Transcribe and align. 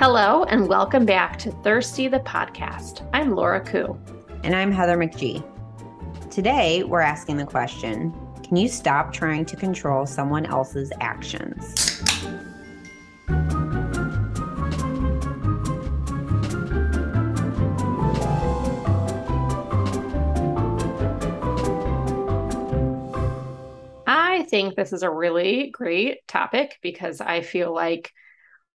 Hello, 0.00 0.44
and 0.44 0.68
welcome 0.68 1.04
back 1.04 1.36
to 1.38 1.50
Thirsty 1.50 2.06
the 2.06 2.20
Podcast. 2.20 3.04
I'm 3.12 3.34
Laura 3.34 3.60
Koo. 3.60 3.98
And 4.44 4.54
I'm 4.54 4.70
Heather 4.70 4.96
McGee. 4.96 5.42
Today, 6.30 6.84
we're 6.84 7.00
asking 7.00 7.36
the 7.36 7.44
question 7.44 8.14
Can 8.44 8.56
you 8.56 8.68
stop 8.68 9.12
trying 9.12 9.44
to 9.46 9.56
control 9.56 10.06
someone 10.06 10.46
else's 10.46 10.92
actions? 11.00 12.04
I 24.06 24.46
think 24.48 24.76
this 24.76 24.92
is 24.92 25.02
a 25.02 25.10
really 25.10 25.70
great 25.70 26.24
topic 26.28 26.78
because 26.82 27.20
I 27.20 27.40
feel 27.40 27.74
like 27.74 28.12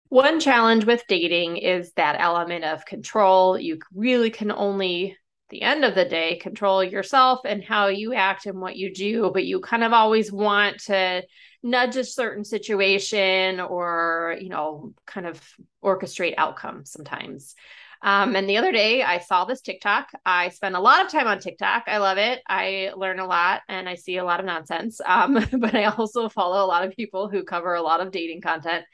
one 0.09 0.39
challenge 0.39 0.85
with 0.85 1.07
dating 1.07 1.57
is 1.57 1.93
that 1.93 2.19
element 2.19 2.65
of 2.65 2.85
control. 2.85 3.57
You 3.57 3.79
really 3.93 4.31
can 4.31 4.51
only, 4.51 5.15
the 5.49 5.61
end 5.61 5.85
of 5.85 5.95
the 5.95 6.05
day, 6.05 6.37
control 6.37 6.83
yourself 6.83 7.41
and 7.45 7.63
how 7.63 7.87
you 7.87 8.13
act 8.13 8.47
and 8.47 8.59
what 8.59 8.75
you 8.75 8.93
do, 8.93 9.29
but 9.31 9.45
you 9.45 9.59
kind 9.61 9.83
of 9.83 9.93
always 9.93 10.31
want 10.31 10.79
to 10.85 11.23
nudge 11.61 11.95
a 11.95 12.03
certain 12.03 12.43
situation 12.43 13.59
or, 13.59 14.35
you 14.41 14.49
know, 14.49 14.93
kind 15.05 15.27
of 15.27 15.41
orchestrate 15.83 16.33
outcomes 16.37 16.91
sometimes. 16.91 17.53
Um, 18.01 18.35
and 18.35 18.49
the 18.49 18.57
other 18.57 18.71
day, 18.71 19.03
I 19.03 19.19
saw 19.19 19.43
this 19.43 19.61
TikTok. 19.61 20.07
I 20.25 20.49
spend 20.49 20.75
a 20.75 20.79
lot 20.79 21.05
of 21.05 21.11
time 21.11 21.27
on 21.27 21.39
TikTok. 21.39 21.83
I 21.87 21.97
love 21.97 22.17
it. 22.17 22.41
I 22.47 22.93
learn 22.95 23.19
a 23.19 23.27
lot 23.27 23.61
and 23.67 23.89
I 23.89 23.95
see 23.95 24.17
a 24.17 24.23
lot 24.23 24.39
of 24.39 24.45
nonsense. 24.45 25.01
Um, 25.05 25.33
but 25.59 25.75
I 25.75 25.85
also 25.85 26.29
follow 26.29 26.63
a 26.63 26.67
lot 26.67 26.85
of 26.85 26.95
people 26.95 27.29
who 27.29 27.43
cover 27.43 27.75
a 27.75 27.81
lot 27.81 27.99
of 27.99 28.11
dating 28.11 28.41
content. 28.41 28.85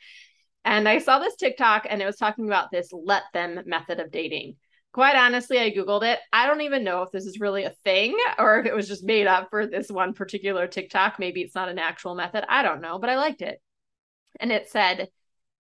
And 0.66 0.90
I 0.90 0.98
saw 0.98 1.20
this 1.20 1.36
TikTok 1.36 1.86
and 1.88 2.02
it 2.02 2.06
was 2.06 2.18
talking 2.18 2.48
about 2.48 2.72
this 2.72 2.90
let 2.92 3.24
them 3.34 3.62
method 3.66 4.00
of 4.00 4.12
dating. 4.12 4.56
Quite 4.92 5.16
honestly, 5.16 5.60
I 5.60 5.72
Googled 5.72 6.04
it. 6.04 6.20
I 6.34 6.48
don't 6.48 6.62
even 6.62 6.84
know 6.84 7.04
if 7.04 7.12
this 7.12 7.26
is 7.26 7.40
really 7.40 7.66
a 7.66 7.76
thing 7.84 8.18
or 8.40 8.60
if 8.60 8.66
it 8.66 8.76
was 8.76 8.88
just 8.88 9.04
made 9.04 9.28
up 9.28 9.50
for 9.52 9.68
this 9.68 9.90
one 9.92 10.14
particular 10.14 10.68
TikTok. 10.68 11.20
Maybe 11.20 11.42
it's 11.42 11.54
not 11.54 11.70
an 11.70 11.78
actual 11.78 12.16
method. 12.16 12.46
I 12.50 12.64
don't 12.64 12.82
know, 12.82 12.98
but 12.98 13.10
I 13.10 13.18
liked 13.18 13.42
it. 13.42 13.62
And 14.40 14.52
it 14.52 14.70
said, 14.70 15.10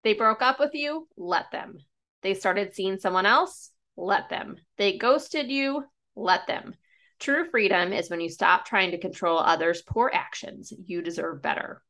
they 0.03 0.13
broke 0.13 0.41
up 0.41 0.59
with 0.59 0.73
you, 0.73 1.07
let 1.17 1.51
them. 1.51 1.77
They 2.23 2.33
started 2.33 2.73
seeing 2.73 2.97
someone 2.97 3.25
else, 3.25 3.71
let 3.97 4.29
them. 4.29 4.55
They 4.77 4.97
ghosted 4.97 5.51
you, 5.51 5.83
let 6.15 6.47
them. 6.47 6.73
True 7.19 7.49
freedom 7.49 7.93
is 7.93 8.09
when 8.09 8.21
you 8.21 8.29
stop 8.29 8.65
trying 8.65 8.91
to 8.91 8.99
control 8.99 9.37
others' 9.37 9.83
poor 9.85 10.09
actions. 10.13 10.73
You 10.85 11.01
deserve 11.01 11.41
better. 11.41 11.81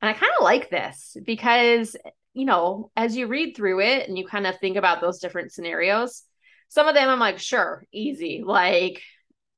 And 0.00 0.08
I 0.08 0.12
kind 0.12 0.32
of 0.38 0.44
like 0.44 0.70
this 0.70 1.16
because 1.24 1.96
you 2.34 2.44
know, 2.44 2.90
as 2.96 3.16
you 3.16 3.26
read 3.26 3.56
through 3.56 3.80
it 3.80 4.08
and 4.08 4.16
you 4.16 4.26
kind 4.26 4.46
of 4.46 4.58
think 4.58 4.76
about 4.76 5.00
those 5.00 5.18
different 5.18 5.52
scenarios, 5.52 6.22
some 6.68 6.86
of 6.86 6.94
them 6.94 7.08
I'm 7.08 7.18
like, 7.18 7.38
sure, 7.38 7.84
easy. 7.92 8.42
Like, 8.44 9.02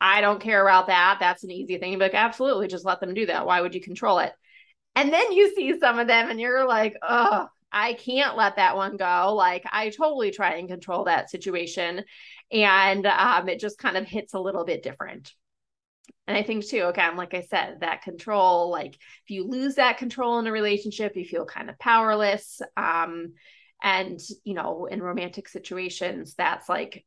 I 0.00 0.20
don't 0.20 0.40
care 0.40 0.62
about 0.62 0.86
that. 0.86 1.18
That's 1.20 1.44
an 1.44 1.50
easy 1.50 1.78
thing. 1.78 1.98
But 1.98 2.12
like, 2.12 2.14
absolutely, 2.14 2.68
just 2.68 2.84
let 2.84 3.00
them 3.00 3.14
do 3.14 3.26
that. 3.26 3.46
Why 3.46 3.60
would 3.60 3.74
you 3.74 3.80
control 3.80 4.18
it? 4.20 4.32
And 4.96 5.12
then 5.12 5.32
you 5.32 5.54
see 5.54 5.78
some 5.78 5.98
of 5.98 6.06
them 6.06 6.30
and 6.30 6.40
you're 6.40 6.66
like, 6.66 6.96
oh, 7.02 7.48
I 7.72 7.94
can't 7.94 8.36
let 8.36 8.56
that 8.56 8.76
one 8.76 8.96
go. 8.96 9.34
Like, 9.34 9.64
I 9.70 9.90
totally 9.90 10.30
try 10.30 10.54
and 10.54 10.68
control 10.68 11.04
that 11.04 11.30
situation. 11.30 12.04
And 12.50 13.06
um, 13.06 13.48
it 13.48 13.60
just 13.60 13.78
kind 13.78 13.96
of 13.96 14.06
hits 14.06 14.34
a 14.34 14.40
little 14.40 14.64
bit 14.64 14.82
different. 14.82 15.32
And 16.26 16.36
I 16.36 16.42
think 16.42 16.66
too, 16.66 16.86
again, 16.86 17.16
like 17.16 17.34
I 17.34 17.42
said, 17.42 17.78
that 17.80 18.02
control, 18.02 18.70
like 18.70 18.94
if 18.94 19.30
you 19.30 19.46
lose 19.46 19.76
that 19.76 19.98
control 19.98 20.38
in 20.38 20.46
a 20.46 20.52
relationship, 20.52 21.16
you 21.16 21.24
feel 21.24 21.44
kind 21.44 21.68
of 21.68 21.78
powerless. 21.78 22.60
Um, 22.76 23.34
and 23.82 24.20
you 24.44 24.54
know, 24.54 24.86
in 24.86 25.02
romantic 25.02 25.48
situations, 25.48 26.34
that's 26.36 26.68
like 26.68 27.04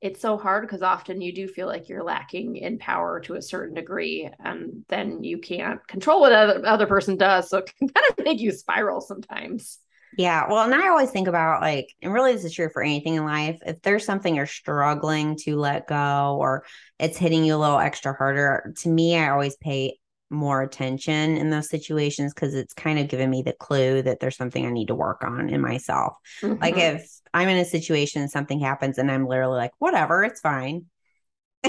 it's 0.00 0.20
so 0.20 0.36
hard 0.36 0.62
because 0.62 0.82
often 0.82 1.20
you 1.20 1.32
do 1.34 1.48
feel 1.48 1.66
like 1.66 1.88
you're 1.88 2.04
lacking 2.04 2.56
in 2.56 2.78
power 2.78 3.20
to 3.20 3.34
a 3.34 3.42
certain 3.42 3.74
degree, 3.74 4.30
and 4.44 4.84
then 4.88 5.24
you 5.24 5.38
can't 5.38 5.86
control 5.88 6.20
what 6.20 6.32
other 6.32 6.66
other 6.66 6.86
person 6.86 7.16
does. 7.16 7.48
So 7.48 7.58
it 7.58 7.72
can 7.78 7.88
kind 7.94 8.06
of 8.10 8.24
make 8.24 8.40
you 8.40 8.52
spiral 8.52 9.00
sometimes. 9.00 9.78
Yeah. 10.16 10.46
Well, 10.48 10.64
and 10.64 10.74
I 10.74 10.88
always 10.88 11.10
think 11.10 11.28
about 11.28 11.60
like, 11.60 11.94
and 12.00 12.12
really 12.12 12.32
this 12.32 12.44
is 12.44 12.54
true 12.54 12.70
for 12.72 12.82
anything 12.82 13.14
in 13.14 13.24
life. 13.24 13.58
If 13.66 13.82
there's 13.82 14.04
something 14.04 14.34
you're 14.34 14.46
struggling 14.46 15.36
to 15.44 15.56
let 15.56 15.86
go 15.86 16.38
or 16.40 16.64
it's 16.98 17.18
hitting 17.18 17.44
you 17.44 17.54
a 17.54 17.58
little 17.58 17.78
extra 17.78 18.14
harder, 18.14 18.72
to 18.78 18.88
me, 18.88 19.16
I 19.16 19.28
always 19.28 19.56
pay 19.56 19.98
more 20.30 20.62
attention 20.62 21.36
in 21.36 21.50
those 21.50 21.68
situations 21.68 22.34
because 22.34 22.54
it's 22.54 22.74
kind 22.74 22.98
of 22.98 23.08
given 23.08 23.30
me 23.30 23.42
the 23.42 23.52
clue 23.52 24.02
that 24.02 24.18
there's 24.20 24.36
something 24.36 24.66
I 24.66 24.70
need 24.70 24.88
to 24.88 24.94
work 24.94 25.22
on 25.22 25.50
in 25.50 25.60
myself. 25.60 26.16
Mm-hmm. 26.40 26.62
Like 26.62 26.76
if 26.78 27.08
I'm 27.32 27.48
in 27.48 27.58
a 27.58 27.64
situation, 27.64 28.28
something 28.28 28.58
happens 28.58 28.98
and 28.98 29.10
I'm 29.10 29.26
literally 29.26 29.58
like, 29.58 29.72
whatever, 29.78 30.24
it's 30.24 30.40
fine. 30.40 30.86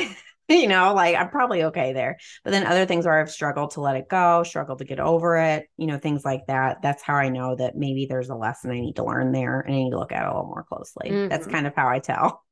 you 0.49 0.67
know, 0.67 0.93
like 0.93 1.15
I'm 1.15 1.29
probably 1.29 1.63
okay 1.65 1.93
there. 1.93 2.17
But 2.43 2.51
then 2.51 2.65
other 2.65 2.85
things 2.85 3.05
where 3.05 3.19
I've 3.19 3.31
struggled 3.31 3.71
to 3.71 3.81
let 3.81 3.97
it 3.97 4.07
go, 4.09 4.43
struggled 4.43 4.79
to 4.79 4.85
get 4.85 4.99
over 4.99 5.37
it, 5.37 5.67
you 5.77 5.87
know, 5.87 5.97
things 5.97 6.23
like 6.23 6.47
that. 6.47 6.81
That's 6.81 7.03
how 7.03 7.15
I 7.15 7.29
know 7.29 7.55
that 7.55 7.75
maybe 7.75 8.05
there's 8.05 8.29
a 8.29 8.35
lesson 8.35 8.71
I 8.71 8.79
need 8.79 8.95
to 8.95 9.05
learn 9.05 9.31
there 9.31 9.59
and 9.59 9.73
I 9.73 9.77
need 9.77 9.91
to 9.91 9.99
look 9.99 10.11
at 10.11 10.23
it 10.23 10.27
a 10.27 10.29
little 10.29 10.45
more 10.45 10.63
closely. 10.63 11.09
Mm-hmm. 11.09 11.27
That's 11.29 11.47
kind 11.47 11.67
of 11.67 11.75
how 11.75 11.87
I 11.87 11.99
tell. 11.99 12.43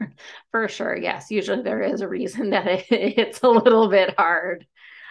For 0.50 0.68
sure. 0.68 0.96
Yes. 0.96 1.30
Usually 1.30 1.62
there 1.62 1.82
is 1.82 2.00
a 2.00 2.08
reason 2.08 2.50
that 2.50 2.66
it, 2.66 2.86
it's 2.90 3.40
a 3.42 3.48
little 3.48 3.88
bit 3.88 4.14
hard. 4.16 4.66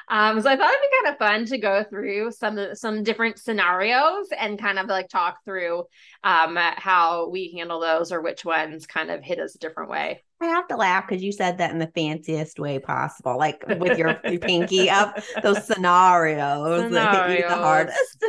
Um, 0.09 0.39
so 0.39 0.49
I 0.49 0.55
thought 0.55 0.69
it'd 0.69 0.81
be 0.81 0.97
kind 1.03 1.13
of 1.13 1.19
fun 1.19 1.45
to 1.47 1.57
go 1.57 1.83
through 1.83 2.31
some 2.31 2.75
some 2.75 3.03
different 3.03 3.39
scenarios 3.39 4.27
and 4.37 4.57
kind 4.57 4.79
of 4.79 4.87
like 4.87 5.09
talk 5.09 5.43
through 5.43 5.83
um, 6.23 6.55
how 6.55 7.27
we 7.27 7.53
handle 7.57 7.81
those 7.81 8.13
or 8.13 8.21
which 8.21 8.45
ones 8.45 8.87
kind 8.87 9.11
of 9.11 9.21
hit 9.21 9.37
us 9.37 9.55
a 9.55 9.59
different 9.59 9.89
way. 9.89 10.23
I 10.39 10.45
have 10.45 10.67
to 10.67 10.75
laugh 10.75 11.07
because 11.07 11.23
you 11.23 11.31
said 11.31 11.57
that 11.57 11.71
in 11.71 11.79
the 11.79 11.87
fanciest 11.87 12.59
way 12.59 12.79
possible, 12.79 13.37
like 13.37 13.63
with 13.79 13.97
your, 13.97 14.19
your 14.23 14.39
pinky 14.39 14.89
up 14.89 15.19
those 15.41 15.65
scenarios, 15.65 16.83
scenarios. 16.83 16.91
that 16.93 17.29
hit 17.29 17.39
you 17.39 17.49
the 17.49 17.55
hardest. 17.55 18.25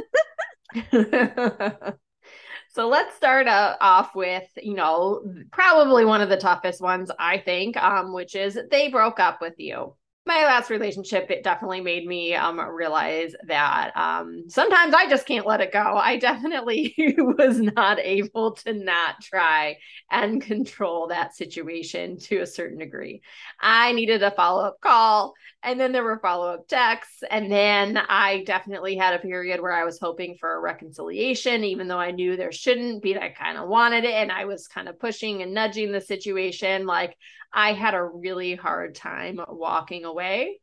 so 2.71 2.89
let's 2.89 3.15
start 3.15 3.47
uh, 3.47 3.77
off 3.81 4.15
with, 4.15 4.49
you 4.63 4.75
know, 4.75 5.23
probably 5.53 6.05
one 6.05 6.23
of 6.23 6.31
the 6.31 6.37
toughest 6.37 6.81
ones, 6.81 7.11
I 7.19 7.39
think, 7.39 7.77
um, 7.77 8.13
which 8.15 8.35
is 8.35 8.59
they 8.71 8.89
broke 8.89 9.21
up 9.21 9.41
with 9.43 9.55
you 9.59 9.95
my 10.29 10.45
last 10.45 10.69
relationship, 10.69 11.31
it 11.31 11.43
definitely 11.43 11.81
made 11.81 12.07
me 12.07 12.35
um, 12.35 12.61
realize 12.61 13.35
that 13.47 13.97
um, 13.97 14.45
sometimes 14.49 14.95
I 14.95 15.09
just 15.09 15.27
can't 15.27 15.47
let 15.47 15.63
it 15.63 15.73
go. 15.73 15.81
I 15.81 16.19
definitely 16.19 16.95
was 17.19 17.59
not 17.59 17.99
able 17.99 18.53
to 18.57 18.75
not 18.75 19.23
try 19.23 19.79
and 20.11 20.41
control 20.41 21.09
that 21.09 21.35
situation 21.35 22.19
to 22.19 22.41
a 22.41 22.47
certain 22.47 22.79
degree. 22.79 23.23
I 23.59 23.93
needed 23.93 24.23
a 24.23 24.31
follow 24.31 24.65
up 24.65 24.81
call, 24.83 25.33
and 25.63 25.81
then 25.81 25.93
there 25.93 26.05
were 26.05 26.21
follow 26.21 26.53
up 26.53 26.69
texts. 26.69 27.25
And 27.29 27.51
then 27.51 27.97
I 27.97 28.45
definitely 28.45 28.97
had 28.97 29.15
a 29.15 29.19
period 29.19 29.61
where 29.61 29.73
I 29.73 29.85
was 29.85 29.99
hoping 29.99 30.37
for 30.39 30.55
a 30.55 30.61
reconciliation, 30.61 31.65
even 31.65 31.89
though 31.89 31.99
I 31.99 32.11
knew 32.11 32.37
there 32.37 32.53
shouldn't 32.53 33.03
be. 33.03 33.17
I 33.17 33.31
kind 33.31 33.57
of 33.57 33.69
wanted 33.69 34.05
it, 34.05 34.13
and 34.13 34.31
I 34.31 34.45
was 34.45 34.69
kind 34.69 34.89
of 34.89 35.01
pushing 35.01 35.41
and 35.41 35.55
nudging 35.55 35.91
the 35.91 36.03
situation. 36.03 36.87
Like, 36.87 37.17
I 37.53 37.73
had 37.73 37.95
a 37.95 38.05
really 38.05 38.55
hard 38.55 38.95
time 38.95 39.41
walking 39.49 40.05
away. 40.05 40.18
Way, 40.19 40.59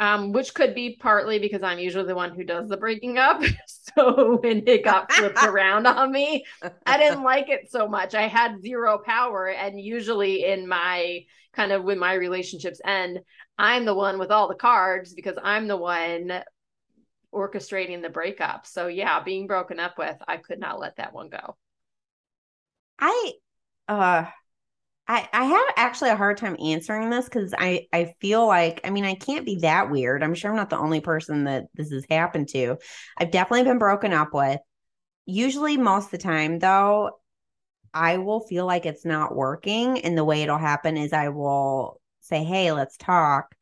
um, 0.00 0.32
which 0.32 0.52
could 0.54 0.74
be 0.74 0.96
partly 1.00 1.38
because 1.38 1.62
I'm 1.62 1.78
usually 1.78 2.06
the 2.06 2.16
one 2.16 2.34
who 2.34 2.42
does 2.42 2.68
the 2.68 2.76
breaking 2.76 3.16
up. 3.16 3.40
so 3.96 4.38
when 4.42 4.66
it 4.66 4.84
got 4.84 5.12
flipped 5.12 5.42
around 5.42 5.86
on 5.86 6.10
me, 6.10 6.44
I 6.84 6.98
didn't 6.98 7.22
like 7.22 7.48
it 7.48 7.70
so 7.70 7.86
much. 7.86 8.14
I 8.14 8.26
had 8.26 8.60
zero 8.60 8.98
power. 8.98 9.48
And 9.48 9.80
usually 9.80 10.44
in 10.44 10.66
my 10.66 11.20
kind 11.52 11.70
of 11.70 11.84
when 11.84 12.00
my 12.00 12.14
relationships 12.14 12.80
end, 12.84 13.20
I'm 13.56 13.84
the 13.84 13.94
one 13.94 14.18
with 14.18 14.32
all 14.32 14.48
the 14.48 14.56
cards 14.56 15.14
because 15.14 15.38
I'm 15.40 15.68
the 15.68 15.76
one 15.76 16.42
orchestrating 17.32 18.02
the 18.02 18.10
breakup. 18.10 18.66
So 18.66 18.88
yeah, 18.88 19.22
being 19.22 19.46
broken 19.46 19.78
up 19.78 19.96
with, 19.96 20.16
I 20.26 20.38
could 20.38 20.58
not 20.58 20.80
let 20.80 20.96
that 20.96 21.12
one 21.12 21.28
go. 21.28 21.56
I 22.98 23.32
uh 23.86 24.26
I, 25.06 25.28
I 25.32 25.44
have 25.44 25.66
actually 25.76 26.10
a 26.10 26.16
hard 26.16 26.38
time 26.38 26.56
answering 26.58 27.10
this 27.10 27.26
because 27.26 27.52
I, 27.56 27.86
I 27.92 28.14
feel 28.20 28.46
like, 28.46 28.80
I 28.84 28.90
mean, 28.90 29.04
I 29.04 29.14
can't 29.14 29.44
be 29.44 29.56
that 29.56 29.90
weird. 29.90 30.22
I'm 30.22 30.34
sure 30.34 30.50
I'm 30.50 30.56
not 30.56 30.70
the 30.70 30.78
only 30.78 31.00
person 31.00 31.44
that 31.44 31.66
this 31.74 31.90
has 31.90 32.06
happened 32.08 32.48
to. 32.50 32.78
I've 33.18 33.30
definitely 33.30 33.64
been 33.64 33.78
broken 33.78 34.14
up 34.14 34.32
with. 34.32 34.60
Usually, 35.26 35.76
most 35.76 36.06
of 36.06 36.10
the 36.12 36.18
time, 36.18 36.58
though, 36.58 37.10
I 37.92 38.18
will 38.18 38.40
feel 38.40 38.66
like 38.66 38.86
it's 38.86 39.04
not 39.04 39.34
working. 39.34 40.00
And 40.00 40.16
the 40.16 40.24
way 40.24 40.42
it'll 40.42 40.58
happen 40.58 40.96
is 40.96 41.12
I 41.12 41.28
will 41.28 42.00
say, 42.20 42.42
Hey, 42.42 42.72
let's 42.72 42.96
talk. 42.96 43.54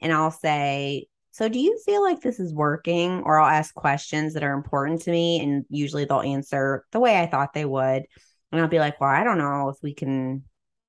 And 0.00 0.12
I'll 0.12 0.30
say, 0.30 1.06
So 1.30 1.48
do 1.48 1.58
you 1.58 1.78
feel 1.84 2.02
like 2.02 2.20
this 2.20 2.40
is 2.40 2.54
working? 2.54 3.22
Or 3.24 3.38
I'll 3.38 3.50
ask 3.50 3.74
questions 3.74 4.34
that 4.34 4.42
are 4.42 4.54
important 4.54 5.02
to 5.02 5.10
me. 5.10 5.40
And 5.40 5.64
usually 5.68 6.06
they'll 6.06 6.20
answer 6.20 6.84
the 6.92 7.00
way 7.00 7.20
I 7.20 7.26
thought 7.26 7.52
they 7.52 7.64
would. 7.66 8.04
And 8.52 8.60
I'll 8.60 8.68
be 8.68 8.78
like, 8.78 9.00
Well, 9.00 9.10
I 9.10 9.24
don't 9.24 9.38
know 9.38 9.68
if 9.68 9.76
we 9.82 9.94
can 9.94 10.44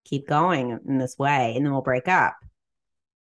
keep 0.07 0.27
going 0.27 0.79
in 0.87 0.97
this 0.97 1.17
way 1.17 1.53
and 1.55 1.65
then 1.65 1.71
we'll 1.71 1.81
break 1.81 2.07
up. 2.07 2.35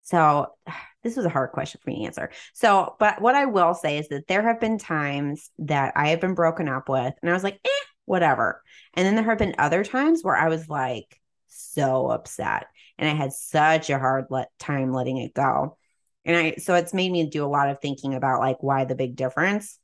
So 0.02 0.48
this 1.02 1.16
was 1.16 1.26
a 1.26 1.30
hard 1.30 1.50
question 1.50 1.80
for 1.82 1.90
me 1.90 2.00
to 2.00 2.04
answer. 2.06 2.30
So, 2.54 2.94
but 3.00 3.20
what 3.20 3.34
I 3.34 3.46
will 3.46 3.74
say 3.74 3.98
is 3.98 4.08
that 4.08 4.28
there 4.28 4.42
have 4.42 4.60
been 4.60 4.78
times 4.78 5.50
that 5.58 5.94
I 5.96 6.08
have 6.08 6.20
been 6.20 6.34
broken 6.34 6.68
up 6.68 6.88
with 6.88 7.14
and 7.20 7.30
I 7.30 7.34
was 7.34 7.42
like, 7.42 7.58
eh, 7.64 7.84
whatever. 8.04 8.62
And 8.94 9.06
then 9.06 9.16
there 9.16 9.24
have 9.24 9.38
been 9.38 9.56
other 9.58 9.84
times 9.84 10.22
where 10.22 10.36
I 10.36 10.48
was 10.48 10.68
like 10.68 11.20
so 11.48 12.08
upset 12.08 12.66
and 12.98 13.08
I 13.08 13.14
had 13.14 13.32
such 13.32 13.90
a 13.90 13.98
hard 13.98 14.26
let 14.30 14.48
time 14.58 14.92
letting 14.92 15.18
it 15.18 15.34
go. 15.34 15.76
And 16.24 16.36
I 16.36 16.54
so 16.56 16.74
it's 16.74 16.94
made 16.94 17.10
me 17.10 17.28
do 17.28 17.44
a 17.44 17.46
lot 17.46 17.68
of 17.68 17.80
thinking 17.80 18.14
about 18.14 18.40
like 18.40 18.62
why 18.62 18.84
the 18.84 18.94
big 18.94 19.16
difference 19.16 19.78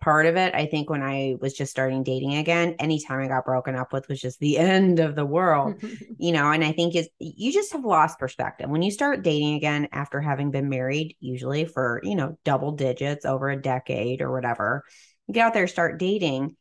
part 0.00 0.26
of 0.26 0.36
it. 0.36 0.54
I 0.54 0.66
think 0.66 0.88
when 0.88 1.02
I 1.02 1.36
was 1.40 1.54
just 1.54 1.70
starting 1.70 2.02
dating 2.02 2.36
again, 2.36 2.76
anytime 2.78 3.20
I 3.20 3.28
got 3.28 3.44
broken 3.44 3.74
up 3.74 3.92
with 3.92 4.08
was 4.08 4.20
just 4.20 4.38
the 4.38 4.58
end 4.58 5.00
of 5.00 5.14
the 5.14 5.26
world, 5.26 5.82
you 6.18 6.32
know. 6.32 6.50
And 6.50 6.64
I 6.64 6.72
think 6.72 6.94
is 6.96 7.08
you 7.18 7.52
just 7.52 7.72
have 7.72 7.84
lost 7.84 8.18
perspective 8.18 8.68
when 8.68 8.82
you 8.82 8.90
start 8.90 9.22
dating 9.22 9.54
again 9.54 9.88
after 9.92 10.20
having 10.20 10.50
been 10.50 10.68
married, 10.68 11.16
usually 11.20 11.64
for 11.64 12.00
you 12.04 12.14
know 12.14 12.38
double 12.44 12.72
digits 12.72 13.24
over 13.24 13.50
a 13.50 13.60
decade 13.60 14.20
or 14.20 14.32
whatever. 14.32 14.84
Get 15.30 15.46
out 15.46 15.54
there, 15.54 15.66
start 15.66 15.98
dating. 15.98 16.56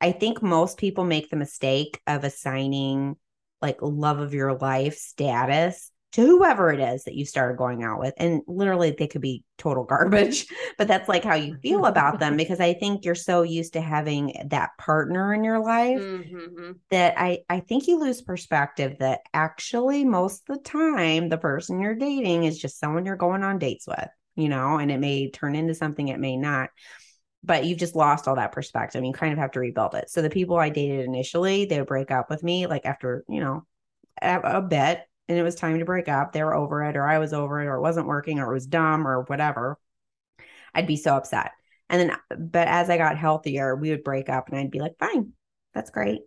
I 0.00 0.12
think 0.12 0.42
most 0.42 0.78
people 0.78 1.04
make 1.04 1.30
the 1.30 1.36
mistake 1.36 2.00
of 2.06 2.24
assigning 2.24 3.16
like 3.62 3.78
love 3.80 4.18
of 4.18 4.34
your 4.34 4.54
life 4.54 4.96
status 4.96 5.90
to 6.16 6.22
whoever 6.22 6.72
it 6.72 6.80
is 6.80 7.04
that 7.04 7.14
you 7.14 7.26
started 7.26 7.58
going 7.58 7.84
out 7.84 8.00
with. 8.00 8.14
And 8.16 8.40
literally, 8.46 8.90
they 8.90 9.06
could 9.06 9.20
be 9.20 9.44
total 9.58 9.84
garbage, 9.84 10.46
but 10.78 10.88
that's 10.88 11.10
like 11.10 11.22
how 11.22 11.34
you 11.34 11.58
feel 11.58 11.84
about 11.84 12.20
them 12.20 12.36
because 12.38 12.58
I 12.58 12.72
think 12.72 13.04
you're 13.04 13.14
so 13.14 13.42
used 13.42 13.74
to 13.74 13.82
having 13.82 14.46
that 14.48 14.70
partner 14.78 15.34
in 15.34 15.44
your 15.44 15.58
life 15.58 16.00
mm-hmm. 16.00 16.72
that 16.90 17.18
I, 17.18 17.40
I 17.50 17.60
think 17.60 17.86
you 17.86 18.00
lose 18.00 18.22
perspective 18.22 18.96
that 19.00 19.20
actually, 19.34 20.06
most 20.06 20.48
of 20.48 20.56
the 20.56 20.62
time, 20.62 21.28
the 21.28 21.36
person 21.36 21.80
you're 21.80 21.94
dating 21.94 22.44
is 22.44 22.58
just 22.58 22.80
someone 22.80 23.04
you're 23.04 23.16
going 23.16 23.42
on 23.42 23.58
dates 23.58 23.86
with, 23.86 24.08
you 24.36 24.48
know, 24.48 24.78
and 24.78 24.90
it 24.90 24.98
may 24.98 25.30
turn 25.30 25.54
into 25.54 25.74
something, 25.74 26.08
it 26.08 26.18
may 26.18 26.38
not. 26.38 26.70
But 27.44 27.66
you've 27.66 27.78
just 27.78 27.94
lost 27.94 28.26
all 28.26 28.36
that 28.36 28.52
perspective. 28.52 29.04
You 29.04 29.12
kind 29.12 29.34
of 29.34 29.38
have 29.38 29.52
to 29.52 29.60
rebuild 29.60 29.94
it. 29.94 30.08
So 30.08 30.22
the 30.22 30.30
people 30.30 30.56
I 30.56 30.70
dated 30.70 31.04
initially, 31.04 31.66
they 31.66 31.78
would 31.78 31.86
break 31.86 32.10
up 32.10 32.30
with 32.30 32.42
me 32.42 32.66
like 32.66 32.86
after, 32.86 33.22
you 33.28 33.40
know, 33.40 33.66
a, 34.22 34.40
a 34.40 34.62
bit 34.62 35.02
and 35.28 35.38
it 35.38 35.42
was 35.42 35.54
time 35.54 35.78
to 35.78 35.84
break 35.84 36.08
up, 36.08 36.32
they 36.32 36.42
were 36.42 36.54
over 36.54 36.84
it, 36.84 36.96
or 36.96 37.06
I 37.06 37.18
was 37.18 37.32
over 37.32 37.60
it, 37.60 37.66
or 37.66 37.76
it 37.76 37.80
wasn't 37.80 38.06
working, 38.06 38.38
or 38.38 38.50
it 38.50 38.54
was 38.54 38.66
dumb, 38.66 39.06
or 39.06 39.22
whatever, 39.22 39.78
I'd 40.74 40.86
be 40.86 40.96
so 40.96 41.16
upset. 41.16 41.52
And 41.88 42.10
then, 42.10 42.48
but 42.50 42.68
as 42.68 42.90
I 42.90 42.98
got 42.98 43.16
healthier, 43.16 43.74
we 43.76 43.90
would 43.90 44.04
break 44.04 44.28
up 44.28 44.48
and 44.48 44.58
I'd 44.58 44.70
be 44.70 44.80
like, 44.80 44.98
fine, 44.98 45.32
that's 45.72 45.90
great. 45.90 46.22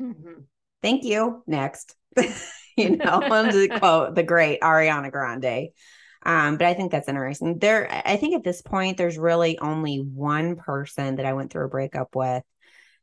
Mm-hmm. 0.00 0.42
Thank 0.82 1.04
you. 1.04 1.42
Next. 1.46 1.94
you 2.76 2.96
know, 2.96 3.20
to 3.50 3.68
quote 3.78 4.14
the 4.14 4.22
great 4.22 4.60
Ariana 4.60 5.10
Grande. 5.10 5.68
Um, 6.24 6.56
but 6.56 6.66
I 6.66 6.74
think 6.74 6.90
that's 6.90 7.08
interesting. 7.08 7.58
There, 7.58 7.88
I 8.04 8.16
think 8.16 8.34
at 8.34 8.44
this 8.44 8.60
point, 8.60 8.96
there's 8.96 9.18
really 9.18 9.58
only 9.58 9.96
one 9.98 10.56
person 10.56 11.16
that 11.16 11.26
I 11.26 11.32
went 11.32 11.52
through 11.52 11.66
a 11.66 11.70
breakup 11.70 12.14
with 12.14 12.42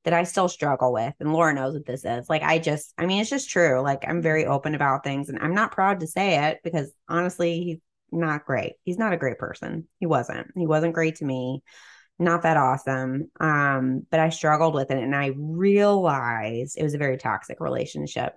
that 0.06 0.14
I 0.14 0.24
still 0.24 0.48
struggle 0.48 0.94
with. 0.94 1.14
And 1.20 1.34
Laura 1.34 1.54
knows 1.54 1.74
what 1.74 1.86
this 1.86 2.06
is. 2.06 2.30
Like, 2.30 2.44
I 2.44 2.60
just, 2.60 2.94
I 2.98 3.06
mean, 3.06 3.20
it's 3.20 3.30
just 3.30 3.50
true. 3.50 3.82
Like, 3.82 4.08
I'm 4.08 4.22
very 4.22 4.46
open 4.46 4.76
about 4.76 5.04
things 5.04 5.30
and 5.30 5.40
I'm 5.40 5.54
not 5.54 5.72
proud 5.72 6.00
to 6.00 6.08
say 6.08 6.46
it 6.48 6.60
because 6.64 6.92
honestly, 7.10 7.64
he's 7.64 7.78
not 8.12 8.46
great. 8.46 8.74
He's 8.84 9.00
not 9.00 9.14
a 9.14 9.18
great 9.18 9.40
person. 9.40 9.88
He 10.00 10.06
wasn't. 10.06 10.48
He 10.56 10.68
wasn't 10.68 10.94
great 10.94 11.18
to 11.18 11.26
me. 11.26 11.64
Not 12.18 12.44
that 12.44 12.56
awesome. 12.56 13.30
Um, 13.40 14.06
but 14.10 14.20
I 14.20 14.30
struggled 14.30 14.76
with 14.76 14.92
it 14.92 15.04
and 15.04 15.16
I 15.16 15.34
realized 15.36 16.78
it 16.78 16.84
was 16.84 16.94
a 16.94 17.00
very 17.00 17.18
toxic 17.18 17.60
relationship. 17.60 18.34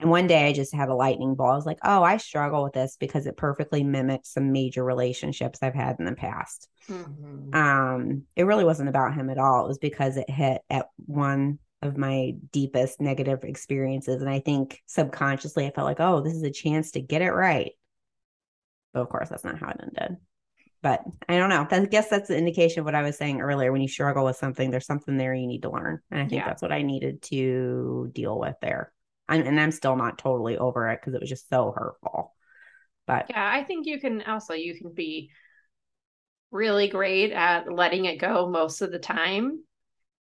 And 0.00 0.08
one 0.08 0.26
day 0.26 0.46
I 0.46 0.52
just 0.52 0.74
had 0.74 0.88
a 0.88 0.94
lightning 0.94 1.34
ball. 1.34 1.52
I 1.52 1.56
was 1.56 1.66
like, 1.66 1.78
oh, 1.84 2.02
I 2.02 2.16
struggle 2.16 2.62
with 2.62 2.72
this 2.72 2.96
because 2.98 3.26
it 3.26 3.36
perfectly 3.36 3.84
mimics 3.84 4.32
some 4.32 4.50
major 4.50 4.82
relationships 4.82 5.58
I've 5.62 5.74
had 5.74 5.96
in 5.98 6.06
the 6.06 6.12
past. 6.12 6.68
Mm-hmm. 6.88 7.54
Um, 7.54 8.22
it 8.34 8.44
really 8.44 8.64
wasn't 8.64 8.88
about 8.88 9.14
him 9.14 9.28
at 9.28 9.38
all. 9.38 9.64
It 9.64 9.68
was 9.68 9.78
because 9.78 10.16
it 10.16 10.28
hit 10.30 10.62
at 10.70 10.88
one 11.04 11.58
of 11.82 11.98
my 11.98 12.34
deepest 12.50 13.00
negative 13.00 13.44
experiences. 13.44 14.22
And 14.22 14.30
I 14.30 14.40
think 14.40 14.82
subconsciously 14.86 15.66
I 15.66 15.70
felt 15.70 15.86
like, 15.86 16.00
oh, 16.00 16.22
this 16.22 16.34
is 16.34 16.42
a 16.42 16.50
chance 16.50 16.92
to 16.92 17.00
get 17.00 17.22
it 17.22 17.30
right. 17.30 17.72
But 18.94 19.00
of 19.00 19.10
course, 19.10 19.28
that's 19.28 19.44
not 19.44 19.58
how 19.58 19.68
it 19.68 19.80
ended. 19.82 20.16
But 20.82 21.02
I 21.28 21.36
don't 21.36 21.50
know. 21.50 21.66
I 21.70 21.84
guess 21.84 22.08
that's 22.08 22.28
the 22.28 22.38
indication 22.38 22.80
of 22.80 22.86
what 22.86 22.94
I 22.94 23.02
was 23.02 23.18
saying 23.18 23.42
earlier. 23.42 23.70
When 23.70 23.82
you 23.82 23.88
struggle 23.88 24.24
with 24.24 24.36
something, 24.36 24.70
there's 24.70 24.86
something 24.86 25.18
there 25.18 25.34
you 25.34 25.46
need 25.46 25.62
to 25.62 25.70
learn. 25.70 26.00
And 26.10 26.20
I 26.20 26.22
think 26.24 26.40
yeah. 26.40 26.46
that's 26.46 26.62
what 26.62 26.72
I 26.72 26.80
needed 26.80 27.20
to 27.24 28.10
deal 28.14 28.38
with 28.38 28.56
there. 28.62 28.92
I'm, 29.30 29.46
and 29.46 29.58
I'm 29.58 29.70
still 29.70 29.96
not 29.96 30.18
totally 30.18 30.58
over 30.58 30.88
it 30.90 31.00
because 31.00 31.14
it 31.14 31.20
was 31.20 31.30
just 31.30 31.48
so 31.48 31.72
hurtful. 31.74 32.34
But 33.06 33.26
yeah, 33.30 33.50
I 33.50 33.64
think 33.64 33.86
you 33.86 34.00
can 34.00 34.22
also 34.22 34.54
you 34.54 34.74
can 34.74 34.92
be 34.92 35.30
really 36.50 36.88
great 36.88 37.32
at 37.32 37.72
letting 37.72 38.04
it 38.04 38.18
go 38.18 38.48
most 38.48 38.82
of 38.82 38.90
the 38.90 38.98
time. 38.98 39.64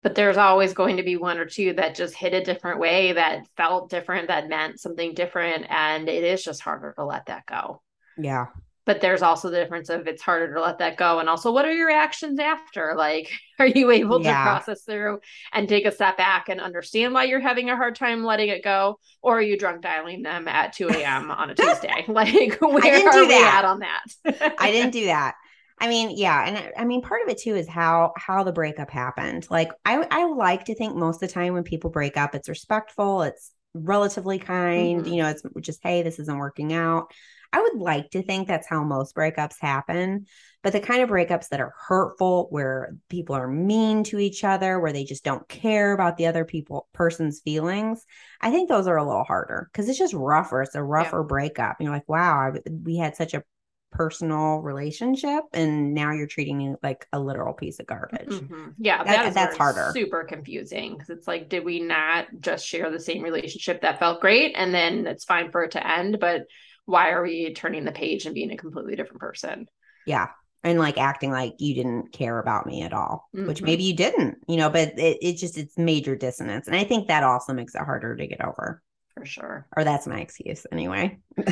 But 0.03 0.15
there's 0.15 0.38
always 0.38 0.74
going 0.74 0.98
to 0.98 1.03
be 1.03 1.15
one 1.15 1.38
or 1.38 1.45
two 1.45 1.74
that 1.74 1.95
just 1.95 2.15
hit 2.15 2.33
a 2.33 2.44
different 2.44 2.80
way, 2.80 3.13
that 3.13 3.45
felt 3.56 3.89
different, 3.89 4.30
that 4.30 4.50
meant 4.50 4.80
something 4.80 5.13
different. 5.13 5.68
And 5.69 6.09
it 6.09 6.24
is 6.24 6.44
just 6.44 6.62
harder 6.62 6.94
to 6.98 7.06
let 7.06 7.27
that 7.27 7.45
go. 7.45 7.83
Yeah. 8.18 8.48
But 8.86 9.00
there's 9.00 9.22
also 9.22 9.50
the 9.50 9.57
difference 9.57 9.89
of 9.89 10.07
it's 10.07 10.24
harder 10.24 10.54
to 10.54 10.62
let 10.62 10.80
that 10.80 10.98
go. 10.98 11.19
And 11.19 11.30
also, 11.30 11.51
what 11.51 11.66
are 11.66 11.74
your 11.74 11.92
actions 11.92 12.39
after? 12.39 12.94
Like, 12.98 13.31
are 13.60 13.68
you 13.68 13.92
able 13.92 14.22
yeah. 14.22 14.38
to 14.38 14.44
process 14.44 14.83
through 14.83 15.19
and 15.54 15.69
take 15.69 15.86
a 15.86 15.92
step 15.92 16.18
back 16.18 16.50
and 16.50 16.60
understand 16.60 17.13
why 17.13 17.25
you're 17.25 17.39
having 17.39 17.69
a 17.69 17.75
hard 17.75 17.95
time 17.95 18.24
letting 18.24 18.50
it 18.50 18.63
go? 18.63 19.00
Or 19.22 19.38
are 19.38 19.42
you 19.42 19.57
drunk 19.57 19.81
dialing 19.81 20.24
them 20.24 20.48
at 20.48 20.74
2 20.74 20.89
a.m. 20.89 21.30
on 21.30 21.51
a 21.51 21.56
Tuesday? 21.56 22.06
Like, 22.07 22.60
where 22.60 23.10
are 23.10 23.28
we 23.28 23.44
at 23.44 23.66
on 23.66 23.80
that? 23.80 24.56
I 24.57 24.72
didn't 24.72 24.92
do 24.92 25.06
that. 25.06 25.36
I 25.81 25.88
mean, 25.88 26.16
yeah, 26.16 26.45
and 26.45 26.72
I 26.77 26.86
mean 26.86 27.01
part 27.01 27.24
of 27.24 27.30
it 27.30 27.39
too 27.39 27.56
is 27.56 27.68
how 27.68 28.13
how 28.16 28.44
the 28.44 28.51
breakup 28.51 28.92
happened. 28.92 29.48
Like 29.50 29.72
I 29.84 30.06
I 30.12 30.25
like 30.25 30.66
to 30.66 30.75
think 30.75 30.95
most 30.95 31.24
of 31.24 31.27
the 31.27 31.34
time 31.34 31.54
when 31.54 31.63
people 31.63 31.89
break 31.89 32.18
up, 32.18 32.36
it's 32.36 32.48
respectful, 32.48 33.24
it's 33.24 33.51
relatively 33.74 34.38
kind, 34.38 35.01
mm-hmm. 35.01 35.13
you 35.13 35.24
know, 35.24 35.30
it's 35.30 35.42
just 35.62 35.80
hey, 35.81 36.04
this 36.04 36.19
isn't 36.19 36.38
working 36.38 36.72
out. 36.72 37.12
I 37.53 37.62
would 37.62 37.81
like 37.81 38.12
to 38.12 38.24
think 38.24 38.48
that's 38.48 38.68
how 38.68 38.83
most 38.83 39.15
breakups 39.15 39.56
happen, 39.59 40.25
but 40.63 40.74
the 40.74 40.80
kind 40.80 41.01
of 41.01 41.09
breakups 41.09 41.50
that 41.50 41.59
are 41.59 41.74
hurtful 41.77 42.48
where 42.50 42.95
people 43.09 43.36
are 43.36 43.48
mean 43.48 44.03
to 44.06 44.19
each 44.19 44.44
other, 44.44 44.80
where 44.80 44.94
they 44.94 45.03
just 45.03 45.24
don't 45.24 45.48
care 45.50 45.92
about 45.94 46.18
the 46.18 46.27
other 46.27 46.45
people 46.45 46.88
person's 46.94 47.42
feelings, 47.42 48.06
I 48.39 48.51
think 48.51 48.69
those 48.69 48.88
are 48.88 48.98
a 48.98 49.06
little 49.06 49.24
harder 49.24 49.69
cuz 49.74 49.89
it's 49.89 50.00
just 50.00 50.13
rougher. 50.13 50.62
It's 50.62 50.75
a 50.75 50.83
rougher 50.83 51.21
yeah. 51.21 51.27
breakup. 51.27 51.77
You're 51.80 51.92
like, 51.92 52.07
"Wow, 52.07 52.39
I, 52.39 52.59
we 52.83 52.98
had 52.98 53.15
such 53.15 53.33
a 53.33 53.44
personal 53.92 54.59
relationship 54.59 55.44
and 55.53 55.94
now 55.94 56.13
you're 56.13 56.27
treating 56.27 56.57
me 56.57 56.75
like 56.81 57.06
a 57.12 57.19
literal 57.19 57.53
piece 57.53 57.77
of 57.80 57.86
garbage 57.86 58.30
mm-hmm. 58.30 58.69
yeah 58.77 59.03
that, 59.03 59.33
that's 59.33 59.57
harder 59.57 59.91
super 59.93 60.24
confusing 60.24 60.93
because 60.93 61.10
it's 61.10 61.27
like 61.27 61.50
did 61.50 61.65
we 61.65 61.81
not 61.81 62.25
just 62.39 62.65
share 62.65 62.89
the 62.89 63.00
same 63.00 63.22
relationship 63.22 63.81
that 63.81 64.00
felt 64.00 64.22
great 64.22 64.53
and 64.55 64.74
then 64.74 65.05
it's 65.05 65.25
fine 65.25 65.51
for 65.51 65.63
it 65.65 65.72
to 65.72 65.86
end 65.86 66.20
but 66.22 66.43
why 66.86 67.12
are 67.12 67.24
we 67.24 67.54
turning 67.54 67.86
the 67.86 67.92
page 67.92 68.26
and 68.26 68.36
being 68.36 68.52
a 68.52 68.58
completely 68.58 68.96
different 68.96 69.22
person 69.22 69.68
yeah 70.06 70.30
and 70.64 70.78
like 70.78 70.98
acting 70.98 71.32
like 71.32 71.54
you 71.60 71.74
didn't 71.74 72.12
care 72.12 72.40
about 72.40 72.66
me 72.66 72.82
at 72.82 72.94
all 72.94 73.30
mm-hmm. 73.36 73.48
which 73.48 73.62
maybe 73.62 73.84
you 73.84 73.96
didn't 73.96 74.38
you 74.48 74.58
know 74.58 74.70
but 74.70 74.98
it, 74.98 75.18
it 75.22 75.38
just 75.38 75.58
it's 75.58 75.78
major 75.78 76.16
dissonance 76.16 76.68
and 76.68 76.76
i 76.76 76.84
think 76.84 77.08
that 77.08 77.24
also 77.24 77.54
makes 77.54 77.76
it 77.76 77.82
harder 77.82 78.16
to 78.16 78.28
get 78.28 78.44
over 78.44 78.82
for 79.14 79.26
sure 79.26 79.68
or 79.76 79.84
that's 79.84 80.08
my 80.08 80.20
excuse 80.20 80.66
anyway 80.72 81.18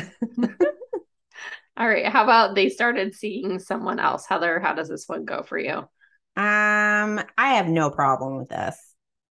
All 1.80 1.88
right. 1.88 2.06
How 2.06 2.24
about 2.24 2.54
they 2.54 2.68
started 2.68 3.14
seeing 3.14 3.58
someone 3.58 3.98
else? 3.98 4.26
Heather, 4.26 4.60
how 4.60 4.74
does 4.74 4.90
this 4.90 5.08
one 5.08 5.24
go 5.24 5.42
for 5.42 5.58
you? 5.58 5.78
Um, 6.36 7.20
I 7.38 7.54
have 7.54 7.68
no 7.68 7.90
problem 7.90 8.36
with 8.36 8.50
this. 8.50 8.76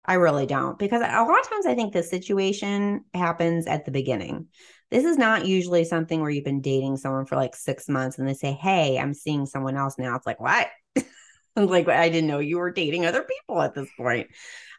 I 0.04 0.14
really 0.14 0.46
don't 0.46 0.76
because 0.76 1.00
a 1.00 1.22
lot 1.22 1.40
of 1.40 1.48
times 1.48 1.66
I 1.66 1.76
think 1.76 1.92
the 1.92 2.02
situation 2.02 3.04
happens 3.14 3.68
at 3.68 3.84
the 3.84 3.92
beginning. 3.92 4.48
This 4.92 5.04
is 5.04 5.16
not 5.16 5.46
usually 5.46 5.84
something 5.84 6.20
where 6.20 6.28
you've 6.28 6.44
been 6.44 6.60
dating 6.60 6.98
someone 6.98 7.24
for 7.24 7.34
like 7.36 7.56
six 7.56 7.88
months 7.88 8.18
and 8.18 8.28
they 8.28 8.34
say, 8.34 8.52
Hey, 8.52 8.98
I'm 8.98 9.14
seeing 9.14 9.46
someone 9.46 9.74
else 9.74 9.96
now. 9.98 10.14
It's 10.14 10.26
like, 10.26 10.38
what? 10.38 10.68
like, 11.56 11.88
I 11.88 12.10
didn't 12.10 12.28
know 12.28 12.40
you 12.40 12.58
were 12.58 12.70
dating 12.70 13.06
other 13.06 13.22
people 13.22 13.62
at 13.62 13.74
this 13.74 13.88
point. 13.96 14.28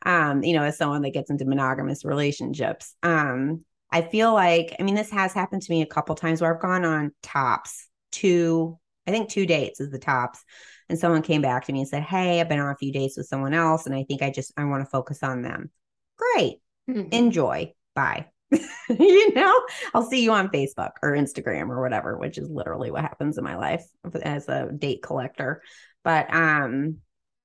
Um, 0.06 0.44
you 0.44 0.54
know, 0.54 0.64
as 0.64 0.78
someone 0.78 1.02
that 1.02 1.14
gets 1.14 1.32
into 1.32 1.46
monogamous 1.46 2.06
relationships. 2.06 2.96
Um, 3.02 3.66
I 3.92 4.04
feel 4.04 4.34
like, 4.34 4.76
I 4.80 4.84
mean, 4.84 4.94
this 4.94 5.10
has 5.10 5.34
happened 5.34 5.64
to 5.64 5.72
me 5.72 5.82
a 5.82 5.88
couple 5.88 6.14
times 6.14 6.42
where 6.42 6.54
I've 6.54 6.62
gone 6.62 6.86
on 6.86 7.12
tops, 7.24 7.90
two, 8.12 8.78
I 9.08 9.12
think 9.12 9.30
two 9.30 9.48
dates 9.48 9.80
is 9.80 9.90
the 9.90 10.00
tops. 10.00 10.44
And 10.90 11.00
someone 11.00 11.24
came 11.24 11.42
back 11.42 11.66
to 11.66 11.74
me 11.74 11.80
and 11.80 11.90
said, 11.90 12.04
Hey, 12.04 12.40
I've 12.40 12.50
been 12.50 12.60
on 12.60 12.70
a 12.70 12.78
few 12.78 12.92
dates 12.92 13.18
with 13.18 13.26
someone 13.26 13.56
else. 13.56 13.88
And 13.88 13.96
I 13.96 14.04
think 14.04 14.22
I 14.22 14.30
just, 14.30 14.54
I 14.58 14.66
want 14.66 14.84
to 14.84 14.90
focus 14.90 15.24
on 15.24 15.42
them. 15.42 15.72
Great. 16.18 16.60
Mm-hmm. 16.88 17.10
Enjoy. 17.12 17.74
Bye. 17.96 18.28
you 18.90 19.34
know, 19.34 19.62
I'll 19.94 20.10
see 20.10 20.24
you 20.24 20.32
on 20.34 20.50
Facebook 20.50 20.92
or 21.02 21.12
Instagram 21.12 21.70
or 21.70 21.82
whatever, 21.82 22.18
which 22.18 22.38
is 22.38 22.50
literally 22.50 22.92
what 22.92 23.02
happens 23.02 23.38
in 23.38 23.44
my 23.44 23.56
life 23.56 23.84
as 24.22 24.48
a 24.48 24.72
date 24.72 25.02
collector. 25.02 25.62
But 26.04 26.34
um, 26.34 26.98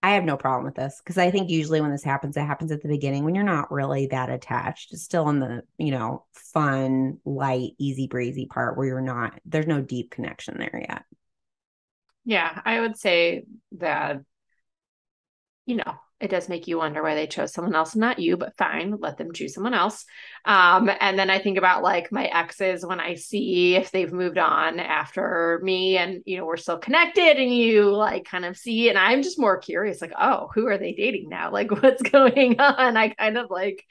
I 0.03 0.13
have 0.13 0.25
no 0.25 0.37
problem 0.37 0.65
with 0.65 0.75
this 0.75 1.01
because 1.03 1.19
I 1.19 1.31
think 1.31 1.51
usually 1.51 1.81
when 1.81 1.91
this 1.91 2.05
happens, 2.05 2.37
it 2.37 2.43
happens 2.43 2.71
at 2.71 2.83
the 2.83 2.89
beginning 2.89 3.25
when 3.25 3.35
you're 3.35 3.45
not 3.45 3.73
really 3.73 4.07
that 4.09 4.31
attached. 4.31 4.93
It's 4.93 5.03
still 5.03 5.29
in 5.29 5.41
the, 5.41 5.63
you 5.77 5.91
know, 5.91 6.25
fun, 6.35 7.19
light, 7.25 7.73
easy 7.79 8.07
breezy 8.07 8.47
part 8.47 8.77
where 8.77 8.87
you're 8.87 9.01
not, 9.01 9.41
there's 9.45 9.67
no 9.67 9.81
deep 9.81 10.11
connection 10.11 10.57
there 10.59 10.85
yet. 10.89 11.05
Yeah, 12.25 12.61
I 12.65 12.81
would 12.81 12.97
say 12.97 13.45
that, 13.73 14.21
you 15.67 15.77
know, 15.77 15.95
it 16.21 16.31
does 16.31 16.49
make 16.49 16.67
you 16.67 16.79
wonder 16.79 17.03
why 17.03 17.15
they 17.15 17.27
chose 17.27 17.53
someone 17.53 17.75
else 17.75 17.95
not 17.95 18.19
you 18.19 18.37
but 18.37 18.57
fine 18.57 18.97
let 19.01 19.17
them 19.19 19.33
choose 19.33 19.55
someone 19.55 19.75
else. 19.75 20.05
Um, 20.45 20.91
and 21.01 21.19
then 21.19 21.31
i 21.31 21.39
think 21.39 21.59
about 21.59 21.83
like 21.83 22.13
my 22.13 22.25
exes 22.27 22.85
when 22.85 23.01
i 23.01 23.15
see 23.15 23.77
if 23.77 23.91
they've 23.91 24.13
moved 24.13 24.39
on 24.39 24.81
after 24.81 25.61
me 25.63 25.97
and 25.97 26.23
you 26.27 26.37
know 26.37 26.45
we're 26.45 26.57
still 26.57 26.79
connected 26.79 27.39
and 27.39 27.55
you 27.55 27.95
like 27.95 28.25
kind 28.25 28.45
of 28.45 28.57
see 28.57 28.89
and 28.89 28.99
i'm 28.99 29.23
just 29.23 29.39
more 29.39 29.59
curious 29.59 30.01
like 30.01 30.13
oh 30.19 30.49
who 30.55 30.67
are 30.67 30.79
they 30.79 30.93
dating 30.93 31.29
now? 31.29 31.51
Like 31.59 31.71
what's 31.73 32.03
going 32.03 32.61
on? 32.61 32.97
I 32.97 33.09
kind 33.09 33.37
of 33.37 33.51
like 33.51 33.85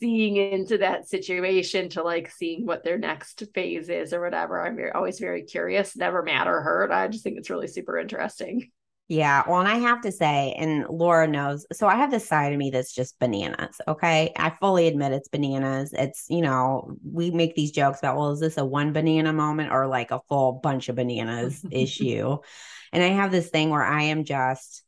seeing 0.00 0.36
into 0.36 0.78
that 0.78 1.08
situation 1.08 1.88
to 1.90 2.02
like 2.02 2.30
seeing 2.30 2.66
what 2.66 2.82
their 2.82 2.98
next 2.98 3.44
phase 3.54 3.88
is 3.88 4.12
or 4.12 4.20
whatever. 4.20 4.60
I'm 4.60 4.74
very, 4.74 4.90
always 4.90 5.20
very 5.20 5.42
curious 5.44 5.96
never 5.96 6.22
mad 6.24 6.48
or 6.48 6.60
hurt. 6.62 6.90
I 6.90 7.06
just 7.06 7.22
think 7.22 7.38
it's 7.38 7.50
really 7.50 7.68
super 7.68 7.96
interesting 7.98 8.70
yeah. 9.12 9.42
Well, 9.46 9.60
and 9.60 9.68
I 9.68 9.74
have 9.74 10.00
to 10.02 10.10
say, 10.10 10.54
and 10.56 10.86
Laura 10.88 11.28
knows, 11.28 11.66
so 11.70 11.86
I 11.86 11.96
have 11.96 12.10
this 12.10 12.26
side 12.26 12.54
of 12.54 12.58
me 12.58 12.70
that's 12.70 12.94
just 12.94 13.18
bananas. 13.18 13.78
Okay. 13.86 14.32
I 14.38 14.54
fully 14.58 14.86
admit 14.88 15.12
it's 15.12 15.28
bananas. 15.28 15.92
It's, 15.92 16.24
you 16.30 16.40
know, 16.40 16.96
we 17.04 17.30
make 17.30 17.54
these 17.54 17.72
jokes 17.72 17.98
about, 17.98 18.16
well, 18.16 18.30
is 18.30 18.40
this 18.40 18.56
a 18.56 18.64
one 18.64 18.94
banana 18.94 19.34
moment 19.34 19.70
or 19.70 19.86
like 19.86 20.12
a 20.12 20.22
full 20.30 20.54
bunch 20.54 20.88
of 20.88 20.96
bananas 20.96 21.62
issue? 21.70 22.38
And 22.90 23.02
I 23.02 23.08
have 23.08 23.30
this 23.30 23.50
thing 23.50 23.68
where 23.68 23.84
I 23.84 24.04
am 24.04 24.24
just, 24.24 24.82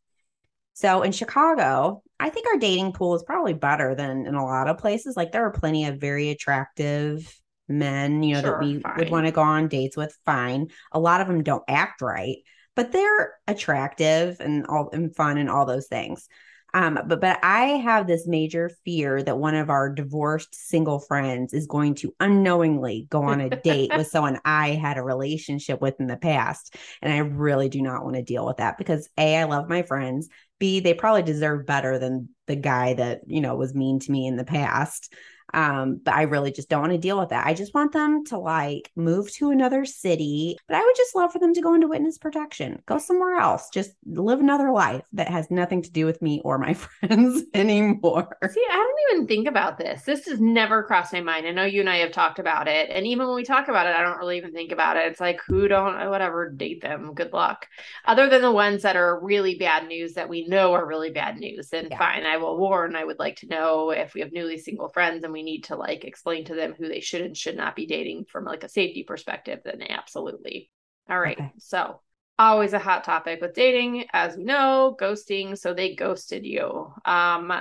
so 0.73 1.03
in 1.03 1.13
Chicago, 1.13 2.03
I 2.19 2.31
think 2.31 2.47
our 2.47 2.57
dating 2.57 2.93
pool 2.93 3.15
is 3.17 3.25
probably 3.25 3.53
better 3.53 3.95
than 3.95 4.25
in 4.25 4.37
a 4.37 4.45
lot 4.45 4.71
of 4.71 4.79
places. 4.79 5.19
Like 5.19 5.33
there 5.33 5.45
are 5.45 5.53
plenty 5.53 5.85
of 5.85 6.01
very 6.01 6.31
attractive 6.31 7.31
men, 7.69 8.23
you 8.23 8.37
know, 8.37 8.41
sure, 8.41 8.51
that 8.53 8.67
we 8.67 8.81
fine. 8.81 8.95
would 8.97 9.11
want 9.11 9.27
to 9.27 9.33
go 9.33 9.43
on 9.43 9.69
dates 9.69 9.99
with. 9.99 10.17
Fine. 10.25 10.69
A 10.93 10.99
lot 10.99 11.21
of 11.21 11.27
them 11.27 11.43
don't 11.43 11.65
act 11.69 12.01
right 12.01 12.39
but 12.77 12.93
they're 12.93 13.35
attractive 13.47 14.41
and 14.41 14.67
all 14.67 14.91
and 14.93 15.15
fun 15.15 15.39
and 15.39 15.51
all 15.51 15.67
those 15.67 15.87
things. 15.87 16.29
Um, 16.75 16.99
but 17.07 17.21
but 17.21 17.39
I 17.45 17.67
have 17.67 18.09
this 18.09 18.27
major 18.27 18.69
fear 18.85 19.23
that 19.23 19.39
one 19.39 19.55
of 19.55 19.71
our 19.71 19.89
divorced 19.89 20.57
single 20.57 20.99
friends 20.99 21.55
is 21.55 21.69
going 21.69 21.95
to 21.97 22.13
unknowingly 22.19 23.07
go 23.11 23.23
on 23.23 23.41
a 23.41 23.49
date 23.49 23.93
with 23.97 24.07
someone 24.11 24.41
I 24.45 24.71
had 24.71 24.99
a 24.99 25.03
relationship 25.03 25.81
with 25.81 26.01
in 26.01 26.09
the 26.09 26.17
past, 26.17 26.75
and 27.01 27.13
I 27.13 27.19
really 27.19 27.69
do 27.69 27.81
not 27.81 28.03
want 28.03 28.17
to 28.17 28.23
deal 28.23 28.45
with 28.45 28.57
that 28.57 28.77
because 28.77 29.09
a 29.17 29.37
I 29.37 29.45
love 29.45 29.69
my 29.69 29.83
friends, 29.83 30.29
b 30.59 30.81
they 30.81 30.95
probably 30.95 31.23
deserve 31.23 31.65
better 31.65 32.01
than 32.01 32.29
the 32.49 32.57
guy 32.57 32.95
that 32.95 33.21
you 33.29 33.41
know 33.41 33.55
was 33.55 33.73
mean 33.73 34.01
to 34.01 34.11
me 34.11 34.27
in 34.27 34.37
the 34.37 34.45
past. 34.45 35.15
Um, 35.53 36.01
but 36.03 36.15
I 36.15 36.23
really 36.23 36.53
just 36.53 36.69
don't 36.69 36.81
want 36.81 36.93
to 36.93 36.99
deal 36.99 37.19
with 37.19 37.29
that. 37.29 37.47
I 37.47 37.55
just 37.55 37.75
want 37.75 37.93
them 37.93 38.25
to 38.27 38.39
like 38.39 38.91
move 38.97 39.31
to 39.35 39.51
another 39.51 39.85
city. 39.85 40.57
But 40.67 40.77
I 40.77 40.85
would 40.85 40.97
just 40.97 41.15
love 41.15 41.33
for 41.33 41.39
them 41.39 41.55
to 41.55 41.61
go 41.61 41.75
into 41.75 41.89
witness 41.89 42.19
protection, 42.19 42.83
go 42.87 42.99
somewhere 42.99 43.37
else, 43.37 43.69
just 43.73 43.93
live 44.07 44.41
another 44.41 44.73
life 44.73 45.05
that 45.13 45.29
has 45.29 45.51
nothing 45.51 45.83
to 45.83 45.93
do 45.93 46.07
with 46.07 46.23
me 46.23 46.41
or 46.45 46.59
my 46.59 46.75
friends 47.01 47.43
anymore. 47.55 48.37
See, 48.49 48.67
I 48.71 48.75
don't 48.75 49.17
even 49.17 49.27
think 49.27 49.47
about 49.47 49.79
this. 49.79 50.03
This 50.03 50.27
has 50.27 50.41
never 50.41 50.83
crossed 50.83 51.13
my 51.13 51.21
mind. 51.21 51.47
I 51.47 51.51
know 51.51 51.65
you 51.65 51.81
and 51.81 51.91
I 51.91 51.99
have 51.99 52.13
talked 52.13 52.39
about 52.39 52.69
it. 52.69 52.91
And 52.91 53.07
even 53.07 53.27
when 53.27 53.37
we 53.37 53.45
talk 53.45 53.69
about 53.69 53.87
it, 53.87 53.95
I 53.95 54.03
don't 54.03 54.19
really 54.19 54.39
even 54.39 54.53
think 54.53 54.73
about 54.73 54.97
it. 54.97 55.07
It's 55.07 55.21
like, 55.21 55.41
who 55.47 55.69
don't, 55.69 56.11
whatever, 56.11 56.51
date 56.51 56.83
them. 56.83 57.15
Good 57.15 57.33
luck. 57.33 57.67
Other 58.05 58.29
than 58.29 58.43
the 58.43 58.51
ones 58.51 58.83
that 58.83 58.97
are 58.97 59.21
really 59.21 59.57
bad 59.57 59.87
news 59.87 60.15
that 60.15 60.29
we 60.29 60.47
know 60.47 60.73
are 60.73 60.87
really 60.87 61.11
bad 61.11 61.37
news. 61.37 61.73
And 61.73 61.89
yeah. 61.91 61.99
fine, 61.99 62.25
I 62.25 62.39
will 62.39 62.59
warn. 62.59 62.97
I 62.97 63.05
would 63.05 63.19
like 63.19 63.37
to 63.37 63.47
know 63.47 63.91
if 63.91 64.15
we 64.15 64.21
have 64.21 64.33
newly 64.33 64.59
single 64.59 64.89
friends 64.89 65.25
and 65.25 65.33
we 65.35 65.43
need 65.43 65.65
to 65.65 65.77
like 65.77 66.05
explain 66.05 66.47
to 66.47 66.55
them 66.55 66.75
who 66.79 66.89
they 66.89 67.01
should 67.01 67.21
and 67.21 67.37
should 67.37 67.57
not 67.57 67.77
be 67.77 67.85
dating 67.85 68.25
from 68.25 68.45
like 68.45 68.65
a 68.65 68.69
safety 68.69 69.03
perspective, 69.03 69.61
then 69.65 69.83
absolutely. 69.91 70.71
All 71.11 71.21
right. 71.21 71.39
Okay. 71.39 71.53
So 71.59 72.01
always 72.39 72.73
a 72.73 72.79
hot 72.79 73.05
topic 73.05 73.41
with 73.43 73.53
dating, 73.53 74.07
as 74.13 74.37
we 74.37 74.45
know, 74.45 74.97
ghosting. 74.99 75.59
So 75.59 75.75
they 75.75 75.95
ghosted 75.95 76.47
you. 76.47 76.93
Um, 77.05 77.53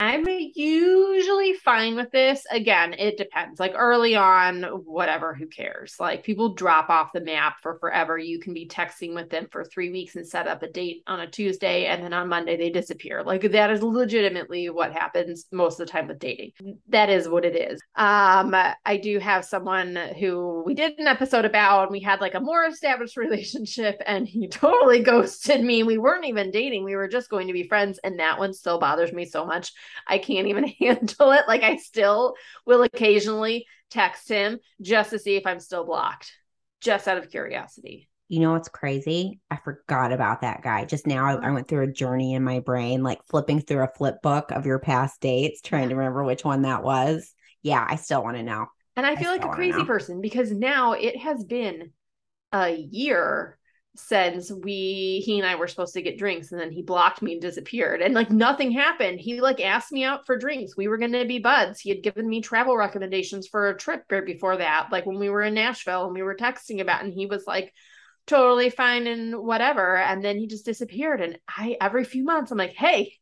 I'm 0.00 0.26
usually 0.26 1.52
fine 1.52 1.94
with 1.94 2.10
this. 2.10 2.46
Again, 2.50 2.94
it 2.94 3.18
depends. 3.18 3.60
Like 3.60 3.74
early 3.76 4.16
on, 4.16 4.62
whatever, 4.62 5.34
who 5.34 5.46
cares? 5.46 5.96
Like 6.00 6.24
people 6.24 6.54
drop 6.54 6.88
off 6.88 7.12
the 7.12 7.20
map 7.20 7.56
for 7.60 7.78
forever. 7.78 8.16
You 8.16 8.40
can 8.40 8.54
be 8.54 8.66
texting 8.66 9.14
with 9.14 9.28
them 9.28 9.46
for 9.52 9.62
three 9.62 9.90
weeks 9.90 10.16
and 10.16 10.26
set 10.26 10.48
up 10.48 10.62
a 10.62 10.70
date 10.70 11.02
on 11.06 11.20
a 11.20 11.30
Tuesday, 11.30 11.84
and 11.84 12.02
then 12.02 12.14
on 12.14 12.30
Monday 12.30 12.56
they 12.56 12.70
disappear. 12.70 13.22
Like 13.22 13.42
that 13.52 13.70
is 13.70 13.82
legitimately 13.82 14.70
what 14.70 14.94
happens 14.94 15.44
most 15.52 15.78
of 15.78 15.86
the 15.86 15.92
time 15.92 16.08
with 16.08 16.18
dating. 16.18 16.52
That 16.88 17.10
is 17.10 17.28
what 17.28 17.44
it 17.44 17.54
is. 17.54 17.78
Um, 17.94 18.54
I 18.54 18.96
do 18.96 19.18
have 19.18 19.44
someone 19.44 19.96
who 20.18 20.62
we 20.64 20.72
did 20.72 20.98
an 20.98 21.08
episode 21.08 21.44
about, 21.44 21.82
and 21.82 21.92
we 21.92 22.00
had 22.00 22.22
like 22.22 22.34
a 22.34 22.40
more 22.40 22.64
established 22.64 23.16
relationship, 23.18 24.00
and 24.06 24.26
he 24.26 24.48
totally 24.48 25.02
ghosted 25.02 25.62
me. 25.62 25.82
We 25.82 25.98
weren't 25.98 26.24
even 26.24 26.50
dating, 26.50 26.84
we 26.84 26.96
were 26.96 27.08
just 27.08 27.28
going 27.28 27.48
to 27.48 27.52
be 27.52 27.68
friends, 27.68 28.00
and 28.02 28.18
that 28.18 28.38
one 28.38 28.54
still 28.54 28.80
bothers 28.80 29.12
me 29.12 29.26
so 29.26 29.44
much 29.44 29.74
I 30.06 30.18
can't 30.18 30.48
even 30.48 30.64
handle 30.80 31.32
it. 31.32 31.42
Like 31.48 31.62
I 31.62 31.76
still 31.76 32.34
will 32.66 32.82
occasionally 32.82 33.66
text 33.90 34.28
him 34.28 34.58
just 34.80 35.10
to 35.10 35.18
see 35.18 35.36
if 35.36 35.46
I'm 35.46 35.60
still 35.60 35.84
blocked, 35.84 36.32
just 36.80 37.08
out 37.08 37.18
of 37.18 37.30
curiosity. 37.30 38.08
You 38.28 38.38
know 38.38 38.52
what's 38.52 38.68
crazy? 38.68 39.40
I 39.50 39.56
forgot 39.56 40.12
about 40.12 40.42
that 40.42 40.62
guy. 40.62 40.84
Just 40.84 41.04
now, 41.04 41.26
I, 41.26 41.32
I 41.32 41.36
mm-hmm. 41.36 41.54
went 41.54 41.68
through 41.68 41.82
a 41.82 41.92
journey 41.92 42.34
in 42.34 42.44
my 42.44 42.60
brain, 42.60 43.02
like 43.02 43.18
flipping 43.28 43.60
through 43.60 43.82
a 43.82 43.88
flip 43.88 44.22
book 44.22 44.52
of 44.52 44.66
your 44.66 44.78
past 44.78 45.20
dates, 45.20 45.60
trying 45.60 45.88
to 45.88 45.96
remember 45.96 46.22
which 46.22 46.44
one 46.44 46.62
that 46.62 46.84
was. 46.84 47.34
Yeah, 47.62 47.84
I 47.86 47.96
still 47.96 48.22
want 48.22 48.36
to 48.36 48.44
know. 48.44 48.66
And 48.96 49.04
I 49.04 49.16
feel 49.16 49.30
I 49.30 49.32
like 49.32 49.44
a 49.44 49.48
crazy 49.48 49.84
person 49.84 50.20
because 50.20 50.52
now 50.52 50.92
it 50.92 51.16
has 51.16 51.44
been 51.44 51.90
a 52.52 52.70
year 52.70 53.58
since 53.96 54.52
we 54.52 55.22
he 55.24 55.38
and 55.38 55.46
I 55.46 55.56
were 55.56 55.66
supposed 55.66 55.94
to 55.94 56.02
get 56.02 56.18
drinks 56.18 56.52
and 56.52 56.60
then 56.60 56.70
he 56.70 56.82
blocked 56.82 57.22
me 57.22 57.32
and 57.32 57.42
disappeared 57.42 58.00
and 58.00 58.14
like 58.14 58.30
nothing 58.30 58.70
happened. 58.70 59.20
He 59.20 59.40
like 59.40 59.60
asked 59.60 59.90
me 59.90 60.04
out 60.04 60.26
for 60.26 60.38
drinks. 60.38 60.76
We 60.76 60.88
were 60.88 60.98
going 60.98 61.12
to 61.12 61.24
be 61.24 61.40
buds. 61.40 61.80
He 61.80 61.90
had 61.90 62.02
given 62.02 62.28
me 62.28 62.40
travel 62.40 62.76
recommendations 62.76 63.48
for 63.48 63.68
a 63.68 63.76
trip 63.76 64.04
right 64.10 64.24
before 64.24 64.56
that 64.58 64.88
like 64.92 65.06
when 65.06 65.18
we 65.18 65.28
were 65.28 65.42
in 65.42 65.54
Nashville 65.54 66.04
and 66.04 66.14
we 66.14 66.22
were 66.22 66.36
texting 66.36 66.80
about 66.80 67.04
and 67.04 67.12
he 67.12 67.26
was 67.26 67.46
like 67.46 67.72
totally 68.26 68.70
fine 68.70 69.06
and 69.08 69.36
whatever 69.36 69.96
and 69.96 70.24
then 70.24 70.38
he 70.38 70.46
just 70.46 70.64
disappeared 70.64 71.20
and 71.20 71.38
I 71.48 71.76
every 71.80 72.04
few 72.04 72.22
months 72.22 72.52
I'm 72.52 72.58
like, 72.58 72.74
"Hey, 72.74 73.19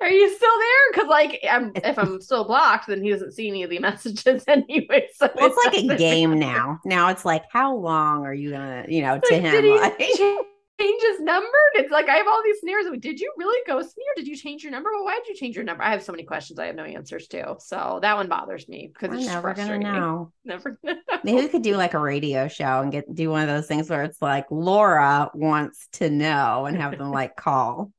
are 0.00 0.10
you 0.10 0.34
still 0.34 0.58
there? 0.58 0.92
Because 0.92 1.08
like, 1.08 1.44
I'm, 1.48 1.72
if 1.76 1.98
I'm 1.98 2.20
still 2.20 2.44
blocked, 2.44 2.88
then 2.88 3.02
he 3.02 3.10
doesn't 3.10 3.32
see 3.32 3.48
any 3.48 3.62
of 3.62 3.70
the 3.70 3.78
messages 3.80 4.44
anyway. 4.48 5.08
So 5.14 5.30
well, 5.34 5.52
it's 5.52 5.88
like 5.88 5.96
a 5.96 5.96
game 5.96 6.38
now. 6.38 6.80
Now 6.84 7.08
it's 7.08 7.24
like, 7.24 7.44
how 7.50 7.74
long 7.76 8.24
are 8.24 8.34
you 8.34 8.50
gonna, 8.50 8.84
you 8.88 9.02
know, 9.02 9.18
to 9.18 9.34
like, 9.34 9.42
him? 9.42 9.64
He 9.64 9.78
like... 9.78 9.98
change 9.98 11.02
his 11.02 11.20
number? 11.20 11.46
It's 11.74 11.90
like 11.90 12.08
I 12.08 12.16
have 12.16 12.26
all 12.26 12.42
these. 12.44 12.58
Like, 12.62 13.00
did 13.00 13.20
you 13.20 13.32
really 13.36 13.58
go 13.66 13.78
or 13.78 13.84
did 14.16 14.26
you 14.26 14.36
change 14.36 14.62
your 14.62 14.72
number? 14.72 14.90
Well, 14.92 15.04
why 15.04 15.18
did 15.18 15.28
you 15.28 15.34
change 15.34 15.54
your 15.54 15.64
number? 15.64 15.82
I 15.82 15.90
have 15.90 16.02
so 16.02 16.12
many 16.12 16.24
questions 16.24 16.58
I 16.58 16.66
have 16.66 16.74
no 16.74 16.84
answers 16.84 17.28
to. 17.28 17.56
So 17.58 17.98
that 18.02 18.16
one 18.16 18.28
bothers 18.28 18.68
me 18.68 18.90
because 18.92 19.16
it's 19.16 19.26
never 19.26 19.54
gonna 19.54 19.78
know. 19.78 20.32
Never. 20.44 20.76
Gonna 20.84 20.98
know. 21.08 21.18
Maybe 21.22 21.42
we 21.42 21.48
could 21.48 21.62
do 21.62 21.76
like 21.76 21.94
a 21.94 21.98
radio 21.98 22.48
show 22.48 22.80
and 22.80 22.90
get 22.90 23.12
do 23.14 23.30
one 23.30 23.42
of 23.42 23.48
those 23.48 23.66
things 23.66 23.88
where 23.88 24.02
it's 24.02 24.20
like 24.20 24.46
Laura 24.50 25.30
wants 25.34 25.88
to 25.92 26.10
know 26.10 26.66
and 26.66 26.76
have 26.76 26.98
them 26.98 27.10
like 27.10 27.36
call 27.36 27.92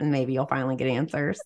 and 0.00 0.10
maybe 0.10 0.32
you'll 0.32 0.46
finally 0.46 0.76
get 0.76 0.88
answers. 0.88 1.40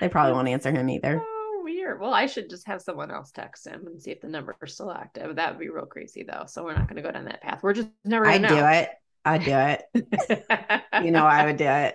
They 0.00 0.08
probably 0.08 0.32
won't 0.32 0.48
answer 0.48 0.70
him 0.70 0.88
either. 0.88 1.22
Oh, 1.24 1.60
weird. 1.64 2.00
Well, 2.00 2.14
I 2.14 2.26
should 2.26 2.50
just 2.50 2.66
have 2.66 2.80
someone 2.82 3.10
else 3.10 3.30
text 3.32 3.66
him 3.66 3.86
and 3.86 4.00
see 4.00 4.10
if 4.10 4.20
the 4.20 4.28
number 4.28 4.56
is 4.62 4.74
still 4.74 4.92
active. 4.92 5.36
That 5.36 5.50
would 5.50 5.60
be 5.60 5.68
real 5.68 5.86
crazy, 5.86 6.22
though. 6.22 6.44
So 6.46 6.64
we're 6.64 6.74
not 6.74 6.88
going 6.88 6.96
to 6.96 7.02
go 7.02 7.10
down 7.10 7.24
that 7.24 7.42
path. 7.42 7.60
We're 7.62 7.74
just 7.74 7.88
never. 8.04 8.26
I 8.26 8.38
do 8.38 8.56
it. 8.56 8.90
I 9.24 9.38
do 9.38 9.52
it. 9.54 10.84
you 11.04 11.10
know, 11.10 11.26
I 11.26 11.44
would 11.44 11.56
do 11.56 11.66
it. 11.66 11.94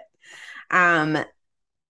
Um, 0.70 1.18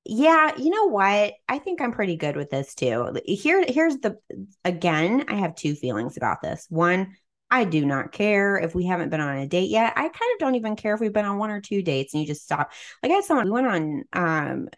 yeah, 0.05 0.51
you 0.57 0.69
know 0.69 0.85
what? 0.85 1.33
I 1.47 1.59
think 1.59 1.81
I'm 1.81 1.93
pretty 1.93 2.17
good 2.17 2.35
with 2.35 2.49
this 2.49 2.75
too. 2.75 3.17
Here, 3.25 3.63
here's 3.67 3.97
the 3.97 4.17
again. 4.65 5.25
I 5.29 5.35
have 5.35 5.55
two 5.55 5.75
feelings 5.75 6.17
about 6.17 6.41
this. 6.41 6.65
One, 6.69 7.15
I 7.53 7.65
do 7.65 7.85
not 7.85 8.11
care 8.11 8.57
if 8.57 8.73
we 8.73 8.87
haven't 8.87 9.09
been 9.09 9.21
on 9.21 9.37
a 9.37 9.45
date 9.47 9.69
yet. 9.69 9.93
I 9.95 10.01
kind 10.01 10.33
of 10.33 10.39
don't 10.39 10.55
even 10.55 10.75
care 10.75 10.95
if 10.95 10.99
we've 10.99 11.13
been 11.13 11.25
on 11.25 11.37
one 11.37 11.51
or 11.51 11.61
two 11.61 11.83
dates 11.83 12.11
and 12.11 12.21
you 12.21 12.25
just 12.25 12.43
stop. 12.43 12.71
Like 13.03 13.11
I 13.11 13.15
had 13.15 13.25
someone, 13.25 13.45
we 13.45 13.51
went 13.51 13.67
on 13.67 14.03
um 14.11 14.69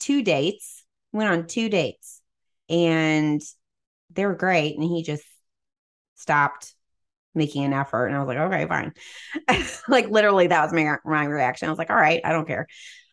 two 0.00 0.22
dates, 0.22 0.84
went 1.12 1.30
on 1.30 1.46
two 1.46 1.70
dates 1.70 2.20
and 2.68 3.40
they 4.10 4.26
were 4.26 4.34
great. 4.34 4.74
And 4.74 4.84
he 4.84 5.02
just 5.02 5.24
stopped 6.14 6.74
making 7.34 7.64
an 7.64 7.72
effort. 7.72 8.08
And 8.08 8.16
I 8.16 8.18
was 8.18 8.28
like, 8.28 8.36
okay, 8.36 8.66
fine. 8.66 8.92
like 9.88 10.10
literally 10.10 10.48
that 10.48 10.62
was 10.62 10.74
my, 10.74 10.96
my 11.06 11.24
reaction. 11.24 11.68
I 11.68 11.72
was 11.72 11.78
like, 11.78 11.88
all 11.88 11.96
right, 11.96 12.20
I 12.22 12.32
don't 12.32 12.46
care. 12.46 12.66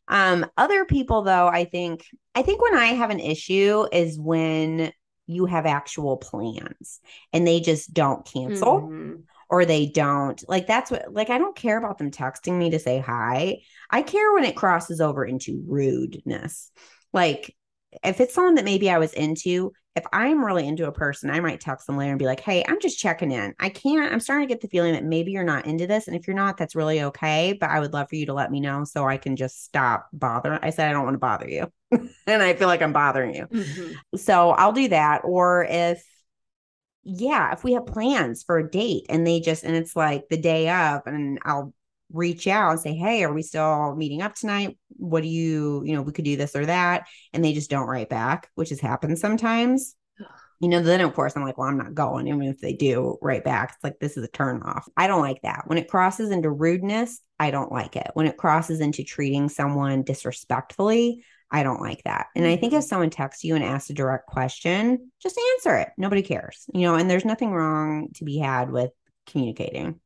Um, 0.10 0.46
other 0.58 0.84
people 0.84 1.22
though, 1.22 1.48
I 1.48 1.64
think, 1.64 2.06
I 2.36 2.42
think 2.42 2.62
when 2.62 2.76
I 2.76 2.88
have 2.88 3.10
an 3.10 3.22
issue 3.22 3.88
is 3.90 4.20
when 4.20 4.92
you 5.28 5.46
have 5.46 5.66
actual 5.66 6.18
plans 6.18 7.00
and 7.34 7.46
they 7.46 7.60
just 7.60 7.94
don't 7.94 8.26
cancel 8.26 8.82
mm-hmm. 8.82 9.16
or 9.50 9.66
they 9.66 9.86
don't 9.86 10.44
like 10.48 10.66
that's 10.66 10.90
what 10.90 11.14
like 11.14 11.30
I 11.30 11.38
don't 11.38 11.56
care 11.56 11.78
about 11.78 11.98
them 11.98 12.12
texting 12.12 12.58
me 12.58 12.72
to 12.72 12.80
say 12.80 13.00
hi. 13.00 13.60
I 13.90 14.02
care 14.02 14.34
when 14.34 14.46
it 14.46 14.56
crosses 14.56 15.02
over 15.02 15.26
into 15.26 15.64
rudeness. 15.68 16.72
Like 17.14 17.56
if 18.04 18.20
it's 18.20 18.34
someone 18.34 18.56
that 18.56 18.66
maybe 18.66 18.90
I 18.90 18.98
was 18.98 19.14
into, 19.14 19.72
if 19.96 20.06
I'm 20.14 20.46
really 20.46 20.68
into 20.68 20.88
a 20.88 20.92
person, 20.92 21.30
I 21.30 21.40
might 21.40 21.60
text 21.60 21.88
them 21.88 21.98
later 21.98 22.12
and 22.12 22.20
be 22.20 22.26
like, 22.26 22.40
hey, 22.40 22.64
I'm 22.68 22.80
just 22.80 23.00
checking 23.00 23.32
in. 23.32 23.56
I 23.60 23.70
can't, 23.70 24.14
I'm 24.14 24.20
starting 24.20 24.48
to 24.48 24.54
get 24.54 24.62
the 24.62 24.68
feeling 24.68 24.94
that 24.94 25.04
maybe 25.04 25.32
you're 25.32 25.44
not 25.44 25.66
into 25.66 25.88
this. 25.88 26.08
And 26.08 26.16
if 26.16 26.28
you're 26.28 26.36
not, 26.36 26.58
that's 26.58 26.76
really 26.76 27.02
okay. 27.02 27.58
But 27.60 27.72
I 27.72 27.80
would 27.80 27.94
love 27.94 28.10
for 28.10 28.16
you 28.16 28.28
to 28.28 28.34
let 28.34 28.52
me 28.52 28.60
know 28.60 28.84
so 28.84 29.08
I 29.08 29.18
can 29.18 29.36
just 29.36 29.64
stop 29.64 30.08
bothering. 30.14 30.60
I 30.62 30.70
said, 30.70 30.88
I 30.88 30.92
don't 30.92 31.06
want 31.06 31.16
to 31.16 31.20
bother 31.20 31.50
you. 31.50 31.72
and 32.28 32.44
I 32.44 32.54
feel 32.54 32.68
like 32.68 32.82
I'm 32.82 32.94
bothering 32.94 33.34
you. 33.34 33.48
Mm-hmm. 33.48 34.18
So 34.18 34.52
I'll 34.52 34.74
do 34.74 34.88
that. 34.90 35.22
Or 35.24 35.66
if, 35.68 36.04
yeah, 37.04 37.54
if 37.54 37.64
we 37.64 37.74
have 37.74 37.88
plans 37.88 38.44
for 38.44 38.60
a 38.60 38.70
date 38.70 39.06
and 39.10 39.26
they 39.26 39.40
just, 39.40 39.64
and 39.64 39.76
it's 39.76 39.96
like 39.96 40.26
the 40.30 40.38
day 40.38 40.70
of, 40.70 41.02
and 41.08 41.40
I'll 41.44 41.74
reach 42.12 42.48
out 42.48 42.72
and 42.72 42.80
say, 42.80 42.96
Hey, 42.96 43.24
are 43.24 43.34
we 43.34 43.42
still 43.42 43.96
meeting 43.96 44.22
up 44.22 44.36
tonight? 44.36 44.78
What 44.90 45.24
do 45.24 45.30
you, 45.30 45.84
you 45.86 45.96
know, 45.96 46.02
we 46.02 46.14
could 46.14 46.26
do 46.26 46.38
this 46.38 46.56
or 46.56 46.66
that. 46.66 47.08
And 47.34 47.44
they 47.44 47.54
just 47.54 47.70
don't 47.70 47.88
write 47.88 48.10
back, 48.10 48.50
which 48.56 48.70
has 48.70 48.80
happened 48.80 49.18
sometimes. 49.20 49.96
You 50.60 50.70
know, 50.70 50.82
then 50.82 51.02
of 51.02 51.14
course 51.14 51.38
I'm 51.38 51.44
like, 51.44 51.60
well, 51.60 51.68
I'm 51.68 51.78
not 51.78 51.94
going. 51.94 52.28
Even 52.28 52.42
if 52.42 52.60
they 52.60 52.74
do 52.74 53.20
write 53.22 53.44
back, 53.44 53.74
it's 53.76 53.84
like, 53.84 54.00
this 54.00 54.18
is 54.18 54.24
a 54.24 54.28
turn 54.28 54.64
off. 54.64 54.90
I 54.98 55.06
don't 55.06 55.22
like 55.22 55.40
that. 55.44 55.66
When 55.68 55.78
it 55.78 55.88
crosses 55.88 56.32
into 56.32 56.50
rudeness, 56.50 57.20
I 57.40 57.52
don't 57.52 57.72
like 57.72 57.96
it. 57.96 58.10
When 58.16 58.26
it 58.26 58.38
crosses 58.38 58.80
into 58.80 59.04
treating 59.04 59.50
someone 59.50 60.02
disrespectfully, 60.02 61.24
I 61.52 61.64
don't 61.64 61.82
like 61.82 62.04
that. 62.04 62.28
And 62.36 62.46
I 62.46 62.56
think 62.56 62.74
if 62.74 62.80
mm-hmm. 62.80 62.88
someone 62.88 63.10
texts 63.10 63.44
you 63.44 63.56
and 63.56 63.64
asks 63.64 63.90
a 63.90 63.94
direct 63.94 64.28
question, 64.28 65.12
just 65.22 65.40
answer 65.56 65.78
it. 65.78 65.90
Nobody 65.98 66.22
cares, 66.22 66.66
you 66.74 66.82
know, 66.82 66.96
and 66.96 67.08
there's 67.08 67.26
nothing 67.26 67.52
wrong 67.52 68.10
to 68.16 68.26
be 68.26 68.38
had 68.38 68.72
with 68.72 68.92
communicating. 69.28 70.00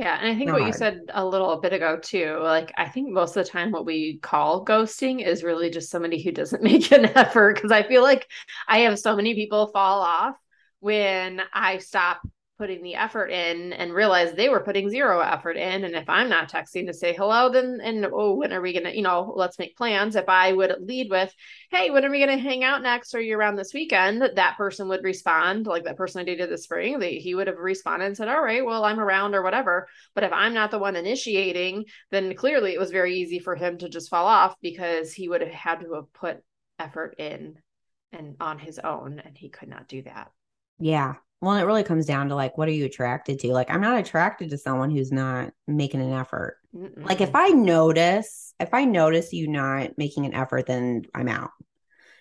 Yeah, 0.00 0.18
and 0.18 0.34
I 0.34 0.38
think 0.38 0.50
what 0.50 0.62
hard. 0.62 0.62
you 0.62 0.72
said 0.72 1.02
a 1.10 1.22
little 1.22 1.60
bit 1.60 1.74
ago 1.74 1.98
too, 1.98 2.38
like 2.40 2.72
I 2.78 2.88
think 2.88 3.10
most 3.10 3.36
of 3.36 3.44
the 3.44 3.50
time 3.50 3.70
what 3.70 3.84
we 3.84 4.16
call 4.22 4.64
ghosting 4.64 5.22
is 5.22 5.44
really 5.44 5.68
just 5.68 5.90
somebody 5.90 6.22
who 6.22 6.32
doesn't 6.32 6.62
make 6.72 6.90
an 6.90 7.04
effort 7.18 7.56
because 7.56 7.70
I 7.70 7.82
feel 7.82 8.02
like 8.02 8.26
I 8.66 8.78
have 8.78 8.98
so 8.98 9.14
many 9.14 9.34
people 9.34 9.66
fall 9.66 10.00
off 10.00 10.36
when 10.78 11.42
I 11.52 11.78
stop 11.78 12.22
putting 12.60 12.82
the 12.82 12.94
effort 12.94 13.28
in 13.28 13.72
and 13.72 13.94
realized 13.94 14.36
they 14.36 14.50
were 14.50 14.60
putting 14.60 14.90
zero 14.90 15.20
effort 15.20 15.56
in. 15.56 15.82
And 15.84 15.94
if 15.94 16.10
I'm 16.10 16.28
not 16.28 16.52
texting 16.52 16.86
to 16.88 16.92
say 16.92 17.14
hello, 17.14 17.50
then 17.50 17.80
and 17.82 18.06
oh, 18.12 18.34
when 18.34 18.52
are 18.52 18.60
we 18.60 18.74
gonna, 18.74 18.90
you 18.90 19.00
know, 19.00 19.32
let's 19.34 19.58
make 19.58 19.78
plans. 19.78 20.14
If 20.14 20.28
I 20.28 20.52
would 20.52 20.76
lead 20.78 21.08
with, 21.08 21.34
hey, 21.70 21.88
when 21.88 22.04
are 22.04 22.10
we 22.10 22.20
gonna 22.20 22.36
hang 22.36 22.62
out 22.62 22.82
next? 22.82 23.14
Are 23.14 23.20
you 23.20 23.34
around 23.34 23.56
this 23.56 23.72
weekend? 23.72 24.22
That 24.36 24.58
person 24.58 24.88
would 24.88 25.02
respond, 25.02 25.66
like 25.66 25.84
that 25.84 25.96
person 25.96 26.20
I 26.20 26.24
dated 26.24 26.50
this 26.50 26.64
spring, 26.64 26.98
they, 26.98 27.14
he 27.14 27.34
would 27.34 27.46
have 27.46 27.56
responded 27.56 28.04
and 28.04 28.16
said, 28.16 28.28
All 28.28 28.44
right, 28.44 28.62
well, 28.62 28.84
I'm 28.84 29.00
around 29.00 29.34
or 29.34 29.42
whatever. 29.42 29.88
But 30.14 30.24
if 30.24 30.32
I'm 30.34 30.52
not 30.52 30.70
the 30.70 30.78
one 30.78 30.96
initiating, 30.96 31.86
then 32.10 32.34
clearly 32.34 32.74
it 32.74 32.78
was 32.78 32.90
very 32.90 33.14
easy 33.16 33.38
for 33.38 33.56
him 33.56 33.78
to 33.78 33.88
just 33.88 34.10
fall 34.10 34.26
off 34.26 34.54
because 34.60 35.14
he 35.14 35.30
would 35.30 35.40
have 35.40 35.50
had 35.50 35.80
to 35.80 35.94
have 35.94 36.12
put 36.12 36.44
effort 36.78 37.14
in 37.18 37.56
and 38.12 38.36
on 38.38 38.58
his 38.58 38.78
own, 38.78 39.22
and 39.24 39.38
he 39.38 39.48
could 39.48 39.70
not 39.70 39.88
do 39.88 40.02
that. 40.02 40.30
Yeah, 40.78 41.14
well, 41.40 41.56
it 41.56 41.64
really 41.64 41.84
comes 41.84 42.06
down 42.06 42.28
to 42.28 42.34
like, 42.34 42.58
what 42.58 42.68
are 42.68 42.72
you 42.72 42.84
attracted 42.84 43.38
to? 43.40 43.52
Like, 43.52 43.70
I'm 43.70 43.80
not 43.80 43.98
attracted 43.98 44.50
to 44.50 44.58
someone 44.58 44.90
who's 44.90 45.10
not 45.10 45.52
making 45.66 46.02
an 46.02 46.12
effort. 46.12 46.58
Mm-mm. 46.76 47.04
Like, 47.04 47.20
if 47.20 47.34
I 47.34 47.48
notice, 47.48 48.54
if 48.60 48.74
I 48.74 48.84
notice 48.84 49.32
you 49.32 49.48
not 49.48 49.96
making 49.96 50.26
an 50.26 50.34
effort, 50.34 50.66
then 50.66 51.04
I'm 51.14 51.28
out. 51.28 51.50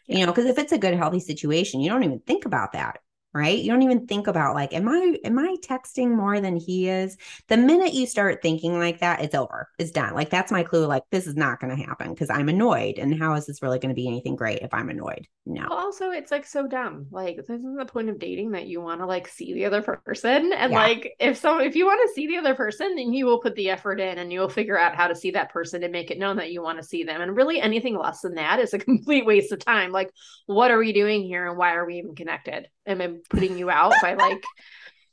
Yeah. 0.08 0.20
You 0.20 0.26
know, 0.26 0.32
because 0.32 0.46
if 0.46 0.58
it's 0.58 0.72
a 0.72 0.78
good, 0.78 0.96
healthy 0.96 1.20
situation, 1.20 1.82
you 1.82 1.90
don't 1.90 2.04
even 2.04 2.20
think 2.20 2.46
about 2.46 2.72
that 2.72 3.00
right? 3.34 3.60
You 3.60 3.72
don't 3.72 3.84
even 3.84 4.08
think 4.08 4.28
about 4.28 4.56
like 4.56 4.74
am 4.74 4.88
i 4.90 5.18
am 5.24 5.38
i 5.38 5.56
texting 5.62 6.16
more 6.16 6.42
than 6.42 6.56
he 6.58 6.90
is? 6.90 7.18
The 7.48 7.58
minute 7.58 7.94
you 7.94 8.06
start 8.06 8.42
thinking 8.42 8.80
like 8.80 9.00
that 9.00 9.22
it's 9.22 9.36
over 9.36 9.68
it's 9.78 9.92
done. 9.92 10.14
Like 10.14 10.30
that's 10.30 10.52
my 10.52 10.64
clue 10.64 10.86
like 10.86 11.04
this 11.12 11.28
is 11.28 11.36
not 11.36 11.60
going 11.60 11.76
to 11.76 11.84
happen 11.84 12.10
because 12.10 12.30
i'm 12.30 12.50
annoyed 12.50 12.98
and 12.98 13.20
how 13.20 13.34
is 13.34 13.46
this 13.46 13.62
really 13.62 13.80
going 13.80 13.90
to 13.90 13.96
be 13.96 14.08
anything 14.08 14.36
great 14.36 14.60
if 14.60 14.74
i'm 14.74 14.90
annoyed? 14.90 15.28
No. 15.46 15.66
Well, 15.70 15.80
also 15.80 16.12
it's 16.12 16.32
like 16.32 16.46
so 16.46 16.68
dumb. 16.68 17.08
Like 17.12 17.38
this 17.38 17.50
isn't 17.50 17.76
the 17.76 17.86
point 17.86 18.10
of 18.10 18.20
dating 18.20 18.52
that 18.52 18.68
you 18.68 18.82
want 18.82 19.02
to 19.02 19.08
like 19.08 19.28
see 19.28 19.54
the 19.54 19.66
other 19.66 19.82
person 19.82 20.54
and 20.54 20.72
yeah. 20.72 20.78
like 20.78 21.16
if 21.20 21.38
so 21.38 21.60
if 21.60 21.76
you 21.76 21.86
want 21.86 22.08
to 22.08 22.14
see 22.14 22.28
the 22.28 22.38
other 22.38 22.56
person 22.56 22.96
then 22.96 23.14
you 23.14 23.26
will 23.26 23.40
put 23.40 23.56
the 23.56 23.70
effort 23.70 24.00
in 24.00 24.18
and 24.20 24.32
you 24.32 24.40
will 24.40 24.50
figure 24.50 24.78
out 24.78 24.96
how 24.96 25.08
to 25.08 25.16
see 25.16 25.32
that 25.32 25.52
person 25.52 25.84
and 25.84 25.92
make 25.92 26.12
it 26.12 26.20
known 26.20 26.38
that 26.38 26.52
you 26.52 26.62
want 26.62 26.78
to 26.78 26.84
see 26.84 27.04
them 27.04 27.22
and 27.22 27.36
really 27.36 27.60
anything 27.60 27.98
less 27.98 28.22
than 28.22 28.36
that 28.36 28.60
is 28.60 28.74
a 28.74 28.80
complete 28.90 29.26
waste 29.26 29.52
of 29.52 29.60
time. 29.60 29.92
Like 29.92 30.12
what 30.46 30.72
are 30.72 30.78
we 30.78 30.94
doing 30.94 31.24
here 31.24 31.48
and 31.48 31.58
why 31.58 31.74
are 31.74 31.86
we 31.86 31.98
even 31.98 32.16
connected? 32.16 32.68
Am 32.86 33.19
Putting 33.30 33.58
you 33.58 33.70
out 33.70 33.94
by 34.02 34.14
like 34.14 34.44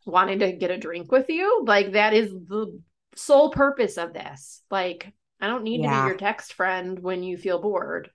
wanting 0.05 0.41
to 0.41 0.53
get 0.53 0.71
a 0.71 0.79
drink 0.79 1.11
with 1.11 1.29
you? 1.29 1.65
Like 1.67 1.93
that 1.93 2.15
is 2.15 2.31
the 2.31 2.81
sole 3.15 3.51
purpose 3.51 3.99
of 3.99 4.13
this. 4.13 4.63
Like 4.71 5.13
I 5.41 5.49
don't 5.49 5.65
need 5.65 5.83
yeah. 5.83 5.97
to 5.97 6.03
be 6.03 6.09
your 6.09 6.17
text 6.17 6.55
friend 6.55 6.99
when 6.99 7.23
you 7.23 7.37
feel 7.37 7.61
bored. 7.61 8.11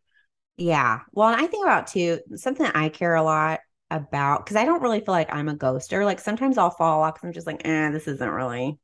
Yeah. 0.57 0.99
Well, 1.11 1.29
and 1.29 1.41
I 1.41 1.47
think 1.47 1.65
about 1.65 1.87
too 1.87 2.19
something 2.35 2.65
I 2.65 2.89
care 2.89 3.15
a 3.15 3.23
lot 3.23 3.61
about 3.89 4.45
because 4.45 4.57
I 4.57 4.65
don't 4.65 4.81
really 4.81 5.01
feel 5.01 5.13
like 5.13 5.33
I'm 5.33 5.49
a 5.49 5.55
ghoster. 5.55 6.05
Like 6.05 6.19
sometimes 6.19 6.57
I'll 6.57 6.69
fall 6.69 7.03
off 7.03 7.15
because 7.15 7.27
I'm 7.27 7.33
just 7.33 7.47
like, 7.47 7.61
eh, 7.65 7.91
this 7.91 8.07
isn't 8.07 8.29
really 8.29 8.79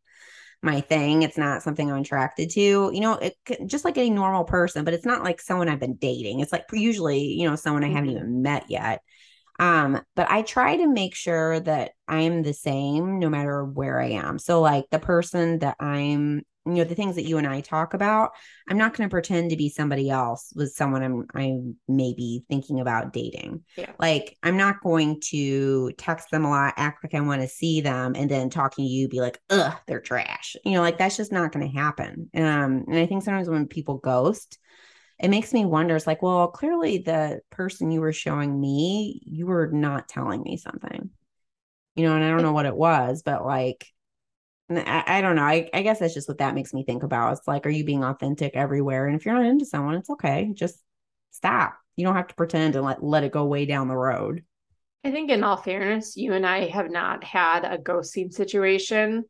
my 0.62 0.82
thing. 0.82 1.22
It's 1.22 1.38
not 1.38 1.63
something 1.63 1.89
I'm 1.89 2.02
attracted 2.02 2.50
to. 2.52 2.91
You 2.93 3.00
know, 3.00 3.13
it 3.13 3.36
just 3.65 3.86
like 3.86 3.98
any 3.98 4.10
normal 4.10 4.43
person, 4.43 4.84
but 4.84 4.93
it's 4.93 5.06
not 5.06 5.24
like 5.24 5.39
someone 5.39 5.70
I've 5.70 5.80
been 5.80 5.96
dating. 5.96 6.39
It's 6.39 6.52
like 6.52 6.65
usually, 6.72 7.22
you 7.22 7.50
know, 7.50 7.56
someone 7.56 7.84
I 7.84 7.89
haven't 7.89 8.10
mm-hmm. 8.10 8.17
even 8.17 8.41
met 8.41 8.65
yet. 8.70 9.02
Um, 9.60 10.02
but 10.15 10.30
I 10.30 10.41
try 10.43 10.78
to 10.78 10.88
make 10.88 11.15
sure 11.15 11.60
that 11.62 11.91
I'm 12.08 12.43
the 12.43 12.54
same 12.54 13.20
no 13.20 13.30
matter 13.30 13.63
where 13.63 14.00
I 14.00 14.12
am. 14.12 14.39
So, 14.39 14.62
like 14.62 14.86
the 14.91 15.00
person 15.00 15.60
that 15.60 15.76
I'm, 15.80 16.43
you 16.65 16.74
know, 16.74 16.84
the 16.84 16.96
things 16.96 17.15
that 17.15 17.24
you 17.24 17.38
and 17.38 17.48
I 17.48 17.62
talk 17.62 17.93
about, 17.93 18.32
I'm 18.70 18.78
not 18.78 18.96
going 18.96 19.08
to 19.10 19.13
pretend 19.13 19.50
to 19.50 19.56
be 19.56 19.70
somebody 19.70 20.10
else 20.10 20.52
with 20.56 20.74
someone 20.74 21.02
I'm 21.02 21.26
I'm 21.34 21.76
maybe 21.88 22.43
thinking 22.50 22.80
about 22.80 23.13
dating. 23.13 23.63
Yeah. 23.78 23.91
Like 24.00 24.38
I'm 24.43 24.58
not 24.58 24.82
going 24.84 25.22
to 25.30 25.91
text 25.98 26.30
them 26.30 26.46
a 26.46 26.50
lot, 26.50 26.74
act 26.78 27.04
like 27.04 27.15
I 27.15 27.26
want 27.26 27.41
to 27.41 27.48
see 27.48 27.82
them, 27.82 28.15
and 28.15 28.30
then 28.30 28.50
talking 28.50 28.86
to 28.86 28.91
you 28.91 29.08
be 29.08 29.22
like, 29.22 29.39
ugh, 29.50 29.74
they're 29.88 30.02
trash. 30.02 30.56
You 30.63 30.74
know, 30.74 30.82
like 30.82 30.98
that's 30.98 31.17
just 31.17 31.32
not 31.32 31.52
going 31.52 31.67
to 31.70 31.78
happen. 31.78 32.30
Um, 32.36 32.86
and 32.88 32.98
I 32.98 33.06
think 33.06 33.24
sometimes 33.24 33.50
when 33.50 33.67
people 33.67 33.98
ghost, 33.98 34.60
it 35.20 35.30
makes 35.30 35.54
me 35.54 35.66
wonder 35.66 35.96
it's 35.96 36.08
like 36.08 36.22
well 36.22 36.48
clearly 36.48 37.00
the 37.00 37.42
person 37.50 37.92
you 37.92 38.02
were 38.02 38.14
showing 38.14 38.60
me 38.60 39.22
you 39.26 39.48
were 39.48 39.68
not 39.68 40.08
telling 40.08 40.42
me 40.42 40.58
something. 40.58 41.10
You 41.96 42.04
know 42.04 42.16
and 42.16 42.24
i 42.24 42.30
don't 42.30 42.44
know 42.44 42.54
what 42.54 42.68
it 42.68 42.76
was 42.76 43.24
but 43.24 43.44
like 43.44 43.88
I, 44.70 45.04
I, 45.08 45.22
don't 45.22 45.36
know 45.36 45.44
I, 45.44 45.70
I 45.74 45.82
guess 45.82 46.00
that's 46.00 46.14
just 46.14 46.28
what 46.28 46.40
that 46.40 46.54
makes 46.54 46.74
me 46.74 46.84
think 46.84 47.02
about 47.04 47.38
it's 47.38 47.48
like 47.48 47.66
are 47.66 47.72
you 47.72 47.84
being 47.84 48.04
authentic 48.04 48.56
everywhere? 48.56 49.08
And 49.08 49.16
if 49.16 49.26
you're 49.26 49.34
not 49.34 49.46
into 49.46 49.66
someone 49.66 49.96
it's 49.96 50.10
okay 50.10 50.52
just 50.54 50.78
stop. 51.32 51.76
You 51.96 52.06
don't 52.06 52.16
have 52.16 52.28
to 52.28 52.36
pretend 52.36 52.76
and 52.76 52.86
let, 52.86 53.04
let 53.04 53.24
it 53.24 53.32
go 53.32 53.46
way 53.46 53.66
down 53.66 53.88
the 53.88 53.96
road. 53.96 54.44
I 55.04 55.10
think 55.12 55.32
in 55.32 55.44
all 55.44 55.58
fairness 55.58 56.18
you 56.18 56.34
and 56.34 56.46
i 56.46 56.68
have 56.68 56.92
not 56.92 57.24
had 57.24 57.64
a 57.64 57.78
ghosting 57.78 58.32
situation 58.32 59.24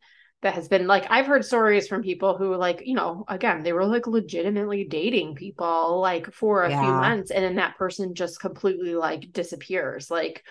that 0.48 0.54
has 0.54 0.70
been 0.70 0.88
like 0.88 1.06
I've 1.10 1.28
heard 1.28 1.44
stories 1.44 1.90
from 1.90 2.02
people 2.02 2.38
who 2.38 2.56
like, 2.56 2.82
you 2.86 2.96
know, 2.96 3.26
again, 3.28 3.64
they 3.64 3.74
were 3.74 3.86
like 3.86 4.08
legitimately 4.08 4.86
dating 4.86 5.36
people 5.36 6.00
like 6.00 6.34
for 6.34 6.64
a 6.64 6.70
yeah. 6.70 6.82
few 6.82 6.90
months 6.90 7.32
and 7.32 7.44
then 7.44 7.58
that 7.58 7.78
person 7.78 8.16
just 8.16 8.40
completely 8.40 8.96
like 8.96 9.34
disappears. 9.34 10.10
Like 10.10 10.46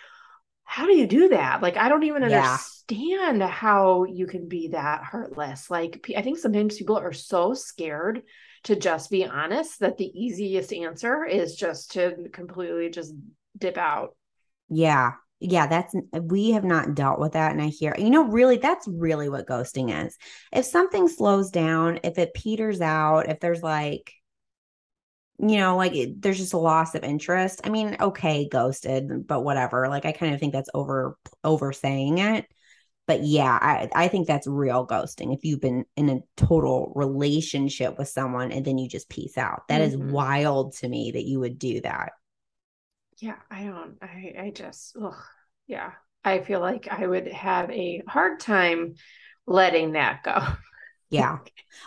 how 0.64 0.85
do 0.85 0.92
you 0.92 1.06
do 1.06 1.30
that? 1.30 1.62
Like 1.62 1.78
I 1.78 1.88
don't 1.88 2.02
even 2.02 2.24
understand 2.24 3.38
yeah. 3.38 3.48
how 3.48 4.04
you 4.04 4.26
can 4.26 4.48
be 4.48 4.68
that 4.68 5.02
heartless. 5.02 5.70
Like 5.70 6.06
I 6.14 6.20
think 6.20 6.37
sometimes 6.37 6.76
people 6.76 6.98
are 6.98 7.14
so 7.14 7.54
scared 7.54 8.22
to 8.64 8.76
just 8.76 9.11
be 9.11 9.24
honest 9.24 9.80
that 9.80 9.96
the 9.96 10.12
easiest 10.12 10.74
answer 10.74 11.24
is 11.24 11.56
just 11.56 11.92
to 11.92 12.28
completely 12.35 12.90
just 12.90 13.14
dip 13.56 13.78
out. 13.78 14.14
Yeah, 14.68 15.12
yeah, 15.40 15.66
that's 15.66 15.94
we 16.22 16.53
have 16.53 16.64
not 16.64 16.94
dealt 16.94 17.20
with 17.20 17.33
that. 17.33 17.53
And 17.53 17.61
I 17.61 17.66
hear, 17.66 17.94
you 17.99 18.11
know, 18.11 18.25
really, 18.25 18.57
that's 18.57 18.88
really 18.88 19.29
what 19.29 19.46
ghosting 19.46 20.07
is. 20.07 20.16
If 20.53 20.64
something 20.64 21.09
slows 21.09 21.51
down, 21.51 22.01
if 22.05 22.18
it 22.18 22.35
peters 22.35 22.81
out, 22.81 23.29
if 23.29 23.40
there's 23.40 23.62
like, 23.62 24.12
you 25.38 25.59
know, 25.59 25.77
like 25.77 25.94
it, 25.94 26.22
there's 26.22 26.38
just 26.38 26.55
a 26.55 26.59
loss 26.59 26.94
of 26.94 27.05
interest. 27.05 27.61
I 27.64 27.68
mean, 27.68 27.96
okay, 28.01 28.49
ghosted, 28.49 29.27
but 29.27 29.44
whatever. 29.44 29.88
Like, 29.88 30.07
I 30.07 30.12
kind 30.12 30.33
of 30.33 30.40
think 30.40 30.55
that's 30.55 30.70
over 30.72 31.18
over 31.44 31.72
saying 31.72 32.18
it. 32.18 32.46
But 33.07 33.22
yeah, 33.22 33.57
I, 33.61 33.88
I 33.94 34.09
think 34.09 34.27
that's 34.27 34.49
real 34.49 34.87
ghosting. 34.87 35.35
If 35.35 35.44
you've 35.44 35.61
been 35.61 35.85
in 35.96 36.09
a 36.09 36.20
total 36.37 36.92
relationship 36.96 37.99
with 37.99 38.09
someone 38.09 38.51
and 38.51 38.64
then 38.64 38.79
you 38.79 38.88
just 38.88 39.09
peace 39.09 39.38
out, 39.38 39.68
that 39.68 39.83
mm-hmm. 39.83 40.07
is 40.07 40.12
wild 40.12 40.77
to 40.79 40.88
me 40.88 41.12
that 41.12 41.25
you 41.25 41.40
would 41.40 41.59
do 41.59 41.83
that 41.83 42.12
yeah 43.20 43.37
i 43.50 43.64
don't 43.64 43.96
i 44.02 44.35
i 44.38 44.52
just 44.55 44.96
ugh, 45.00 45.16
yeah. 45.66 45.92
I 46.24 46.40
feel 46.40 46.61
like 46.61 46.88
i 46.90 47.07
would 47.07 47.29
have 47.29 47.70
a 47.70 48.02
hard 48.09 48.40
time 48.40 48.94
letting 49.46 49.92
that 49.92 50.22
go. 50.22 50.38
Yeah. 51.09 51.38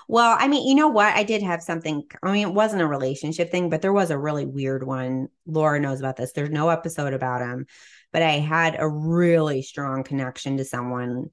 Well 0.08 0.38
i 0.40 0.48
mean 0.48 0.66
you 0.66 0.76
know 0.76 0.88
what? 0.88 1.14
I 1.14 1.24
did 1.24 1.44
have 1.44 1.62
something 1.62 2.04
i 2.24 2.32
mean 2.32 2.48
it 2.48 2.54
wasn't 2.54 2.82
a 2.82 2.88
relationship 2.88 3.52
thing 3.52 3.70
but 3.70 3.82
there 3.82 3.92
was 3.92 4.12
a 4.12 4.18
really 4.18 4.46
weird 4.46 4.82
one. 4.82 5.28
Laura 5.46 5.78
knows 5.80 6.00
about 6.00 6.16
this. 6.16 6.32
There's 6.32 6.50
no 6.50 6.70
episode 6.70 7.14
about 7.14 7.42
him 7.42 7.66
but 8.14 8.22
i 8.22 8.40
had 8.40 8.78
a 8.80 8.88
really 8.88 9.62
strong 9.62 10.04
connection 10.04 10.56
to 10.58 10.64
someone 10.66 11.30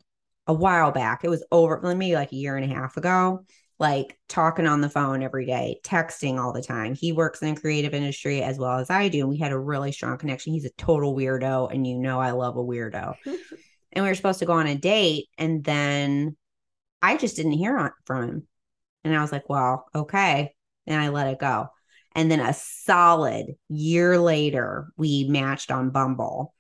a 0.49 0.53
while 0.53 0.91
back. 0.91 1.23
It 1.23 1.29
was 1.31 1.45
over 1.53 1.81
maybe 1.95 2.15
like 2.15 2.33
a 2.33 2.37
year 2.37 2.57
and 2.57 2.71
a 2.71 2.75
half 2.75 2.97
ago 2.97 3.45
like 3.79 4.19
talking 4.29 4.67
on 4.67 4.81
the 4.81 4.89
phone 4.89 5.23
every 5.23 5.45
day, 5.45 5.81
texting 5.85 6.39
all 6.39 6.53
the 6.53 6.63
time. 6.63 6.95
He 6.95 7.13
works 7.13 7.43
in 7.43 7.55
a 7.55 7.61
creative 7.61 7.93
industry 7.93 8.43
as 8.43 8.59
well 8.59 8.79
as 8.79 8.91
I 8.91 9.09
do. 9.09 9.21
And 9.21 9.29
we 9.29 9.37
had 9.37 9.53
a 9.53 9.59
really 9.59 9.93
strong 9.93 10.17
connection. 10.17 10.53
He's 10.53 10.65
a 10.65 10.71
total 10.71 11.15
weirdo. 11.15 11.71
And 11.73 11.87
you 11.87 11.99
know, 11.99 12.19
I 12.19 12.31
love 12.31 12.57
a 12.57 12.65
weirdo. 12.65 13.15
and 13.27 14.05
we 14.05 14.09
were 14.11 14.15
supposed 14.15 14.39
to 14.39 14.47
go 14.47 14.55
on 14.55 14.67
a 14.67 14.75
date. 14.75 15.27
And 15.37 15.63
then 15.63 16.37
I 17.03 17.17
just 17.17 17.37
didn't 17.37 17.53
hear 17.53 17.95
from 18.07 18.29
him. 18.29 18.49
And 19.05 19.15
I 19.15 19.21
was 19.21 19.33
like, 19.33 19.49
well, 19.49 19.87
okay. 19.95 20.55
And 20.87 21.01
I 21.01 21.09
let 21.09 21.29
it 21.29 21.39
go. 21.39 21.69
And 22.15 22.31
then 22.31 22.41
a 22.41 22.55
solid 22.55 23.57
year 23.69 24.19
later, 24.19 24.89
we 24.97 25.25
matched 25.29 25.71
on 25.71 25.91
Bumble. 25.91 26.55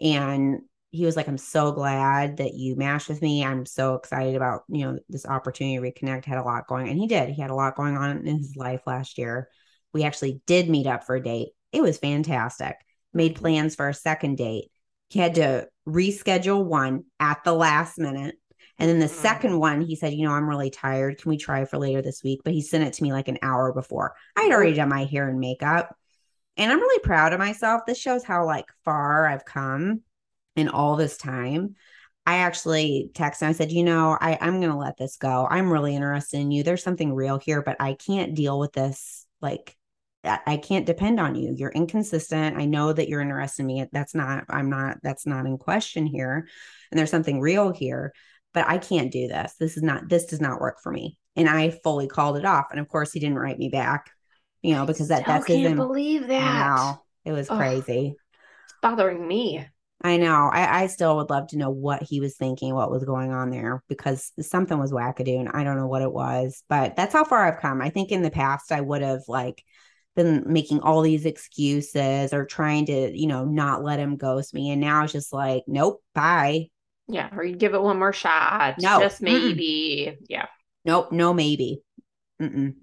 And 0.00 0.60
he 0.92 1.06
was 1.06 1.16
like, 1.16 1.26
I'm 1.26 1.38
so 1.38 1.72
glad 1.72 2.36
that 2.36 2.52
you 2.52 2.76
matched 2.76 3.08
with 3.08 3.22
me. 3.22 3.42
I'm 3.42 3.64
so 3.64 3.94
excited 3.94 4.36
about, 4.36 4.64
you 4.68 4.84
know, 4.84 4.98
this 5.08 5.24
opportunity 5.24 5.78
to 5.78 6.04
reconnect. 6.04 6.26
Had 6.26 6.36
a 6.36 6.42
lot 6.42 6.66
going. 6.66 6.90
And 6.90 6.98
he 6.98 7.06
did. 7.06 7.30
He 7.30 7.40
had 7.40 7.50
a 7.50 7.54
lot 7.54 7.76
going 7.76 7.96
on 7.96 8.26
in 8.26 8.38
his 8.38 8.56
life 8.56 8.82
last 8.86 9.16
year. 9.16 9.48
We 9.94 10.04
actually 10.04 10.42
did 10.46 10.68
meet 10.68 10.86
up 10.86 11.04
for 11.04 11.16
a 11.16 11.22
date. 11.22 11.48
It 11.72 11.82
was 11.82 11.96
fantastic. 11.96 12.76
Made 13.14 13.36
plans 13.36 13.74
for 13.74 13.88
a 13.88 13.94
second 13.94 14.36
date. 14.36 14.66
He 15.08 15.18
had 15.18 15.36
to 15.36 15.66
reschedule 15.88 16.62
one 16.62 17.04
at 17.18 17.42
the 17.42 17.54
last 17.54 17.98
minute. 17.98 18.36
And 18.78 18.90
then 18.90 18.98
the 18.98 19.06
mm-hmm. 19.06 19.14
second 19.14 19.58
one, 19.58 19.80
he 19.80 19.96
said, 19.96 20.12
You 20.12 20.26
know, 20.26 20.34
I'm 20.34 20.48
really 20.48 20.70
tired. 20.70 21.22
Can 21.22 21.30
we 21.30 21.38
try 21.38 21.64
for 21.64 21.78
later 21.78 22.02
this 22.02 22.22
week? 22.22 22.42
But 22.44 22.52
he 22.52 22.60
sent 22.60 22.84
it 22.84 22.92
to 22.94 23.02
me 23.02 23.14
like 23.14 23.28
an 23.28 23.38
hour 23.40 23.72
before. 23.72 24.14
I 24.36 24.42
had 24.42 24.52
already 24.52 24.74
done 24.74 24.90
my 24.90 25.04
hair 25.04 25.26
and 25.26 25.40
makeup. 25.40 25.96
And 26.58 26.70
I'm 26.70 26.80
really 26.80 27.02
proud 27.02 27.32
of 27.32 27.38
myself. 27.38 27.82
This 27.86 27.98
shows 27.98 28.24
how 28.24 28.44
like 28.44 28.66
far 28.84 29.26
I've 29.26 29.46
come 29.46 30.02
in 30.56 30.68
all 30.68 30.96
this 30.96 31.16
time. 31.16 31.74
I 32.24 32.36
actually 32.36 33.10
texted 33.14 33.48
I 33.48 33.52
said, 33.52 33.72
you 33.72 33.82
know, 33.82 34.16
I, 34.20 34.38
I'm 34.40 34.60
gonna 34.60 34.78
let 34.78 34.96
this 34.96 35.16
go. 35.16 35.46
I'm 35.50 35.72
really 35.72 35.96
interested 35.96 36.38
in 36.38 36.50
you. 36.50 36.62
There's 36.62 36.82
something 36.82 37.14
real 37.14 37.38
here, 37.38 37.62
but 37.62 37.76
I 37.80 37.94
can't 37.94 38.34
deal 38.34 38.58
with 38.58 38.72
this. 38.72 39.26
Like 39.40 39.76
I 40.24 40.56
can't 40.56 40.86
depend 40.86 41.18
on 41.18 41.34
you. 41.34 41.52
You're 41.56 41.70
inconsistent. 41.70 42.56
I 42.56 42.64
know 42.64 42.92
that 42.92 43.08
you're 43.08 43.20
interested 43.20 43.62
in 43.62 43.66
me. 43.66 43.86
That's 43.90 44.14
not, 44.14 44.44
I'm 44.48 44.70
not, 44.70 44.98
that's 45.02 45.26
not 45.26 45.46
in 45.46 45.58
question 45.58 46.06
here. 46.06 46.46
And 46.90 46.98
there's 46.98 47.10
something 47.10 47.40
real 47.40 47.72
here, 47.72 48.12
but 48.54 48.68
I 48.68 48.78
can't 48.78 49.10
do 49.10 49.26
this. 49.26 49.54
This 49.58 49.76
is 49.76 49.82
not, 49.82 50.08
this 50.08 50.26
does 50.26 50.40
not 50.40 50.60
work 50.60 50.76
for 50.80 50.92
me. 50.92 51.18
And 51.34 51.48
I 51.48 51.70
fully 51.70 52.06
called 52.06 52.36
it 52.36 52.44
off. 52.44 52.66
And 52.70 52.78
of 52.78 52.88
course, 52.88 53.10
he 53.10 53.18
didn't 53.18 53.38
write 53.38 53.58
me 53.58 53.68
back, 53.68 54.10
you 54.62 54.76
know, 54.76 54.86
because 54.86 55.08
that, 55.08 55.26
that's 55.26 55.44
can't 55.44 55.74
believe 55.74 56.28
that. 56.28 56.40
Wow. 56.40 57.02
It 57.24 57.32
was 57.32 57.48
crazy. 57.48 58.14
It's 58.66 58.74
bothering 58.80 59.26
me. 59.26 59.66
I 60.04 60.16
know. 60.16 60.50
I, 60.52 60.82
I 60.82 60.86
still 60.88 61.16
would 61.16 61.30
love 61.30 61.48
to 61.48 61.58
know 61.58 61.70
what 61.70 62.02
he 62.02 62.20
was 62.20 62.36
thinking, 62.36 62.74
what 62.74 62.90
was 62.90 63.04
going 63.04 63.32
on 63.32 63.50
there, 63.50 63.82
because 63.88 64.32
something 64.40 64.78
was 64.78 64.92
wackadoo 64.92 65.38
and 65.38 65.48
I 65.48 65.62
don't 65.62 65.76
know 65.76 65.86
what 65.86 66.02
it 66.02 66.12
was. 66.12 66.62
But 66.68 66.96
that's 66.96 67.12
how 67.12 67.24
far 67.24 67.46
I've 67.46 67.60
come. 67.60 67.80
I 67.80 67.90
think 67.90 68.10
in 68.10 68.22
the 68.22 68.30
past 68.30 68.72
I 68.72 68.80
would 68.80 69.02
have 69.02 69.22
like 69.28 69.62
been 70.16 70.44
making 70.46 70.80
all 70.80 71.02
these 71.02 71.24
excuses 71.24 72.32
or 72.32 72.44
trying 72.44 72.86
to, 72.86 73.16
you 73.16 73.28
know, 73.28 73.44
not 73.44 73.84
let 73.84 74.00
him 74.00 74.16
ghost 74.16 74.54
me. 74.54 74.70
And 74.70 74.80
now 74.80 75.04
it's 75.04 75.12
just 75.12 75.32
like, 75.32 75.62
nope, 75.68 76.02
bye. 76.14 76.66
Yeah. 77.08 77.30
Or 77.34 77.44
you 77.44 77.54
give 77.54 77.74
it 77.74 77.82
one 77.82 77.98
more 77.98 78.12
shot. 78.12 78.76
No. 78.80 79.00
Just 79.00 79.22
maybe. 79.22 80.08
Mm-mm. 80.10 80.26
Yeah. 80.28 80.46
Nope. 80.84 81.12
No, 81.12 81.32
maybe. 81.32 81.82
Mm-mm. 82.40 82.74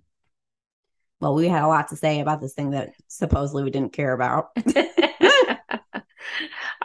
Well, 1.20 1.36
we 1.36 1.50
had 1.50 1.64
a 1.64 1.68
lot 1.68 1.90
to 1.90 1.98
say 1.98 2.22
about 2.22 2.40
this 2.40 2.54
thing 2.54 2.72
that 2.72 2.92
supposedly 3.10 3.64
we 3.64 3.72
didn't 3.72 3.92
care 3.92 4.14
about. 4.14 4.52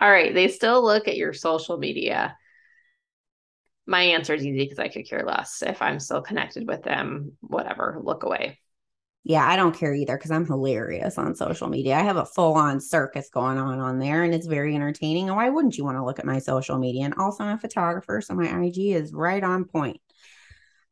All 0.01 0.11
right. 0.11 0.35
They 0.35 0.49
still 0.49 0.83
look 0.83 1.09
at 1.09 1.17
your 1.17 1.33
social 1.33 1.79
media. 1.79 2.37
My 3.87 4.03
answer 4.03 4.35
is 4.35 4.45
easy 4.45 4.65
because 4.65 4.79
I 4.79 4.89
could 4.89 5.09
care 5.09 5.25
less. 5.25 5.63
If 5.63 5.83
I'm 5.83 6.01
still 6.01 6.23
connected 6.23 6.67
with 6.67 6.83
them, 6.83 7.33
whatever, 7.41 8.01
look 8.03 8.23
away. 8.23 8.59
Yeah, 9.27 9.47
I 9.47 9.57
don't 9.57 9.75
care 9.75 9.95
either 9.95 10.17
because 10.19 10.31
I'm 10.31 10.45
hilarious 10.45 11.17
on 11.17 11.35
social 11.35 11.69
media. 11.69 11.97
I 11.97 12.03
have 12.03 12.19
a 12.19 12.27
full 12.27 12.55
on 12.55 12.79
circus 12.79 13.31
going 13.31 13.57
on 13.57 13.79
on 13.79 13.99
there 13.99 14.23
and 14.23 14.35
it's 14.35 14.47
very 14.47 14.75
entertaining. 14.75 15.29
And 15.29 15.37
why 15.37 15.49
wouldn't 15.49 15.79
you 15.79 15.85
want 15.85 15.97
to 15.97 16.05
look 16.05 16.19
at 16.19 16.27
my 16.27 16.39
social 16.39 16.79
media? 16.79 17.07
And 17.07 17.15
also, 17.15 17.43
I'm 17.45 17.57
a 17.57 17.59
photographer, 17.59 18.21
so 18.21 18.35
my 18.35 18.65
IG 18.65 18.79
is 18.95 19.15
right 19.15 19.43
on 19.43 19.65
point. 19.65 19.99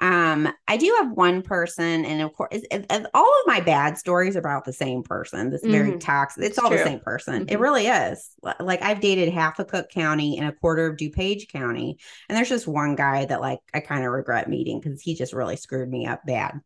Um, 0.02 0.52
I 0.66 0.76
do 0.76 0.92
have 1.00 1.12
one 1.12 1.42
person, 1.42 2.04
and 2.04 2.22
of 2.22 2.32
course, 2.32 2.48
it, 2.52 2.66
it, 2.72 3.06
all 3.14 3.40
of 3.40 3.46
my 3.46 3.60
bad 3.60 3.96
stories 3.96 4.34
are 4.34 4.40
about 4.40 4.64
the 4.64 4.72
same 4.72 5.04
person. 5.04 5.48
This 5.48 5.62
mm-hmm. 5.62 5.70
very 5.70 5.98
toxic. 5.98 6.42
It's, 6.42 6.50
it's 6.50 6.58
all 6.58 6.70
true. 6.70 6.78
the 6.78 6.84
same 6.84 6.98
person. 6.98 7.44
Mm-hmm. 7.44 7.48
It 7.48 7.60
really 7.60 7.86
is. 7.86 8.30
Like 8.58 8.82
I've 8.82 9.00
dated 9.00 9.32
half 9.32 9.60
of 9.60 9.68
Cook 9.68 9.90
County 9.90 10.38
and 10.38 10.48
a 10.48 10.52
quarter 10.52 10.86
of 10.86 10.96
DuPage 10.96 11.48
County, 11.52 11.98
and 12.28 12.36
there's 12.36 12.48
just 12.48 12.66
one 12.66 12.96
guy 12.96 13.26
that 13.26 13.40
like 13.40 13.60
I 13.72 13.78
kind 13.78 14.04
of 14.04 14.10
regret 14.10 14.50
meeting 14.50 14.80
because 14.80 15.00
he 15.00 15.14
just 15.14 15.32
really 15.32 15.54
screwed 15.54 15.88
me 15.88 16.04
up 16.04 16.26
bad. 16.26 16.60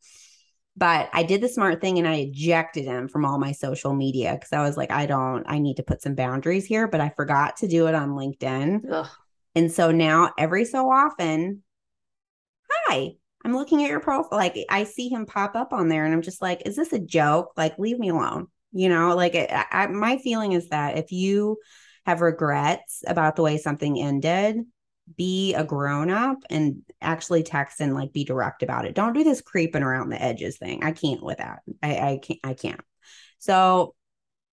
But 0.75 1.11
I 1.12 1.22
did 1.22 1.42
the 1.42 1.49
smart 1.49 1.83
thing 1.83 1.99
and 1.99 2.09
I 2.09 2.16
ejected 2.16 2.87
him 2.87 3.09
from 3.09 3.27
all 3.27 3.38
my 3.38 3.53
social 3.53 3.94
media 3.94 4.33
because 4.33 4.53
I 4.53 4.62
was 4.62 4.79
like, 4.79 4.90
I 4.90 5.07
don't, 5.07 5.44
I 5.46 5.59
need 5.59 5.77
to 5.77 5.83
put 5.83 6.03
some 6.03 6.14
boundaries 6.14 6.66
here. 6.66 6.87
But 6.87 7.01
I 7.01 7.11
forgot 7.11 7.59
to 7.59 7.68
do 7.68 7.87
it 7.87 7.94
on 7.94 8.11
LinkedIn. 8.11 8.83
Ugh. 8.90 9.09
And 9.55 9.72
so 9.72 9.90
now 9.90 10.33
every 10.38 10.66
so 10.66 10.90
often, 10.90 11.62
hi, 12.70 13.16
I'm 13.46 13.54
looking 13.54 13.85
at 13.85 13.90
your 13.90 14.00
profile. 14.00 14.37
Like 14.37 14.59
I 14.68 14.82
see 14.82 15.09
him 15.09 15.24
pop 15.24 15.54
up 15.54 15.72
on 15.72 15.88
there 15.88 16.04
and 16.04 16.12
I'm 16.12 16.22
just 16.22 16.42
like, 16.42 16.62
is 16.66 16.74
this 16.74 16.92
a 16.92 16.98
joke? 16.98 17.52
Like, 17.56 17.78
leave 17.78 17.96
me 17.96 18.09
alone. 18.09 18.48
You 18.72 18.88
know, 18.88 19.14
like 19.14 19.37
I, 19.37 19.64
I, 19.70 19.87
my 19.87 20.18
feeling 20.18 20.50
is 20.50 20.70
that 20.70 20.98
if 20.98 21.12
you 21.12 21.59
have 22.06 22.22
regrets 22.22 23.04
about 23.06 23.37
the 23.37 23.42
way 23.42 23.56
something 23.56 24.00
ended, 24.00 24.56
be 25.16 25.54
a 25.54 25.62
grown 25.62 26.11
up 26.11 26.38
and 26.50 26.82
actually 27.00 27.44
text 27.44 27.80
and 27.80 27.94
like 27.94 28.12
be 28.12 28.24
direct 28.24 28.64
about 28.64 28.85
it. 28.85 28.96
Don't 28.96 29.12
do 29.12 29.22
this 29.22 29.40
creeping 29.40 29.85
around 29.85 30.09
the 30.09 30.20
edges 30.20 30.59
thing. 30.59 30.82
I 30.82 30.90
can't 30.90 31.22
with 31.22 31.38
that. 31.38 31.61
I, 31.80 31.98
I 31.98 32.20
can't. 32.20 32.40
I 32.42 32.54
can't. 32.54 32.80
So 33.38 33.94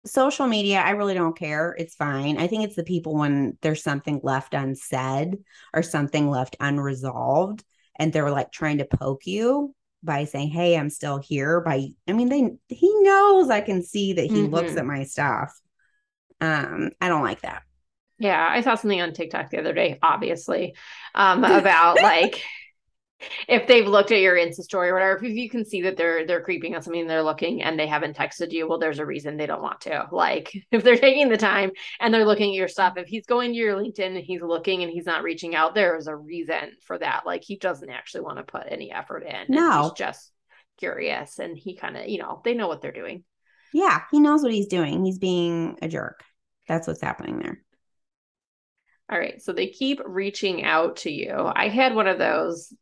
social 0.06 0.46
media, 0.46 0.82
I 0.82 0.92
really 0.92 1.16
don't 1.16 1.38
care. 1.38 1.76
It's 1.80 1.96
fine. 1.96 2.38
I 2.38 2.46
think 2.46 2.64
it's 2.64 2.76
the 2.76 2.84
people 2.84 3.16
when 3.16 3.58
there's 3.64 3.82
something 3.82 4.20
left 4.22 4.54
unsaid 4.54 5.40
or 5.74 5.82
something 5.82 6.30
left 6.30 6.58
unresolved 6.60 7.64
and 7.98 8.12
they're 8.12 8.32
like 8.32 8.52
trying 8.52 8.80
to 8.80 8.86
poke 8.86 9.26
you 9.26 9.74
by 10.04 10.26
saying, 10.26 10.50
"Hey, 10.50 10.78
I'm 10.78 10.90
still 10.90 11.18
here." 11.18 11.62
By 11.62 11.90
I 12.08 12.14
mean, 12.14 12.30
they 12.30 12.52
he 12.74 12.94
knows 13.02 13.50
I 13.50 13.62
can 13.62 13.84
see 13.84 14.14
that 14.14 14.26
he 14.26 14.30
mm-hmm. 14.30 14.54
looks 14.54 14.76
at 14.76 14.86
my 14.86 15.04
stuff. 15.04 15.60
Um, 16.42 16.92
I 17.00 17.08
don't 17.08 17.24
like 17.24 17.42
that. 17.42 17.64
Yeah, 18.20 18.48
I 18.50 18.62
saw 18.62 18.76
something 18.76 19.02
on 19.02 19.14
TikTok 19.14 19.50
the 19.50 19.60
other 19.60 19.74
day, 19.74 20.00
obviously, 20.02 20.76
um, 21.16 21.44
about 21.44 21.96
like 22.02 22.44
if 23.48 23.68
they've 23.68 23.88
looked 23.88 24.12
at 24.12 24.20
your 24.20 24.36
Insta 24.36 24.62
story 24.62 24.90
or 24.90 24.94
whatever, 24.94 25.24
if 25.24 25.36
you 25.36 25.50
can 25.50 25.66
see 25.66 25.82
that 25.84 25.98
they're 25.98 26.26
they're 26.26 26.42
creeping 26.42 26.76
on 26.76 26.82
something, 26.82 27.08
they're 27.08 27.24
looking 27.24 27.64
and 27.64 27.80
they 27.80 27.88
haven't 27.88 28.18
texted 28.18 28.52
you, 28.52 28.68
well, 28.68 28.80
there's 28.80 29.00
a 29.00 29.06
reason 29.06 29.38
they 29.38 29.46
don't 29.46 29.62
want 29.62 29.82
to. 29.82 30.08
Like 30.12 30.52
if 30.72 30.84
they're 30.84 30.98
taking 30.98 31.30
the 31.30 31.38
time 31.38 31.72
and 32.00 32.14
they're 32.14 32.26
looking 32.26 32.52
at 32.52 32.56
your 32.56 32.68
stuff, 32.68 32.94
if 32.98 33.08
he's 33.08 33.26
going 33.26 33.52
to 33.52 33.58
your 33.58 33.76
LinkedIn 33.76 34.16
and 34.16 34.18
he's 34.18 34.42
looking 34.42 34.84
and 34.84 34.92
he's 34.92 35.06
not 35.06 35.24
reaching 35.24 35.56
out, 35.56 35.76
there 35.76 35.98
is 35.98 36.08
a 36.08 36.16
reason 36.16 36.72
for 36.86 36.98
that. 36.98 37.24
Like 37.26 37.44
he 37.44 37.58
doesn't 37.58 37.90
actually 37.90 38.22
want 38.22 38.38
to 38.38 38.44
put 38.44 38.64
any 38.68 38.92
effort 38.92 39.24
in. 39.24 39.46
No, 39.50 39.84
he's 39.84 39.92
just 39.94 40.32
curious 40.78 41.40
and 41.40 41.58
he 41.58 41.76
kind 41.76 41.98
of, 41.98 42.08
you 42.08 42.20
know, 42.20 42.42
they 42.44 42.54
know 42.54 42.68
what 42.68 42.82
they're 42.82 42.92
doing. 42.92 43.24
Yeah, 43.74 44.02
he 44.12 44.20
knows 44.20 44.44
what 44.44 44.54
he's 44.54 44.68
doing. 44.68 45.04
He's 45.04 45.18
being 45.18 45.78
a 45.82 45.88
jerk. 45.88 46.24
That's 46.68 46.88
what's 46.88 47.02
happening 47.02 47.40
there. 47.40 47.60
All 49.10 49.20
right. 49.20 49.42
So 49.42 49.52
they 49.52 49.68
keep 49.68 50.00
reaching 50.06 50.64
out 50.64 50.98
to 50.98 51.12
you. 51.12 51.34
I 51.34 51.68
had 51.68 51.94
one 51.94 52.08
of 52.08 52.18
those 52.18 52.74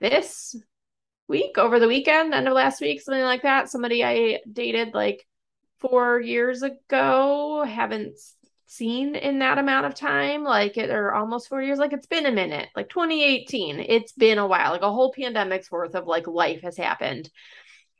this 0.00 0.56
week 1.28 1.58
over 1.58 1.78
the 1.78 1.88
weekend, 1.88 2.34
end 2.34 2.48
of 2.48 2.54
last 2.54 2.80
week, 2.80 3.00
something 3.00 3.22
like 3.22 3.42
that. 3.42 3.70
Somebody 3.70 4.04
I 4.04 4.40
dated 4.50 4.94
like 4.94 5.26
four 5.78 6.20
years 6.20 6.62
ago, 6.62 7.64
haven't 7.66 8.18
seen 8.66 9.16
in 9.16 9.40
that 9.40 9.58
amount 9.58 9.86
of 9.86 9.94
time, 9.94 10.44
like 10.44 10.76
it 10.76 10.90
or 10.90 11.12
almost 11.12 11.48
four 11.48 11.62
years. 11.62 11.78
Like 11.78 11.92
it's 11.92 12.06
been 12.06 12.26
a 12.26 12.32
minute, 12.32 12.68
like 12.76 12.88
2018. 12.88 13.80
It's 13.80 14.12
been 14.12 14.38
a 14.38 14.46
while, 14.46 14.70
like 14.72 14.82
a 14.82 14.92
whole 14.92 15.12
pandemic's 15.12 15.70
worth 15.70 15.94
of 15.94 16.06
like 16.06 16.26
life 16.26 16.62
has 16.62 16.76
happened. 16.76 17.30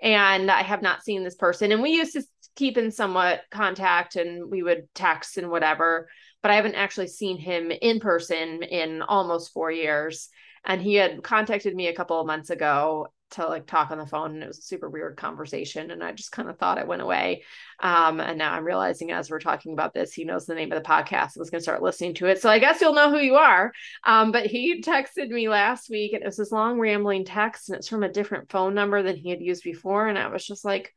And 0.03 0.51
I 0.51 0.63
have 0.63 0.81
not 0.81 1.03
seen 1.03 1.25
this 1.25 1.35
person. 1.35 1.73
And 1.73 1.83
we 1.83 1.91
used 1.91 2.13
to 2.15 2.23
keep 2.57 2.79
in 2.79 2.91
somewhat 2.91 3.43
contact 3.51 4.17
and 4.17 4.51
we 4.51 4.63
would 4.63 4.89
text 4.95 5.39
and 5.39 5.51
whatever, 5.51 6.09
but 6.43 6.51
I 6.51 6.57
haven't 6.57 6.75
actually 6.75 7.09
seen 7.09 7.39
him 7.39 7.71
in 7.71 8.01
person 8.01 8.63
in 8.63 9.03
almost 9.03 9.53
four 9.53 9.71
years 9.71 10.29
and 10.64 10.81
he 10.81 10.94
had 10.94 11.23
contacted 11.23 11.75
me 11.75 11.88
a 11.88 11.94
couple 11.94 12.20
of 12.20 12.27
months 12.27 12.51
ago 12.51 13.09
to 13.31 13.46
like 13.46 13.66
talk 13.66 13.92
on 13.92 13.99
the 13.99 14.07
phone 14.07 14.33
and 14.35 14.42
it 14.42 14.49
was 14.49 14.59
a 14.59 14.62
super 14.62 14.90
weird 14.90 15.16
conversation 15.16 15.92
and 15.92 16.03
i 16.03 16.11
just 16.11 16.33
kind 16.33 16.51
of 16.51 16.59
thought 16.59 16.79
it 16.79 16.87
went 16.87 17.03
away. 17.03 17.44
Um, 17.79 18.20
and 18.20 18.38
now 18.38 18.53
i'm 18.53 18.64
realizing 18.64 19.12
as 19.12 19.31
we're 19.31 19.38
talking 19.38 19.73
about 19.73 19.94
this 19.94 20.12
he 20.12 20.25
knows 20.25 20.46
the 20.46 20.55
name 20.55 20.73
of 20.73 20.83
the 20.83 20.88
podcast 20.88 21.37
i 21.37 21.38
was 21.38 21.51
going 21.51 21.61
to 21.61 21.62
start 21.62 21.83
listening 21.83 22.14
to 22.14 22.27
it. 22.27 22.42
So 22.42 22.51
i 22.51 22.59
guess 22.59 22.81
you'll 22.81 22.94
know 22.94 23.11
who 23.11 23.20
you 23.20 23.37
are. 23.37 23.73
Um, 24.05 24.33
but 24.33 24.46
he 24.46 24.83
texted 24.83 25.29
me 25.29 25.49
last 25.49 25.88
week 25.90 26.12
and 26.12 26.23
it 26.23 26.27
was 26.27 26.37
this 26.37 26.53
long 26.53 26.79
rambling 26.79 27.25
text 27.25 27.68
and 27.68 27.79
it's 27.79 27.88
from 27.88 28.03
a 28.03 28.12
different 28.12 28.51
phone 28.51 28.75
number 28.75 29.03
than 29.03 29.16
he 29.16 29.31
had 29.31 29.40
used 29.40 29.62
before 29.62 30.09
and 30.09 30.18
i 30.18 30.29
was 30.29 30.44
just 30.44 30.64
like 30.64 30.92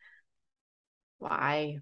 why 1.20 1.78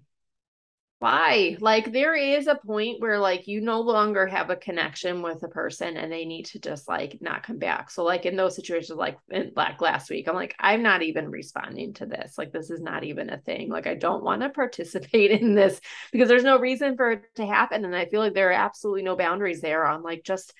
why? 1.02 1.56
Like 1.58 1.90
there 1.90 2.14
is 2.14 2.46
a 2.46 2.54
point 2.54 3.00
where 3.00 3.18
like 3.18 3.48
you 3.48 3.60
no 3.60 3.80
longer 3.80 4.24
have 4.24 4.50
a 4.50 4.56
connection 4.56 5.20
with 5.20 5.42
a 5.42 5.48
person 5.48 5.96
and 5.96 6.12
they 6.12 6.24
need 6.24 6.44
to 6.46 6.60
just 6.60 6.86
like 6.86 7.18
not 7.20 7.42
come 7.42 7.58
back. 7.58 7.90
So 7.90 8.04
like 8.04 8.24
in 8.24 8.36
those 8.36 8.54
situations 8.54 8.96
like 8.96 9.18
in, 9.28 9.50
like 9.56 9.80
last 9.80 10.10
week 10.10 10.28
i'm 10.28 10.36
like 10.36 10.54
i'm 10.60 10.80
not 10.80 11.02
even 11.02 11.28
responding 11.28 11.92
to 11.94 12.06
this. 12.06 12.38
Like 12.38 12.52
this 12.52 12.70
is 12.70 12.80
not 12.80 13.02
even 13.02 13.30
a 13.30 13.38
thing. 13.38 13.68
Like 13.68 13.88
i 13.88 13.94
don't 13.96 14.22
want 14.22 14.42
to 14.42 14.50
participate 14.50 15.30
in 15.40 15.56
this 15.56 15.80
because 16.12 16.28
there's 16.28 16.44
no 16.44 16.60
reason 16.60 16.96
for 16.96 17.10
it 17.10 17.22
to 17.34 17.46
happen. 17.46 17.84
And 17.84 17.96
i 17.96 18.06
feel 18.06 18.20
like 18.20 18.34
there 18.34 18.50
are 18.50 18.52
absolutely 18.52 19.02
no 19.02 19.16
boundaries 19.16 19.60
there 19.60 19.84
on 19.84 20.04
like 20.04 20.22
just 20.22 20.54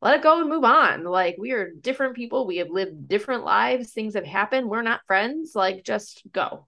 let 0.00 0.14
it 0.14 0.22
go 0.22 0.40
and 0.40 0.48
move 0.48 0.64
on. 0.64 1.04
Like 1.04 1.36
we 1.38 1.52
are 1.52 1.70
different 1.78 2.16
people. 2.16 2.46
We 2.46 2.56
have 2.58 2.70
lived 2.70 3.08
different 3.08 3.44
lives. 3.44 3.92
Things 3.92 4.14
have 4.14 4.24
happened. 4.24 4.70
We're 4.70 4.80
not 4.80 5.04
friends. 5.06 5.52
Like 5.54 5.84
just 5.84 6.22
go 6.32 6.66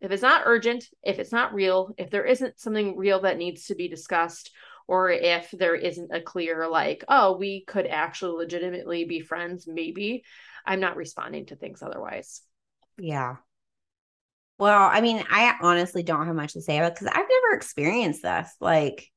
if 0.00 0.10
it's 0.10 0.22
not 0.22 0.42
urgent, 0.44 0.84
if 1.02 1.18
it's 1.18 1.32
not 1.32 1.54
real, 1.54 1.94
if 1.96 2.10
there 2.10 2.24
isn't 2.24 2.60
something 2.60 2.96
real 2.96 3.22
that 3.22 3.38
needs 3.38 3.66
to 3.66 3.74
be 3.74 3.88
discussed, 3.88 4.50
or 4.88 5.10
if 5.10 5.50
there 5.50 5.74
isn't 5.74 6.14
a 6.14 6.20
clear, 6.20 6.68
like, 6.68 7.04
oh, 7.08 7.36
we 7.36 7.64
could 7.64 7.86
actually 7.86 8.36
legitimately 8.36 9.04
be 9.04 9.20
friends, 9.20 9.66
maybe 9.66 10.22
I'm 10.64 10.80
not 10.80 10.96
responding 10.96 11.46
to 11.46 11.56
things 11.56 11.82
otherwise. 11.82 12.42
Yeah. 12.98 13.36
Well, 14.58 14.88
I 14.90 15.00
mean, 15.00 15.22
I 15.30 15.54
honestly 15.60 16.02
don't 16.02 16.26
have 16.26 16.36
much 16.36 16.54
to 16.54 16.62
say 16.62 16.78
about 16.78 16.94
because 16.94 17.08
I've 17.08 17.16
never 17.16 17.54
experienced 17.54 18.22
this. 18.22 18.50
Like 18.60 19.10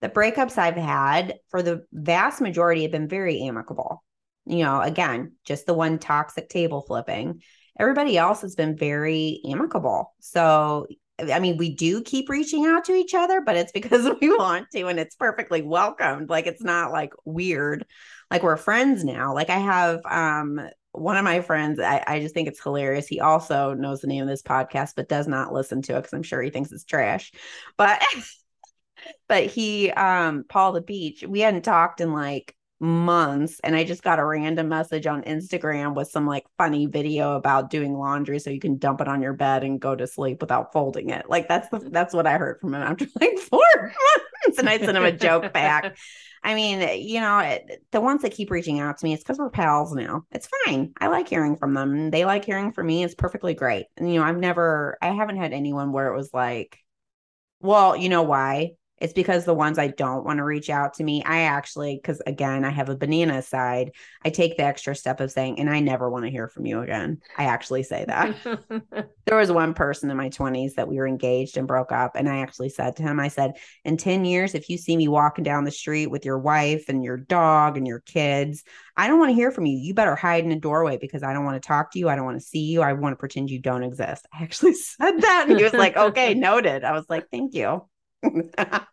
the 0.00 0.08
breakups 0.08 0.56
I've 0.56 0.76
had 0.76 1.34
for 1.50 1.62
the 1.62 1.84
vast 1.92 2.40
majority 2.40 2.82
have 2.82 2.90
been 2.90 3.08
very 3.08 3.42
amicable. 3.42 4.02
You 4.46 4.64
know, 4.64 4.80
again, 4.80 5.32
just 5.44 5.66
the 5.66 5.74
one 5.74 5.98
toxic 5.98 6.48
table 6.48 6.80
flipping 6.80 7.42
everybody 7.78 8.18
else 8.18 8.42
has 8.42 8.54
been 8.54 8.76
very 8.76 9.40
amicable. 9.48 10.14
So, 10.20 10.86
I 11.18 11.38
mean, 11.38 11.56
we 11.56 11.74
do 11.74 12.02
keep 12.02 12.28
reaching 12.28 12.66
out 12.66 12.84
to 12.86 12.92
each 12.92 13.14
other, 13.14 13.40
but 13.40 13.56
it's 13.56 13.72
because 13.80 14.08
we 14.20 14.28
want 14.36 14.70
to 14.72 14.86
and 14.86 14.98
it's 14.98 15.16
perfectly 15.16 15.62
welcomed. 15.62 16.30
Like 16.30 16.46
it's 16.46 16.62
not 16.62 16.92
like 16.92 17.12
weird. 17.24 17.84
Like 18.30 18.42
we're 18.42 18.56
friends 18.56 19.04
now. 19.04 19.34
Like 19.34 19.50
I 19.50 19.58
have 19.58 20.00
um 20.08 20.60
one 20.92 21.16
of 21.16 21.24
my 21.24 21.40
friends, 21.40 21.78
I, 21.78 22.02
I 22.04 22.20
just 22.20 22.34
think 22.34 22.48
it's 22.48 22.62
hilarious. 22.62 23.06
He 23.06 23.20
also 23.20 23.74
knows 23.74 24.00
the 24.00 24.08
name 24.08 24.22
of 24.22 24.28
this 24.28 24.42
podcast, 24.42 24.94
but 24.96 25.08
does 25.08 25.28
not 25.28 25.52
listen 25.52 25.82
to 25.82 25.94
it 25.94 25.98
because 25.98 26.12
I'm 26.12 26.24
sure 26.24 26.42
he 26.42 26.50
thinks 26.50 26.72
it's 26.72 26.84
trash. 26.84 27.32
But 27.76 28.02
but 29.28 29.46
he 29.46 29.90
um 29.90 30.44
Paul 30.48 30.72
the 30.72 30.80
Beach, 30.80 31.24
we 31.26 31.40
hadn't 31.40 31.62
talked 31.62 32.00
in 32.00 32.12
like 32.12 32.54
months 32.80 33.60
and 33.62 33.76
I 33.76 33.84
just 33.84 34.02
got 34.02 34.18
a 34.18 34.24
random 34.24 34.68
message 34.68 35.06
on 35.06 35.22
Instagram 35.22 35.94
with 35.94 36.08
some 36.08 36.26
like 36.26 36.46
funny 36.56 36.86
video 36.86 37.36
about 37.36 37.68
doing 37.68 37.92
laundry 37.92 38.38
so 38.38 38.48
you 38.48 38.58
can 38.58 38.78
dump 38.78 39.02
it 39.02 39.08
on 39.08 39.20
your 39.20 39.34
bed 39.34 39.62
and 39.64 39.78
go 39.78 39.94
to 39.94 40.06
sleep 40.06 40.40
without 40.40 40.72
folding 40.72 41.10
it. 41.10 41.28
Like 41.28 41.46
that's 41.46 41.68
the 41.68 41.78
that's 41.92 42.14
what 42.14 42.26
I 42.26 42.38
heard 42.38 42.58
from 42.60 42.74
him 42.74 42.82
after 42.82 43.06
like 43.20 43.38
4 43.38 43.60
months 43.82 44.58
and 44.58 44.68
I 44.68 44.78
sent 44.78 44.96
him 44.96 45.04
a 45.04 45.12
joke 45.12 45.52
back. 45.52 45.96
I 46.42 46.54
mean, 46.54 47.06
you 47.06 47.20
know, 47.20 47.58
the 47.92 48.00
ones 48.00 48.22
that 48.22 48.32
keep 48.32 48.50
reaching 48.50 48.80
out 48.80 48.96
to 48.96 49.04
me, 49.04 49.12
it's 49.12 49.22
because 49.22 49.38
we're 49.38 49.50
pals 49.50 49.92
now. 49.92 50.22
It's 50.30 50.48
fine. 50.64 50.94
I 50.98 51.08
like 51.08 51.28
hearing 51.28 51.56
from 51.56 51.74
them. 51.74 52.10
They 52.10 52.24
like 52.24 52.46
hearing 52.46 52.72
from 52.72 52.86
me. 52.86 53.04
It's 53.04 53.14
perfectly 53.14 53.52
great. 53.52 53.86
And, 53.98 54.10
you 54.10 54.18
know, 54.18 54.26
I've 54.26 54.38
never, 54.38 54.96
I 55.02 55.08
haven't 55.08 55.36
had 55.36 55.52
anyone 55.52 55.92
where 55.92 56.06
it 56.06 56.16
was 56.16 56.30
like, 56.32 56.78
well, 57.60 57.94
you 57.94 58.08
know 58.08 58.22
why? 58.22 58.70
It's 59.00 59.12
because 59.12 59.44
the 59.44 59.54
ones 59.54 59.78
I 59.78 59.88
don't 59.88 60.24
want 60.24 60.38
to 60.38 60.44
reach 60.44 60.70
out 60.70 60.94
to 60.94 61.04
me, 61.04 61.22
I 61.24 61.42
actually, 61.42 61.96
because 61.96 62.20
again, 62.26 62.64
I 62.64 62.70
have 62.70 62.88
a 62.88 62.96
banana 62.96 63.42
side, 63.42 63.92
I 64.24 64.30
take 64.30 64.56
the 64.56 64.64
extra 64.64 64.94
step 64.94 65.20
of 65.20 65.30
saying, 65.30 65.58
and 65.58 65.70
I 65.70 65.80
never 65.80 66.10
want 66.10 66.24
to 66.26 66.30
hear 66.30 66.48
from 66.48 66.66
you 66.66 66.80
again. 66.80 67.20
I 67.36 67.44
actually 67.44 67.82
say 67.82 68.04
that. 68.06 68.36
there 69.26 69.36
was 69.36 69.50
one 69.50 69.74
person 69.74 70.10
in 70.10 70.16
my 70.16 70.28
20s 70.28 70.74
that 70.74 70.88
we 70.88 70.96
were 70.96 71.08
engaged 71.08 71.56
and 71.56 71.66
broke 71.66 71.92
up. 71.92 72.16
And 72.16 72.28
I 72.28 72.38
actually 72.38 72.68
said 72.68 72.96
to 72.96 73.02
him, 73.02 73.18
I 73.18 73.28
said, 73.28 73.52
in 73.84 73.96
10 73.96 74.24
years, 74.24 74.54
if 74.54 74.68
you 74.68 74.76
see 74.76 74.96
me 74.96 75.08
walking 75.08 75.44
down 75.44 75.64
the 75.64 75.70
street 75.70 76.08
with 76.08 76.24
your 76.24 76.38
wife 76.38 76.84
and 76.88 77.02
your 77.02 77.16
dog 77.16 77.76
and 77.76 77.86
your 77.86 78.00
kids, 78.00 78.64
I 78.96 79.08
don't 79.08 79.18
want 79.18 79.30
to 79.30 79.34
hear 79.34 79.50
from 79.50 79.66
you. 79.66 79.78
You 79.78 79.94
better 79.94 80.14
hide 80.14 80.44
in 80.44 80.52
a 80.52 80.60
doorway 80.60 80.98
because 80.98 81.22
I 81.22 81.32
don't 81.32 81.44
want 81.44 81.60
to 81.60 81.66
talk 81.66 81.92
to 81.92 81.98
you. 81.98 82.08
I 82.08 82.16
don't 82.16 82.26
want 82.26 82.38
to 82.38 82.46
see 82.46 82.64
you. 82.64 82.82
I 82.82 82.92
want 82.92 83.12
to 83.12 83.16
pretend 83.16 83.50
you 83.50 83.58
don't 83.58 83.82
exist. 83.82 84.26
I 84.32 84.42
actually 84.42 84.74
said 84.74 85.22
that. 85.22 85.46
And 85.48 85.56
he 85.56 85.64
was 85.64 85.72
like, 85.72 85.96
okay, 86.10 86.34
noted. 86.34 86.84
I 86.84 86.92
was 86.92 87.06
like, 87.08 87.28
thank 87.30 87.54
you. 87.54 87.86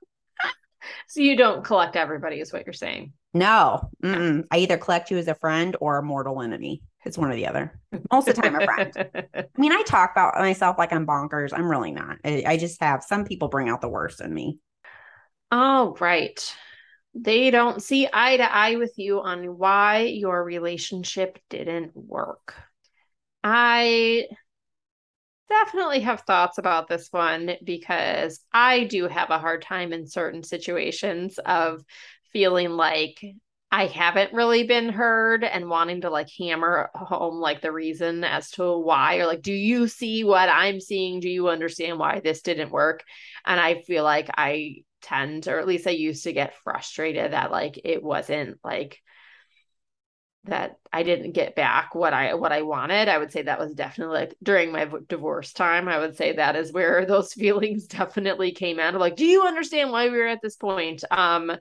so 1.08 1.22
you 1.22 1.36
don't 1.36 1.63
collect 1.63 1.96
everybody, 1.96 2.40
is 2.40 2.54
what 2.54 2.66
you're 2.66 2.74
saying? 2.74 3.13
No, 3.34 3.90
Mm-mm. 4.04 4.46
I 4.52 4.58
either 4.58 4.78
collect 4.78 5.12
you 5.12 5.18
as 5.18 5.28
a 5.28 5.36
friend 5.36 5.76
or 5.80 5.98
a 5.98 6.04
mortal 6.04 6.42
enemy. 6.42 6.82
It's 7.06 7.18
one 7.18 7.32
or 7.32 7.36
the 7.36 7.48
other. 7.48 7.80
Most 8.12 8.28
of 8.28 8.36
the 8.36 8.42
time, 8.42 8.56
a 8.56 8.66
friend. 8.66 8.92
I 9.36 9.46
mean, 9.58 9.72
I 9.72 9.82
talk 9.84 10.12
about 10.12 10.36
myself 10.36 10.78
like 10.78 10.92
I'm 10.92 11.06
bonkers. 11.06 11.54
I'm 11.54 11.70
really 11.70 11.92
not. 11.92 12.18
I, 12.26 12.44
I 12.46 12.58
just 12.58 12.82
have 12.82 13.04
some 13.04 13.26
people 13.26 13.48
bring 13.48 13.70
out 13.70 13.82
the 13.82 13.90
worst 13.90 14.22
in 14.22 14.34
me. 14.34 14.60
Oh, 15.52 15.96
right. 16.00 16.42
They 17.13 17.50
don't 17.52 17.82
see 17.82 18.08
eye 18.12 18.38
to 18.38 18.54
eye 18.54 18.76
with 18.76 18.94
you 18.98 19.22
on 19.22 19.58
why 19.58 20.02
your 20.02 20.44
relationship 20.44 21.40
didn't 21.50 21.96
work. 21.96 22.54
I 23.44 24.28
definitely 25.49 26.01
have 26.01 26.21
thoughts 26.21 26.57
about 26.57 26.88
this 26.88 27.07
one 27.12 27.51
because 27.63 28.39
I 28.53 28.86
do 28.86 29.07
have 29.07 29.29
a 29.29 29.39
hard 29.39 29.62
time 29.62 29.93
in 29.93 30.07
certain 30.07 30.43
situations 30.43 31.39
of 31.39 31.83
feeling 32.33 32.69
like 32.71 33.23
I 33.69 33.88
haven't 33.88 34.33
really 34.33 34.63
been 34.63 34.89
heard 34.89 35.43
and 35.43 35.69
wanting 35.69 36.01
to 36.01 36.10
like 36.10 36.29
hammer 36.38 36.89
home 36.95 37.36
like 37.41 37.62
the 37.62 37.71
reason 37.71 38.23
as 38.23 38.49
to 38.51 38.77
why 38.77 39.17
or 39.17 39.25
like 39.25 39.41
do 39.41 39.51
you 39.51 39.88
see 39.88 40.23
what 40.23 40.47
I'm 40.49 40.79
seeing? 40.79 41.19
Do 41.19 41.29
you 41.29 41.49
understand 41.49 41.99
why 41.99 42.21
this 42.21 42.41
didn't 42.41 42.71
work? 42.71 43.03
And 43.45 43.60
I 43.60 43.81
feel 43.81 44.03
like 44.03 44.29
I 44.38 44.83
tend 45.01 45.47
or 45.47 45.60
at 45.60 45.67
least 45.67 45.88
I 45.88 45.91
used 45.91 46.23
to 46.23 46.33
get 46.33 46.55
frustrated 46.63 47.33
that 47.33 47.51
like 47.51 47.79
it 47.83 48.01
wasn't 48.01 48.57
like 48.63 48.99
that 50.47 50.77
I 50.91 51.03
didn't 51.03 51.31
get 51.33 51.55
back 51.55 51.95
what 51.95 52.13
I 52.13 52.33
what 52.33 52.51
I 52.51 52.62
wanted. 52.62 53.10
I 53.10 53.17
would 53.17 53.31
say 53.31 53.43
that 53.43 53.60
was 53.60 53.73
definitely 53.73 54.19
like 54.19 54.36
during 54.41 54.71
my 54.71 54.89
divorce 55.07 55.53
time. 55.53 55.88
I 55.88 55.99
would 55.99 56.17
say 56.17 56.33
that 56.33 56.55
is 56.55 56.71
where 56.71 57.05
those 57.07 57.33
feelings 57.33 57.88
definitely 57.88 58.51
came 58.51 58.79
out 58.79 58.95
of 58.95 59.01
like, 59.01 59.15
do 59.15 59.25
you 59.25 59.43
understand 59.43 59.91
why 59.91 60.10
we 60.10 60.17
were 60.17 60.27
at 60.27 60.41
this 60.41 60.55
point? 60.55 61.03
Um, 61.12 61.51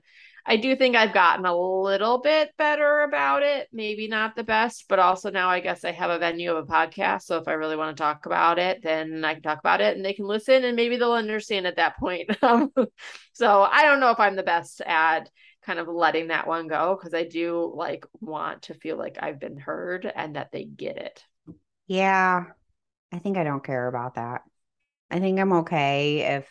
I 0.49 0.55
do 0.55 0.77
think 0.77 0.95
I've 0.95 1.13
gotten 1.13 1.45
a 1.45 1.55
little 1.55 2.19
bit 2.19 2.51
better 2.57 3.01
about 3.01 3.43
it. 3.43 3.67
Maybe 3.73 4.07
not 4.07 4.33
the 4.35 4.45
best, 4.45 4.85
but 4.87 4.97
also 4.97 5.29
now 5.29 5.49
I 5.49 5.59
guess 5.59 5.83
I 5.83 5.91
have 5.91 6.09
a 6.09 6.19
venue 6.19 6.55
of 6.55 6.63
a 6.63 6.71
podcast. 6.71 7.23
So 7.23 7.37
if 7.37 7.49
I 7.49 7.53
really 7.53 7.75
want 7.75 7.97
to 7.97 8.01
talk 8.01 8.25
about 8.25 8.57
it, 8.57 8.81
then 8.81 9.25
I 9.25 9.33
can 9.33 9.43
talk 9.43 9.59
about 9.59 9.81
it 9.81 9.97
and 9.97 10.05
they 10.05 10.13
can 10.13 10.25
listen 10.25 10.63
and 10.63 10.77
maybe 10.77 10.95
they'll 10.95 11.11
understand 11.11 11.67
at 11.67 11.75
that 11.75 11.97
point. 11.97 12.29
so 13.33 13.61
I 13.61 13.83
don't 13.83 13.99
know 13.99 14.11
if 14.11 14.21
I'm 14.21 14.37
the 14.37 14.43
best 14.43 14.79
at 14.81 15.29
kind 15.67 15.79
of 15.79 15.89
letting 15.89 16.29
that 16.29 16.47
one 16.47 16.67
go 16.67 16.95
because 16.95 17.13
I 17.13 17.25
do 17.25 17.71
like 17.75 18.05
want 18.21 18.63
to 18.63 18.73
feel 18.73 18.97
like 18.97 19.17
I've 19.19 19.39
been 19.39 19.57
heard 19.57 20.11
and 20.15 20.37
that 20.37 20.51
they 20.53 20.63
get 20.63 20.97
it. 20.97 21.23
Yeah. 21.87 22.45
I 23.11 23.19
think 23.19 23.37
I 23.37 23.43
don't 23.43 23.63
care 23.63 23.87
about 23.87 24.15
that. 24.15 24.41
I 25.11 25.19
think 25.19 25.39
I'm 25.39 25.53
okay 25.53 26.35
if 26.37 26.47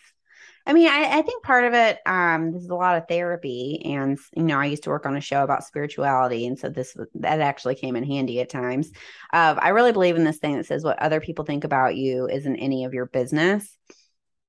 I 0.68 0.72
mean, 0.72 0.88
I, 0.88 1.18
I, 1.18 1.22
think 1.22 1.44
part 1.44 1.62
of 1.62 1.74
it, 1.74 2.00
um, 2.06 2.50
this 2.50 2.64
is 2.64 2.70
a 2.70 2.74
lot 2.74 2.96
of 2.96 3.06
therapy, 3.06 3.80
and 3.84 4.18
you 4.34 4.42
know, 4.42 4.58
I 4.58 4.66
used 4.66 4.82
to 4.82 4.90
work 4.90 5.06
on 5.06 5.14
a 5.14 5.20
show 5.20 5.44
about 5.44 5.62
spirituality, 5.62 6.44
and 6.44 6.58
so 6.58 6.68
this 6.68 6.96
that 7.14 7.40
actually 7.40 7.76
came 7.76 7.94
in 7.94 8.02
handy 8.02 8.40
at 8.40 8.50
times. 8.50 8.90
Uh, 9.32 9.54
I 9.56 9.68
really 9.68 9.92
believe 9.92 10.16
in 10.16 10.24
this 10.24 10.38
thing 10.38 10.56
that 10.56 10.66
says 10.66 10.82
what 10.82 10.98
other 10.98 11.20
people 11.20 11.44
think 11.44 11.62
about 11.62 11.94
you 11.94 12.26
isn't 12.26 12.56
any 12.56 12.84
of 12.84 12.94
your 12.94 13.06
business. 13.06 13.76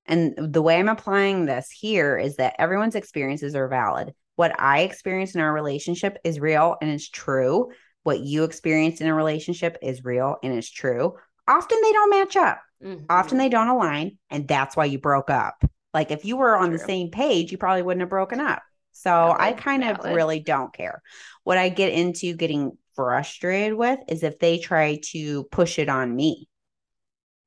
And 0.07 0.33
the 0.35 0.63
way 0.63 0.79
I'm 0.79 0.89
applying 0.89 1.45
this 1.45 1.69
here 1.69 2.17
is 2.17 2.37
that 2.37 2.55
everyone's 2.57 2.95
experiences 2.95 3.53
are 3.53 3.67
valid 3.67 4.15
what 4.37 4.57
I 4.59 4.81
experienced 4.81 5.35
in 5.35 5.41
our 5.41 5.51
relationship 5.51 6.19
is 6.23 6.39
real 6.39 6.77
and 6.79 6.91
it's 6.91 7.09
true. 7.09 7.71
What 8.03 8.19
you 8.19 8.43
experienced 8.43 9.01
in 9.01 9.07
a 9.07 9.13
relationship 9.13 9.77
is 9.81 10.05
real 10.05 10.37
and 10.43 10.53
it's 10.53 10.69
true. 10.69 11.15
Often 11.47 11.79
they 11.81 11.91
don't 11.91 12.09
match 12.11 12.37
up. 12.37 12.61
Mm-hmm. 12.83 13.05
Often 13.09 13.39
they 13.39 13.49
don't 13.49 13.67
align. 13.67 14.19
And 14.29 14.47
that's 14.47 14.77
why 14.77 14.85
you 14.85 14.99
broke 14.99 15.31
up. 15.31 15.55
Like 15.91 16.11
if 16.11 16.23
you 16.23 16.37
were 16.37 16.55
on 16.55 16.69
true. 16.69 16.77
the 16.77 16.83
same 16.83 17.09
page, 17.09 17.51
you 17.51 17.57
probably 17.57 17.81
wouldn't 17.81 18.01
have 18.01 18.11
broken 18.11 18.39
up. 18.39 18.61
So 18.91 19.09
valid, 19.09 19.37
I 19.39 19.53
kind 19.53 19.83
valid. 19.83 20.05
of 20.05 20.15
really 20.15 20.39
don't 20.39 20.71
care. 20.71 21.01
What 21.43 21.57
I 21.57 21.69
get 21.69 21.91
into 21.91 22.35
getting 22.35 22.77
frustrated 22.95 23.73
with 23.73 23.99
is 24.07 24.21
if 24.21 24.37
they 24.37 24.59
try 24.59 24.99
to 25.13 25.45
push 25.45 25.79
it 25.79 25.89
on 25.89 26.15
me. 26.15 26.47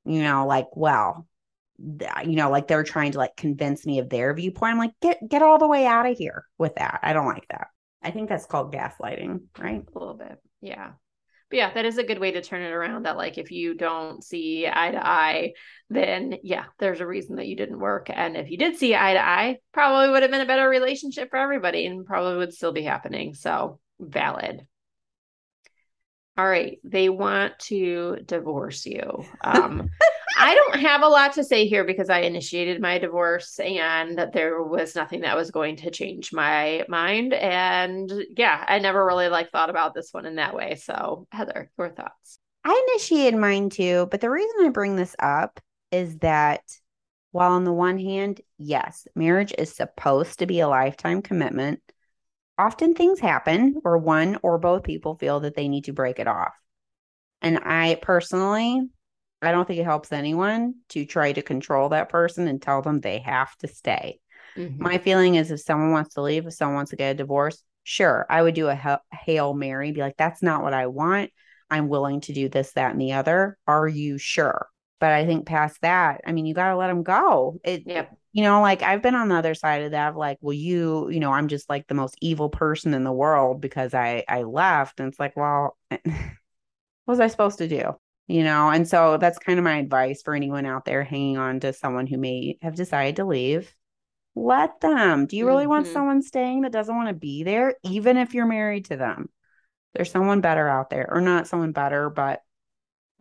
You 0.05 0.23
know, 0.23 0.45
like, 0.45 0.67
well, 0.75 1.29
you 2.25 2.37
know 2.37 2.51
like 2.51 2.69
they're 2.69 2.85
trying 2.85 3.13
to 3.13 3.19
like 3.19 3.37
convince 3.37 3.87
me 3.87 3.99
of 3.99 4.09
their 4.09 4.35
viewpoint. 4.35 4.73
I'm 4.73 4.79
like 4.79 4.93
get 5.01 5.19
get 5.29 5.43
all 5.43 5.59
the 5.59 5.69
way 5.69 5.87
out 5.87 6.07
of 6.07 6.17
here 6.17 6.45
with 6.59 6.75
that. 6.77 7.01
I 7.03 7.13
don't 7.13 7.27
like 7.27 7.47
that. 7.51 7.69
I 8.03 8.11
think 8.11 8.29
that's 8.29 8.47
called 8.47 8.73
gaslighting 8.73 9.41
right? 9.59 9.83
A 9.95 9.99
little 9.99 10.15
bit. 10.15 10.39
Yeah. 10.61 10.93
But 11.51 11.57
yeah 11.57 11.73
that 11.75 11.85
is 11.85 11.99
a 11.99 12.05
good 12.05 12.19
way 12.19 12.33
to 12.33 12.43
turn 12.43 12.63
it 12.63 12.73
around 12.73 13.05
that 13.05 13.17
like 13.17 13.39
if 13.39 13.51
you 13.51 13.75
don't 13.75 14.23
see 14.23 14.67
eye 14.67 14.91
to 14.93 15.05
eye 15.05 15.53
then 15.89 16.37
yeah 16.43 16.67
there's 16.79 17.01
a 17.01 17.07
reason 17.07 17.37
that 17.37 17.47
you 17.47 17.57
didn't 17.57 17.79
work. 17.79 18.09
And 18.13 18.37
if 18.37 18.51
you 18.51 18.59
did 18.59 18.77
see 18.77 18.95
eye 18.95 19.15
to 19.15 19.25
eye 19.25 19.59
probably 19.73 20.11
would 20.11 20.23
have 20.23 20.31
been 20.31 20.41
a 20.43 20.47
better 20.47 20.69
relationship 20.69 21.31
for 21.31 21.39
everybody 21.39 21.87
and 21.87 22.07
probably 22.07 22.37
would 22.37 22.55
still 22.55 22.73
be 22.73 22.83
happening. 22.83 23.35
So 23.35 23.81
valid 23.99 24.67
all 26.37 26.49
right 26.49 26.79
they 26.85 27.09
want 27.09 27.59
to 27.59 28.19
divorce 28.27 28.87
you 28.87 29.25
um 29.43 29.91
I 30.41 30.55
don't 30.55 30.81
have 30.81 31.03
a 31.03 31.09
lot 31.09 31.35
to 31.35 31.45
say 31.45 31.67
here 31.67 31.85
because 31.85 32.09
I 32.09 32.21
initiated 32.21 32.81
my 32.81 32.99
divorce 32.99 33.61
and 33.61 34.19
there 34.33 34.63
was 34.63 34.97
nothing 34.97 35.21
that 35.21 35.37
was 35.37 35.51
going 35.51 35.77
to 35.77 35.91
change 35.91 36.33
my 36.33 36.83
mind. 36.89 37.35
And 37.35 38.11
yeah, 38.39 38.65
I 38.67 38.79
never 38.79 39.05
really 39.05 39.29
like 39.29 39.51
thought 39.51 39.69
about 39.69 39.93
this 39.93 40.09
one 40.13 40.25
in 40.25 40.37
that 40.37 40.55
way. 40.55 40.77
So 40.77 41.27
Heather, 41.31 41.71
your 41.77 41.91
thoughts? 41.91 42.39
I 42.65 42.87
initiated 42.89 43.39
mine 43.39 43.69
too, 43.69 44.09
but 44.11 44.23
the 44.23 44.31
reason 44.31 44.57
I 44.63 44.71
bring 44.71 44.97
this 44.97 45.15
up 45.19 45.61
is 45.91 46.17
that 46.19 46.63
while 47.33 47.53
on 47.53 47.65
the 47.65 47.73
one 47.73 47.99
hand, 47.99 48.41
yes, 48.57 49.07
marriage 49.15 49.53
is 49.59 49.75
supposed 49.75 50.39
to 50.39 50.47
be 50.47 50.61
a 50.61 50.69
lifetime 50.69 51.21
commitment, 51.21 51.81
often 52.61 52.95
things 52.95 53.19
happen 53.19 53.77
where 53.81 53.97
one 53.97 54.39
or 54.43 54.59
both 54.59 54.83
people 54.83 55.17
feel 55.17 55.41
that 55.41 55.55
they 55.55 55.69
need 55.69 55.85
to 55.85 55.93
break 55.93 56.19
it 56.19 56.29
off. 56.29 56.53
And 57.41 57.59
I 57.59 57.99
personally, 58.03 58.87
I 59.41 59.51
don't 59.51 59.67
think 59.67 59.81
it 59.81 59.85
helps 59.85 60.13
anyone 60.13 60.75
to 60.91 61.07
try 61.07 61.33
to 61.33 61.41
control 61.41 61.89
that 61.89 62.11
person 62.11 62.47
and 62.49 62.61
tell 62.61 62.83
them 62.83 63.01
they 63.01 63.21
have 63.21 63.57
to 63.59 63.69
stay. 63.69 64.21
Mm-hmm. 64.57 64.83
My 64.83 64.99
feeling 64.99 65.37
is 65.37 65.51
if 65.51 65.61
someone 65.61 65.93
wants 65.93 66.15
to 66.15 66.23
leave, 66.23 66.47
if 66.47 66.53
someone 66.53 66.77
wants 66.77 66.91
to 66.91 66.97
get 66.97 67.13
a 67.13 67.15
divorce, 67.15 67.63
sure, 67.83 68.27
I 68.29 68.43
would 68.43 68.55
do 68.55 68.69
a 68.69 69.01
Hail 69.11 69.55
Mary, 69.55 69.93
be 69.93 70.03
like, 70.03 70.19
that's 70.19 70.43
not 70.43 70.63
what 70.63 70.75
I 70.75 70.89
want. 70.89 71.31
I'm 71.71 71.89
willing 71.89 72.21
to 72.23 72.35
do 72.35 72.49
this, 72.49 72.73
that, 72.73 72.91
and 72.91 73.01
the 73.01 73.15
other. 73.15 73.57
Are 73.67 73.89
you 73.89 74.19
sure? 74.19 74.69
But 75.01 75.13
I 75.13 75.27
think 75.27 75.47
past 75.47 75.81
that, 75.81 76.21
I 76.27 76.33
mean, 76.33 76.47
you 76.47 76.55
got 76.55 76.69
to 76.69 76.77
let 76.77 76.89
them 76.89 77.03
go. 77.03 77.59
It, 77.65 77.85
yep. 77.87 78.15
you 78.33 78.43
know, 78.43 78.61
like 78.61 78.83
I've 78.83 79.03
been 79.03 79.15
on 79.15 79.29
the 79.29 79.35
other 79.35 79.55
side 79.55 79.83
of 79.83 79.93
that 79.93 80.11
of 80.11 80.17
like, 80.17 80.39
well, 80.43 80.53
you, 80.53 81.09
you 81.11 81.21
know, 81.21 81.33
I'm 81.33 81.49
just 81.49 81.71
like 81.71 81.89
the 81.89 81.95
most 81.95 82.17
evil 82.21 82.51
person 82.51 82.93
in 82.93 83.03
the 83.03 83.13
world 83.13 83.63
because 83.63 83.95
I, 83.95 84.25
I 84.29 84.43
left. 84.43 85.01
And 85.01 85.09
it's 85.09 85.19
like, 85.19 85.37
well, 85.37 85.77
what 85.89 86.05
was 87.07 87.21
I 87.21 87.29
supposed 87.29 87.59
to 87.59 87.69
do? 87.69 87.97
You 88.29 88.45
know, 88.45 88.69
and 88.69 88.87
so 88.87 89.17
that's 89.17 89.39
kind 89.39 89.59
of 89.59 89.65
my 89.65 89.79
advice 89.79 90.23
for 90.23 90.35
anyone 90.35 90.65
out 90.65 90.85
there 90.85 91.03
hanging 91.03 91.37
on 91.37 91.59
to 91.61 91.73
someone 91.73 92.07
who 92.07 92.19
may 92.19 92.59
have 92.63 92.77
decided 92.77 93.17
to 93.17 93.25
leave. 93.25 93.75
Let 94.37 94.81
them. 94.81 95.27
Do 95.27 95.37
you 95.37 95.47
really 95.47 95.65
mm-hmm. 95.65 95.71
want 95.71 95.87
someone 95.89 96.23
staying 96.23 96.61
that 96.61 96.73
doesn't 96.73 96.95
want 96.95 97.09
to 97.09 97.15
be 97.15 97.43
there, 97.43 97.75
even 97.83 98.17
if 98.17 98.33
you're 98.33 98.47
married 98.47 98.85
to 98.85 98.97
them? 98.97 99.31
There's 99.95 100.13
someone 100.13 100.41
better 100.41 100.69
out 100.69 100.91
there, 100.91 101.09
or 101.11 101.21
not 101.21 101.49
someone 101.49 101.73
better, 101.73 102.11
but 102.11 102.41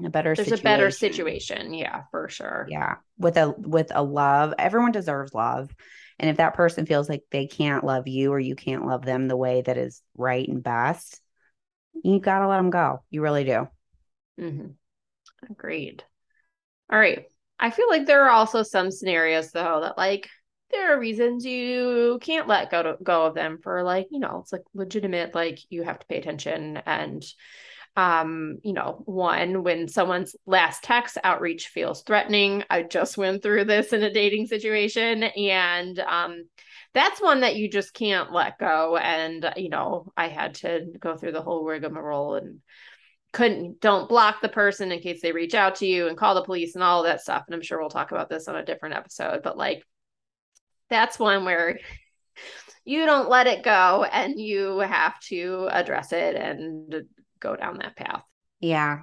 a 0.03 0.09
better 0.09 0.35
there's 0.35 0.47
situation. 0.47 0.67
a 0.67 0.69
better 0.69 0.91
situation. 0.91 1.73
yeah 1.73 2.03
for 2.11 2.29
sure. 2.29 2.67
Yeah 2.69 2.95
with 3.17 3.37
a 3.37 3.51
with 3.57 3.91
a 3.93 4.03
love. 4.03 4.53
Everyone 4.57 4.91
deserves 4.91 5.33
love. 5.33 5.73
And 6.19 6.29
if 6.29 6.37
that 6.37 6.55
person 6.55 6.85
feels 6.85 7.07
like 7.07 7.23
they 7.31 7.47
can't 7.47 7.83
love 7.85 8.07
you 8.07 8.31
or 8.33 8.39
you 8.39 8.55
can't 8.55 8.85
love 8.85 9.05
them 9.05 9.27
the 9.27 9.37
way 9.37 9.61
that 9.61 9.77
is 9.77 10.01
right 10.17 10.47
and 10.47 10.61
best 10.61 11.21
you 12.03 12.19
got 12.19 12.39
to 12.39 12.47
let 12.47 12.57
them 12.57 12.69
go. 12.69 13.03
You 13.09 13.21
really 13.21 13.43
do. 13.43 13.67
Mm-hmm. 14.39 15.51
agreed. 15.51 16.03
All 16.91 16.99
right. 16.99 17.25
I 17.59 17.71
feel 17.71 17.89
like 17.89 18.05
there 18.05 18.23
are 18.23 18.29
also 18.29 18.63
some 18.63 18.89
scenarios 18.89 19.51
though 19.51 19.81
that 19.81 19.97
like 19.97 20.29
there 20.71 20.93
are 20.93 20.99
reasons 20.99 21.45
you 21.45 22.19
can't 22.21 22.47
let 22.47 22.71
go 22.71 22.83
to, 22.83 22.97
go 23.03 23.25
of 23.25 23.33
them 23.33 23.59
for 23.61 23.83
like 23.83 24.07
you 24.11 24.19
know 24.19 24.39
it's 24.41 24.53
like 24.53 24.61
legitimate 24.73 25.35
like 25.35 25.59
you 25.69 25.83
have 25.83 25.99
to 25.99 26.05
pay 26.07 26.17
attention 26.17 26.77
and 26.85 27.25
um, 27.95 28.59
you 28.63 28.73
know, 28.73 29.01
one, 29.05 29.63
when 29.63 29.87
someone's 29.87 30.35
last 30.45 30.83
text 30.83 31.17
outreach 31.23 31.67
feels 31.67 32.01
threatening. 32.03 32.63
I 32.69 32.83
just 32.83 33.17
went 33.17 33.43
through 33.43 33.65
this 33.65 33.93
in 33.93 34.03
a 34.03 34.13
dating 34.13 34.47
situation. 34.47 35.23
And 35.23 35.99
um, 35.99 36.45
that's 36.93 37.21
one 37.21 37.41
that 37.41 37.55
you 37.55 37.69
just 37.69 37.93
can't 37.93 38.31
let 38.31 38.57
go. 38.57 38.97
And, 38.97 39.53
you 39.57 39.69
know, 39.69 40.11
I 40.15 40.27
had 40.27 40.55
to 40.55 40.85
go 40.99 41.17
through 41.17 41.33
the 41.33 41.41
whole 41.41 41.65
rigmarole 41.65 42.35
and 42.35 42.59
couldn't 43.31 43.79
don't 43.79 44.09
block 44.09 44.41
the 44.41 44.49
person 44.49 44.91
in 44.91 45.01
case 45.01 45.21
they 45.21 45.31
reach 45.31 45.53
out 45.53 45.75
to 45.75 45.85
you 45.85 46.07
and 46.07 46.17
call 46.17 46.35
the 46.35 46.43
police 46.43 46.75
and 46.75 46.83
all 46.83 47.03
that 47.03 47.21
stuff. 47.21 47.43
And 47.47 47.55
I'm 47.55 47.61
sure 47.61 47.79
we'll 47.79 47.89
talk 47.89 48.11
about 48.11 48.29
this 48.29 48.47
on 48.47 48.55
a 48.55 48.65
different 48.65 48.95
episode. 48.95 49.43
But 49.43 49.57
like 49.57 49.83
that's 50.89 51.19
one 51.19 51.45
where 51.45 51.79
you 52.85 53.05
don't 53.05 53.29
let 53.29 53.45
it 53.45 53.63
go 53.63 54.03
and 54.11 54.39
you 54.39 54.79
have 54.79 55.19
to 55.19 55.67
address 55.71 56.11
it 56.11 56.35
and 56.35 57.03
go 57.39 57.55
down 57.55 57.77
that 57.79 57.95
path. 57.95 58.23
Yeah. 58.59 59.01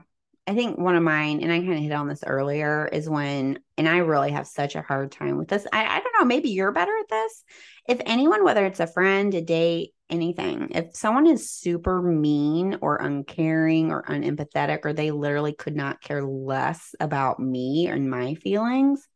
I 0.48 0.54
think 0.54 0.78
one 0.78 0.94
of 0.94 1.02
mine, 1.02 1.42
and 1.42 1.50
I 1.50 1.58
kind 1.58 1.72
of 1.72 1.80
hit 1.80 1.90
on 1.90 2.06
this 2.06 2.22
earlier, 2.24 2.86
is 2.86 3.08
when, 3.08 3.58
and 3.76 3.88
I 3.88 3.98
really 3.98 4.30
have 4.30 4.46
such 4.46 4.76
a 4.76 4.82
hard 4.82 5.10
time 5.10 5.38
with 5.38 5.48
this. 5.48 5.66
I, 5.72 5.84
I 5.84 6.00
don't 6.00 6.14
know, 6.20 6.24
maybe 6.24 6.50
you're 6.50 6.70
better 6.70 6.96
at 6.96 7.08
this. 7.08 7.42
If 7.88 8.00
anyone, 8.06 8.44
whether 8.44 8.64
it's 8.64 8.78
a 8.78 8.86
friend, 8.86 9.34
a 9.34 9.40
date, 9.40 9.90
anything, 10.08 10.68
if 10.70 10.94
someone 10.94 11.26
is 11.26 11.50
super 11.50 12.00
mean 12.00 12.78
or 12.80 12.96
uncaring 12.98 13.90
or 13.90 14.04
unempathetic, 14.04 14.80
or 14.84 14.92
they 14.92 15.10
literally 15.10 15.52
could 15.52 15.74
not 15.74 16.00
care 16.00 16.22
less 16.22 16.94
about 17.00 17.40
me 17.40 17.88
and 17.88 18.08
my 18.08 18.34
feelings, 18.34 19.08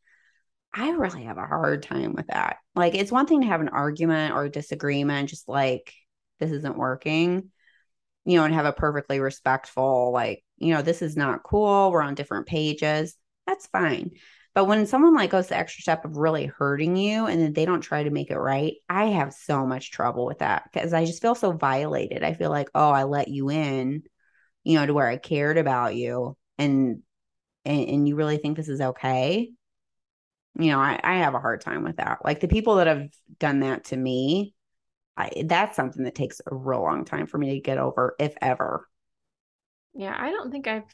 I 0.74 0.90
really 0.90 1.24
have 1.24 1.38
a 1.38 1.46
hard 1.46 1.84
time 1.84 2.14
with 2.14 2.26
that. 2.26 2.56
Like, 2.74 2.96
it's 2.96 3.12
one 3.12 3.26
thing 3.26 3.42
to 3.42 3.46
have 3.46 3.60
an 3.60 3.68
argument 3.68 4.34
or 4.34 4.48
disagreement, 4.48 5.28
just 5.28 5.48
like 5.48 5.92
this 6.40 6.50
isn't 6.50 6.76
working 6.76 7.50
you 8.24 8.36
know, 8.36 8.44
and 8.44 8.54
have 8.54 8.66
a 8.66 8.72
perfectly 8.72 9.20
respectful, 9.20 10.12
like, 10.12 10.44
you 10.58 10.74
know, 10.74 10.82
this 10.82 11.02
is 11.02 11.16
not 11.16 11.42
cool. 11.42 11.90
We're 11.90 12.02
on 12.02 12.14
different 12.14 12.46
pages. 12.46 13.16
That's 13.46 13.66
fine. 13.66 14.12
But 14.54 14.64
when 14.64 14.86
someone 14.86 15.14
like 15.14 15.30
goes 15.30 15.48
the 15.48 15.56
extra 15.56 15.82
step 15.82 16.04
of 16.04 16.16
really 16.16 16.46
hurting 16.46 16.96
you 16.96 17.26
and 17.26 17.40
then 17.40 17.52
they 17.52 17.64
don't 17.64 17.80
try 17.80 18.02
to 18.02 18.10
make 18.10 18.30
it 18.30 18.38
right, 18.38 18.74
I 18.88 19.06
have 19.06 19.32
so 19.32 19.64
much 19.64 19.92
trouble 19.92 20.26
with 20.26 20.38
that 20.38 20.64
because 20.72 20.92
I 20.92 21.04
just 21.04 21.22
feel 21.22 21.34
so 21.34 21.52
violated. 21.52 22.24
I 22.24 22.34
feel 22.34 22.50
like, 22.50 22.68
oh, 22.74 22.90
I 22.90 23.04
let 23.04 23.28
you 23.28 23.50
in, 23.50 24.02
you 24.64 24.78
know, 24.78 24.86
to 24.86 24.94
where 24.94 25.06
I 25.06 25.16
cared 25.18 25.56
about 25.56 25.94
you 25.94 26.36
and 26.58 27.02
and, 27.64 27.88
and 27.88 28.08
you 28.08 28.16
really 28.16 28.38
think 28.38 28.56
this 28.56 28.68
is 28.68 28.80
okay. 28.80 29.50
You 30.58 30.70
know, 30.70 30.80
I, 30.80 30.98
I 31.02 31.18
have 31.18 31.34
a 31.34 31.40
hard 31.40 31.60
time 31.60 31.84
with 31.84 31.96
that. 31.96 32.24
Like 32.24 32.40
the 32.40 32.48
people 32.48 32.76
that 32.76 32.86
have 32.86 33.08
done 33.38 33.60
that 33.60 33.84
to 33.86 33.96
me, 33.96 34.54
I, 35.20 35.44
that's 35.44 35.76
something 35.76 36.04
that 36.04 36.14
takes 36.14 36.40
a 36.50 36.54
real 36.54 36.82
long 36.82 37.04
time 37.04 37.26
for 37.26 37.38
me 37.38 37.54
to 37.54 37.60
get 37.60 37.78
over, 37.78 38.14
if 38.18 38.34
ever. 38.40 38.88
Yeah, 39.94 40.16
I 40.18 40.30
don't 40.30 40.50
think 40.50 40.66
I've 40.66 40.84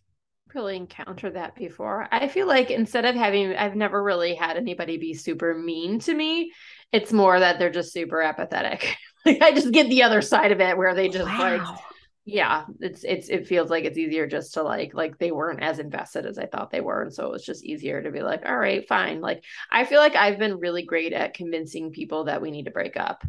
really 0.55 0.77
encountered 0.77 1.35
that 1.35 1.55
before. 1.55 2.09
I 2.11 2.29
feel 2.29 2.47
like 2.47 2.71
instead 2.71 3.05
of 3.05 3.15
having, 3.15 3.55
I've 3.55 3.77
never 3.77 4.03
really 4.03 4.35
had 4.35 4.57
anybody 4.57 4.97
be 4.97 5.15
super 5.15 5.55
mean 5.55 5.99
to 6.01 6.15
me. 6.15 6.53
It's 6.93 7.13
more 7.13 7.39
that 7.39 7.59
they're 7.59 7.71
just 7.71 7.93
super 7.93 8.23
apathetic. 8.23 8.97
like 9.27 9.43
I 9.43 9.53
just 9.53 9.73
get 9.73 9.89
the 9.89 10.03
other 10.03 10.23
side 10.23 10.53
of 10.53 10.61
it 10.61 10.77
where 10.77 10.95
they 10.95 11.09
just 11.09 11.27
wow. 11.27 11.57
like, 11.57 11.79
yeah, 12.25 12.65
it's 12.81 13.05
it's 13.05 13.29
it 13.29 13.47
feels 13.47 13.71
like 13.71 13.85
it's 13.85 13.99
easier 13.99 14.27
just 14.27 14.55
to 14.55 14.63
like 14.65 14.95
like 14.95 15.17
they 15.19 15.31
weren't 15.31 15.63
as 15.63 15.79
invested 15.79 16.27
as 16.27 16.39
I 16.39 16.47
thought 16.47 16.73
they 16.73 16.81
were, 16.81 17.03
and 17.03 17.15
so 17.15 17.27
it 17.27 17.31
was 17.31 17.45
just 17.45 17.65
easier 17.65 18.03
to 18.03 18.11
be 18.11 18.21
like, 18.21 18.45
all 18.45 18.57
right, 18.57 18.87
fine. 18.89 19.21
Like 19.21 19.45
I 19.71 19.85
feel 19.85 20.01
like 20.01 20.17
I've 20.17 20.39
been 20.39 20.59
really 20.59 20.83
great 20.83 21.13
at 21.13 21.35
convincing 21.35 21.93
people 21.93 22.25
that 22.25 22.43
we 22.43 22.51
need 22.51 22.65
to 22.65 22.73
break 22.73 22.97
up. 22.97 23.25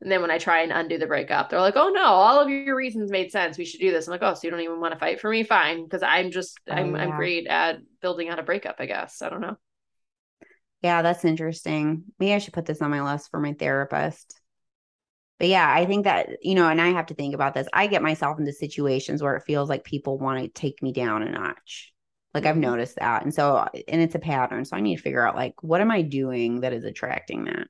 And 0.00 0.10
then 0.10 0.22
when 0.22 0.30
I 0.30 0.38
try 0.38 0.62
and 0.62 0.72
undo 0.72 0.96
the 0.96 1.06
breakup, 1.06 1.50
they're 1.50 1.60
like, 1.60 1.76
"Oh 1.76 1.90
no, 1.90 2.04
all 2.04 2.40
of 2.40 2.48
your 2.48 2.76
reasons 2.76 3.10
made 3.10 3.30
sense. 3.30 3.58
We 3.58 3.64
should 3.66 3.80
do 3.80 3.90
this." 3.90 4.06
I'm 4.06 4.12
like, 4.12 4.22
"Oh, 4.22 4.34
so 4.34 4.40
you 4.44 4.50
don't 4.50 4.60
even 4.60 4.80
want 4.80 4.94
to 4.94 4.98
fight 4.98 5.20
for 5.20 5.30
me? 5.30 5.42
Fine, 5.42 5.84
because 5.84 6.02
I'm 6.02 6.30
just 6.30 6.58
oh, 6.68 6.72
I'm 6.74 6.94
yeah. 6.94 7.02
I'm 7.02 7.16
great 7.16 7.46
at 7.46 7.80
building 8.00 8.28
out 8.28 8.38
a 8.38 8.42
breakup. 8.42 8.76
I 8.78 8.86
guess 8.86 9.20
I 9.20 9.28
don't 9.28 9.42
know." 9.42 9.56
Yeah, 10.82 11.02
that's 11.02 11.24
interesting. 11.24 12.04
Maybe 12.18 12.32
I 12.32 12.38
should 12.38 12.54
put 12.54 12.64
this 12.64 12.80
on 12.80 12.90
my 12.90 13.02
list 13.02 13.30
for 13.30 13.40
my 13.40 13.52
therapist. 13.52 14.40
But 15.38 15.48
yeah, 15.48 15.70
I 15.70 15.84
think 15.84 16.04
that 16.04 16.30
you 16.42 16.54
know, 16.54 16.68
and 16.68 16.80
I 16.80 16.88
have 16.88 17.06
to 17.06 17.14
think 17.14 17.34
about 17.34 17.54
this. 17.54 17.68
I 17.72 17.86
get 17.86 18.02
myself 18.02 18.38
into 18.38 18.52
situations 18.52 19.22
where 19.22 19.36
it 19.36 19.44
feels 19.44 19.68
like 19.68 19.84
people 19.84 20.18
want 20.18 20.42
to 20.42 20.48
take 20.48 20.82
me 20.82 20.92
down 20.92 21.22
a 21.22 21.30
notch. 21.30 21.92
Like 22.32 22.46
I've 22.46 22.54
mm-hmm. 22.54 22.62
noticed 22.62 22.96
that, 22.96 23.22
and 23.24 23.34
so 23.34 23.66
and 23.88 24.00
it's 24.00 24.14
a 24.14 24.18
pattern. 24.20 24.64
So 24.64 24.76
I 24.76 24.80
need 24.80 24.96
to 24.96 25.02
figure 25.02 25.26
out 25.26 25.36
like 25.36 25.62
what 25.62 25.82
am 25.82 25.90
I 25.90 26.00
doing 26.02 26.60
that 26.60 26.72
is 26.72 26.84
attracting 26.84 27.44
that 27.44 27.68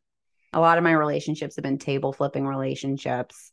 a 0.52 0.60
lot 0.60 0.78
of 0.78 0.84
my 0.84 0.92
relationships 0.92 1.56
have 1.56 1.62
been 1.62 1.78
table 1.78 2.12
flipping 2.12 2.46
relationships. 2.46 3.52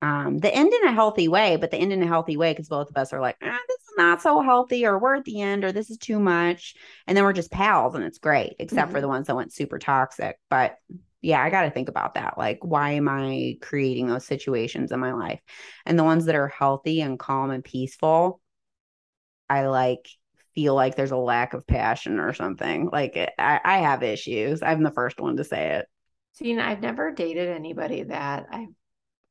Um, 0.00 0.38
the 0.38 0.52
end 0.52 0.72
in 0.72 0.88
a 0.88 0.92
healthy 0.92 1.28
way, 1.28 1.56
but 1.56 1.70
the 1.70 1.76
end 1.76 1.92
in 1.92 2.02
a 2.02 2.08
healthy 2.08 2.36
way 2.36 2.52
because 2.52 2.68
both 2.68 2.90
of 2.90 2.96
us 2.96 3.12
are 3.12 3.20
like, 3.20 3.36
ah, 3.40 3.58
this 3.68 3.76
is 3.76 3.94
not 3.96 4.20
so 4.20 4.40
healthy, 4.40 4.84
or 4.84 4.98
we're 4.98 5.14
at 5.14 5.24
the 5.24 5.40
end, 5.40 5.64
or 5.64 5.70
this 5.70 5.90
is 5.90 5.98
too 5.98 6.18
much. 6.18 6.74
And 7.06 7.16
then 7.16 7.22
we're 7.22 7.32
just 7.32 7.52
pals 7.52 7.94
and 7.94 8.02
it's 8.02 8.18
great, 8.18 8.56
except 8.58 8.86
mm-hmm. 8.86 8.96
for 8.96 9.00
the 9.00 9.06
ones 9.06 9.28
that 9.28 9.36
went 9.36 9.52
super 9.52 9.78
toxic. 9.78 10.38
But 10.50 10.76
yeah, 11.20 11.40
I 11.40 11.50
got 11.50 11.62
to 11.62 11.70
think 11.70 11.88
about 11.88 12.14
that. 12.14 12.36
Like, 12.36 12.58
why 12.62 12.92
am 12.92 13.08
I 13.08 13.58
creating 13.62 14.08
those 14.08 14.26
situations 14.26 14.90
in 14.90 14.98
my 14.98 15.12
life? 15.12 15.40
And 15.86 15.96
the 15.96 16.04
ones 16.04 16.24
that 16.24 16.34
are 16.34 16.48
healthy 16.48 17.00
and 17.00 17.16
calm 17.16 17.52
and 17.52 17.62
peaceful, 17.62 18.40
I 19.48 19.66
like 19.66 20.08
feel 20.56 20.74
like 20.74 20.96
there's 20.96 21.12
a 21.12 21.16
lack 21.16 21.54
of 21.54 21.64
passion 21.64 22.18
or 22.18 22.32
something. 22.32 22.90
Like, 22.90 23.16
I, 23.38 23.60
I 23.64 23.78
have 23.78 24.02
issues. 24.02 24.64
I'm 24.64 24.82
the 24.82 24.90
first 24.90 25.20
one 25.20 25.36
to 25.36 25.44
say 25.44 25.76
it. 25.76 25.86
See, 26.32 26.58
I've 26.58 26.80
never 26.80 27.12
dated 27.12 27.48
anybody 27.48 28.04
that 28.04 28.46
I 28.50 28.68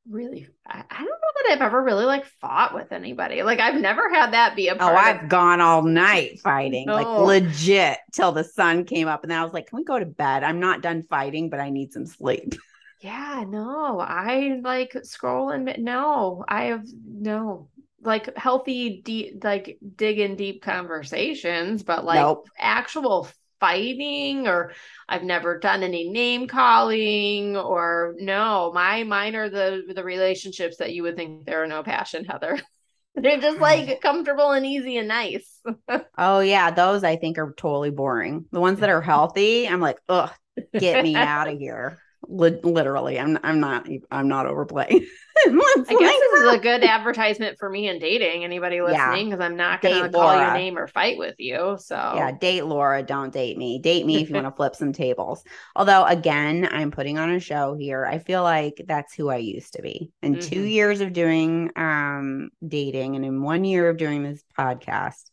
really 0.09 0.47
I, 0.65 0.83
I, 0.89 0.97
don't 0.97 1.05
know 1.05 1.43
that 1.43 1.51
I've 1.51 1.61
ever 1.61 1.81
really 1.83 2.05
like 2.05 2.25
fought 2.25 2.73
with 2.73 2.91
anybody. 2.91 3.43
Like 3.43 3.59
I've 3.59 3.79
never 3.79 4.09
had 4.09 4.33
that 4.33 4.55
be 4.55 4.67
a 4.67 4.75
Oh, 4.79 4.95
I've 4.95 5.23
of- 5.23 5.29
gone 5.29 5.61
all 5.61 5.83
night 5.83 6.39
fighting. 6.39 6.87
No. 6.87 6.93
Like 6.93 7.07
legit 7.07 7.99
till 8.11 8.31
the 8.31 8.43
sun 8.43 8.85
came 8.85 9.07
up 9.07 9.23
and 9.23 9.31
then 9.31 9.39
I 9.39 9.43
was 9.43 9.53
like, 9.53 9.67
"Can 9.67 9.77
we 9.77 9.83
go 9.83 9.99
to 9.99 10.05
bed? 10.05 10.43
I'm 10.43 10.59
not 10.59 10.81
done 10.81 11.03
fighting, 11.03 11.49
but 11.49 11.59
I 11.59 11.69
need 11.69 11.93
some 11.93 12.05
sleep." 12.05 12.55
Yeah, 13.03 13.45
no. 13.47 13.99
I 13.99 14.59
like 14.63 14.95
scroll 15.01 15.49
and 15.49 15.73
no. 15.79 16.45
I 16.47 16.65
have 16.65 16.85
no. 17.03 17.67
like 18.03 18.37
healthy 18.37 19.01
deep 19.01 19.43
like 19.43 19.79
digging 19.95 20.35
deep 20.35 20.61
conversations 20.61 21.81
but 21.83 22.05
like 22.05 22.19
Nope. 22.19 22.47
actual 22.59 23.27
fighting 23.61 24.47
or 24.47 24.73
i've 25.09 25.23
never 25.23 25.59
done 25.59 25.83
any 25.83 26.09
name 26.09 26.47
calling 26.47 27.55
or 27.57 28.15
no 28.19 28.71
my 28.75 29.03
mine 29.03 29.35
are 29.37 29.49
the 29.49 29.83
the 29.95 30.03
relationships 30.03 30.77
that 30.79 30.93
you 30.93 31.03
would 31.03 31.15
think 31.15 31.45
there 31.45 31.63
are 31.63 31.67
no 31.67 31.83
passion 31.83 32.25
heather 32.25 32.59
they're 33.15 33.39
just 33.41 33.61
like 33.61 34.01
comfortable 34.01 34.51
and 34.51 34.65
easy 34.65 34.97
and 34.97 35.07
nice 35.07 35.61
Oh 36.17 36.39
yeah, 36.41 36.71
those 36.71 37.03
I 37.03 37.15
think 37.15 37.37
are 37.37 37.53
totally 37.57 37.89
boring. 37.91 38.45
The 38.51 38.59
ones 38.59 38.79
that 38.79 38.89
are 38.89 39.01
healthy, 39.01 39.67
I'm 39.67 39.79
like, 39.81 39.99
ugh, 40.09 40.31
get 40.77 40.99
me 40.99 41.21
out 41.21 41.47
of 41.47 41.57
here. 41.57 42.01
Li- 42.27 42.59
literally, 42.63 43.19
I'm 43.19 43.37
I'm 43.43 43.59
not 43.59 43.87
I'm 44.11 44.27
not 44.27 44.45
overplaying. 44.45 45.07
I 45.47 45.49
guess 45.49 46.19
this 46.19 46.41
is 46.43 46.53
a 46.53 46.59
good 46.59 46.83
advertisement 46.83 47.57
for 47.57 47.67
me 47.69 47.87
in 47.87 47.97
dating. 47.99 48.43
Anybody 48.43 48.79
listening, 48.81 49.29
because 49.29 49.39
I'm 49.43 49.55
not 49.55 49.81
going 49.81 50.03
to 50.03 50.09
call 50.11 50.35
your 50.35 50.53
name 50.53 50.77
or 50.77 50.87
fight 50.87 51.17
with 51.17 51.35
you. 51.39 51.77
So 51.79 51.95
yeah, 51.95 52.31
date 52.31 52.65
Laura, 52.65 53.01
don't 53.01 53.33
date 53.33 53.57
me. 53.57 53.79
Date 53.79 54.05
me 54.05 54.21
if 54.21 54.29
you 54.29 54.35
want 54.41 54.45
to 54.45 54.51
flip 54.51 54.75
some 54.75 54.93
tables. 54.93 55.43
Although 55.75 56.05
again, 56.05 56.67
I'm 56.69 56.91
putting 56.91 57.17
on 57.17 57.31
a 57.31 57.39
show 57.39 57.75
here. 57.75 58.05
I 58.05 58.19
feel 58.19 58.43
like 58.43 58.83
that's 58.87 59.15
who 59.15 59.29
I 59.29 59.37
used 59.37 59.73
to 59.73 59.81
be. 59.81 60.11
In 60.21 60.37
two 60.37 60.61
Mhm. 60.61 60.71
years 60.71 61.01
of 61.01 61.13
doing 61.13 61.71
um 61.75 62.49
dating 62.67 63.15
and 63.15 63.25
in 63.25 63.41
one 63.41 63.63
year 63.63 63.89
of 63.89 63.97
doing 63.97 64.21
this 64.23 64.43
podcast, 64.59 65.30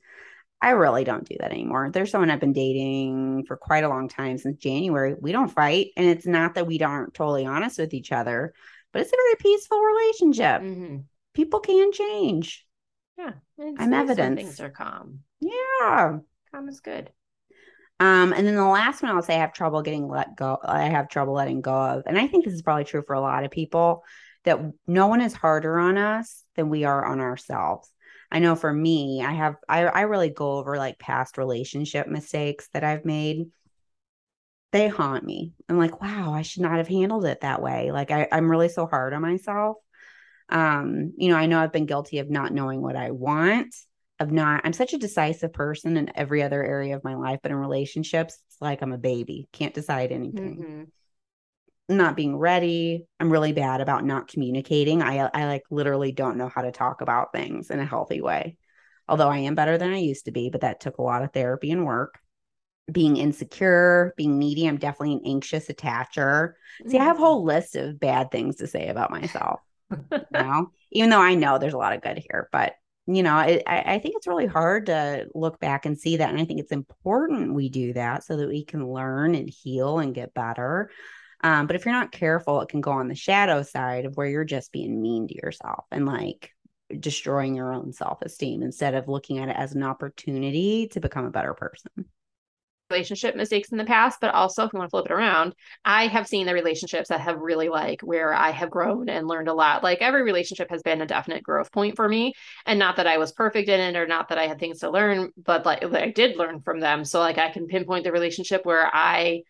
I 0.61 0.71
really 0.71 1.05
don't 1.05 1.29
do 1.29 1.37
that 1.41 1.53
anymore. 1.53 1.91
There's 1.93 2.11
someone 2.11 2.31
I've 2.31 2.41
been 2.41 2.53
dating 2.53 3.45
for 3.47 3.57
quite 3.57 3.85
a 3.85 3.89
long 3.89 4.09
time 4.09 4.39
since 4.39 4.59
January. 4.59 5.15
We 5.21 5.31
don't 5.33 5.49
fight, 5.51 5.89
and 5.97 6.07
it's 6.07 6.27
not 6.27 6.55
that 6.55 6.67
we 6.67 6.81
aren't 6.81 7.15
totally 7.15 7.47
honest 7.47 7.79
with 7.79 7.95
each 7.95 8.11
other, 8.11 8.55
but 8.93 9.03
it's 9.03 9.13
a 9.13 9.17
very 9.17 9.37
peaceful 9.39 9.81
relationship. 9.81 10.63
Mhm. 10.63 11.05
People 11.35 11.61
can 11.61 11.93
change. 11.93 12.67
yeah, 13.17 13.33
I'm 13.79 13.93
evidence. 13.93 14.41
Things 14.41 14.61
are 14.61 14.71
calm. 14.71 15.21
Yeah. 15.41 16.19
Calm 16.53 16.69
is 16.69 16.81
good. 16.81 17.11
Um, 18.01 18.33
and 18.33 18.47
then 18.47 18.55
the 18.55 18.65
last 18.65 19.03
one 19.03 19.11
I'll 19.11 19.23
say 19.23 19.35
I 19.35 19.41
have 19.41 19.53
trouble 19.53 19.83
getting 19.83 20.07
let 20.07 20.37
go. 20.37 20.57
I 20.63 20.83
have 20.85 21.09
trouble 21.09 21.35
letting 21.35 21.61
go 21.61 21.75
of. 21.75 22.03
And 22.07 22.17
I 22.17 22.29
think 22.29 22.45
this 22.45 22.55
is 22.55 22.63
probably 22.63 22.85
true 22.85 23.03
for 23.07 23.15
a 23.15 23.21
lot 23.21 23.43
of 23.45 23.51
people 23.51 24.05
that 24.45 24.61
no 24.87 25.09
one 25.09 25.21
is 25.21 25.35
harder 25.35 25.79
on 25.79 25.99
us 25.99 26.45
than 26.55 26.69
we 26.71 26.85
are 26.85 27.05
on 27.05 27.19
ourselves. 27.21 27.91
I 28.31 28.41
know 28.41 28.55
for 28.55 28.73
me, 28.73 29.23
I 29.25 29.33
have 29.33 29.57
I, 29.69 29.85
I 29.85 30.01
really 30.03 30.31
go 30.31 30.53
over 30.59 30.77
like 30.77 30.99
past 30.99 31.39
relationship 31.39 32.07
mistakes 32.09 32.69
that 32.73 32.85
I've 32.85 33.05
made. 33.05 33.51
They 34.71 34.89
haunt 34.89 35.25
me. 35.25 35.55
I'm 35.69 35.79
like, 35.79 36.01
wow, 36.03 36.35
I 36.35 36.43
should 36.43 36.63
not 36.63 36.77
have 36.77 36.89
handled 36.89 37.25
it 37.25 37.41
that 37.41 37.63
way. 37.63 37.91
Like 37.91 38.11
I, 38.11 38.29
I'm 38.31 38.51
really 38.51 38.69
so 38.69 38.87
hard 38.87 39.15
on 39.15 39.23
myself. 39.23 39.79
Um, 40.51 41.15
you 41.17 41.31
know, 41.31 41.37
I 41.37 41.47
know 41.47 41.61
I've 41.61 41.73
been 41.73 41.87
guilty 41.87 42.19
of 42.19 42.31
not 42.31 42.53
knowing 42.53 42.83
what 42.83 42.97
I 42.97 43.11
want 43.11 43.75
of 44.21 44.33
not 44.33 44.63
I'm 44.65 44.73
such 44.73 44.93
a 44.95 44.99
decisive 44.99 45.53
person 45.53 45.97
in 45.97 46.11
every 46.17 46.43
other 46.43 46.63
area 46.63 46.97
of 46.97 47.05
my 47.05 47.15
life, 47.15 47.41
but 47.43 47.53
in 47.53 47.57
relationships, 47.59 48.39
it's 48.47 48.61
like 48.61 48.83
I'm 48.83 48.93
a 48.93 48.99
baby, 48.99 49.49
can't 49.53 49.75
decide 49.75 50.13
anything. 50.13 50.59
Mhm. 50.59 50.93
Not 51.89 52.17
being 52.17 52.37
ready. 52.37 53.07
I'm 53.19 53.33
really 53.33 53.53
bad 53.53 53.81
about 53.81 54.05
not 54.05 54.29
communicating. 54.29 55.03
I 55.03 55.31
I 55.33 55.47
like 55.47 55.63
literally 55.71 56.13
don't 56.13 56.37
know 56.37 56.49
how 56.49 56.63
to 56.63 56.73
talk 56.73 57.01
about 57.01 57.33
things 57.33 57.71
in 57.71 57.81
a 57.81 57.87
healthy 57.87 58.21
way. 58.21 58.57
Although 59.09 59.29
I 59.29 59.39
am 59.39 59.55
better 59.55 59.79
than 59.79 59.93
I 59.93 59.99
used 59.99 60.27
to 60.27 60.31
be, 60.33 60.51
but 60.51 60.61
that 60.61 60.81
took 60.81 60.99
a 60.99 61.03
lot 61.03 61.23
of 61.23 61.33
therapy 61.33 61.71
and 61.71 61.87
work. 61.87 62.19
Being 62.93 63.17
insecure, 63.17 64.13
being 64.17 64.39
needy, 64.39 64.67
I'm 64.67 64.77
definitely 64.77 65.15
an 65.15 65.23
anxious 65.27 65.69
attacher. 65.69 66.53
See, 66.87 66.99
I 66.99 67.05
have 67.05 67.17
a 67.17 67.21
whole 67.21 67.45
list 67.45 67.77
of 67.77 67.99
bad 68.01 68.31
things 68.31 68.57
to 68.57 68.67
say 68.67 68.89
about 68.89 69.11
myself 69.11 69.61
you 69.91 69.99
know, 70.33 70.71
even 70.93 71.11
though 71.11 71.21
I 71.21 71.35
know 71.35 71.59
there's 71.59 71.75
a 71.75 71.79
lot 71.79 71.93
of 71.93 72.03
good 72.03 72.19
here, 72.19 72.49
but 72.53 72.75
you 73.07 73.23
know, 73.23 73.35
I, 73.35 73.63
I 73.67 73.95
I 73.95 73.99
think 73.99 74.17
it's 74.17 74.27
really 74.27 74.47
hard 74.47 74.87
to 74.87 75.27
look 75.35 75.59
back 75.61 75.87
and 75.87 75.99
see 75.99 76.19
that. 76.19 76.29
And 76.29 76.39
I 76.39 76.45
think 76.45 76.61
it's 76.61 76.73
important 76.73 77.55
we 77.55 77.71
do 77.71 77.95
that 77.95 78.23
so 78.25 78.37
that 78.37 78.49
we 78.49 78.65
can 78.65 78.87
learn 78.87 79.35
and 79.35 79.49
heal 79.49 79.99
and 79.99 80.15
get 80.15 80.35
better. 80.35 80.91
Um, 81.43 81.67
but 81.67 81.77
if 81.77 81.85
you're 81.85 81.95
not 81.95 82.13
careful, 82.13 82.61
it 82.61 82.69
can 82.69 82.81
go 82.81 82.91
on 82.93 83.09
the 83.09 83.15
shadow 83.15 83.63
side 83.63 84.05
of 84.05 84.17
where 84.17 84.27
you're 84.27 84.45
just 84.45 84.73
being 84.73 85.01
mean 85.01 85.29
to 85.29 85.35
yourself 85.35 85.85
and 85.91 86.07
like 86.07 86.53
destroying 86.99 87.55
your 87.55 87.73
own 87.73 87.93
self 87.93 88.23
esteem 88.23 88.63
instead 88.63 88.95
of 88.95 89.09
looking 89.09 89.39
at 89.39 89.49
it 89.49 89.57
as 89.57 89.75
an 89.75 89.83
opportunity 89.83 90.89
to 90.89 91.01
become 91.01 91.27
a 91.27 91.31
better 91.31 91.55
person. 91.55 92.07
relationship 92.91 93.37
mistakes 93.37 93.71
in 93.71 93.77
the 93.77 93.85
past, 93.85 94.19
but 94.19 94.33
also 94.35 94.65
if 94.65 94.73
you 94.73 94.79
want 94.79 94.89
to 94.89 94.91
flip 94.91 95.05
it 95.07 95.13
around, 95.13 95.55
I 95.85 96.07
have 96.07 96.27
seen 96.27 96.47
the 96.47 96.55
relationships 96.55 97.11
that 97.11 97.21
have 97.21 97.39
really 97.39 97.69
like 97.69 98.01
where 98.01 98.33
I 98.33 98.51
have 98.51 98.71
grown 98.71 99.11
and 99.11 99.29
learned 99.29 99.49
a 99.49 99.53
lot. 99.55 99.83
Like 99.83 100.01
every 100.01 100.23
relationship 100.23 100.71
has 100.71 100.83
been 100.83 101.03
a 101.03 101.07
definite 101.07 101.43
growth 101.43 101.71
point 101.71 101.97
for 101.97 102.09
me. 102.09 102.33
And 102.65 102.79
not 102.79 102.97
that 102.97 103.07
I 103.07 103.19
was 103.19 103.31
perfect 103.33 103.69
in 103.69 103.79
it 103.79 103.99
or 103.99 104.07
not 104.07 104.31
that 104.31 104.39
I 104.39 104.47
had 104.47 104.59
things 104.59 104.79
to 104.81 104.91
learn, 104.91 105.33
but 105.37 105.67
like 105.67 105.85
I 105.85 106.11
did 106.11 106.39
learn 106.39 106.61
from 106.63 106.81
them. 106.81 107.05
So 107.05 107.21
like 107.21 107.37
I 107.37 107.51
can 107.51 107.67
pinpoint 107.67 108.05
the 108.05 108.13
relationship 108.13 108.65
where 108.65 108.89
I 108.91 109.43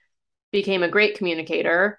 became 0.53 0.83
a 0.83 0.89
great 0.89 1.17
communicator 1.17 1.99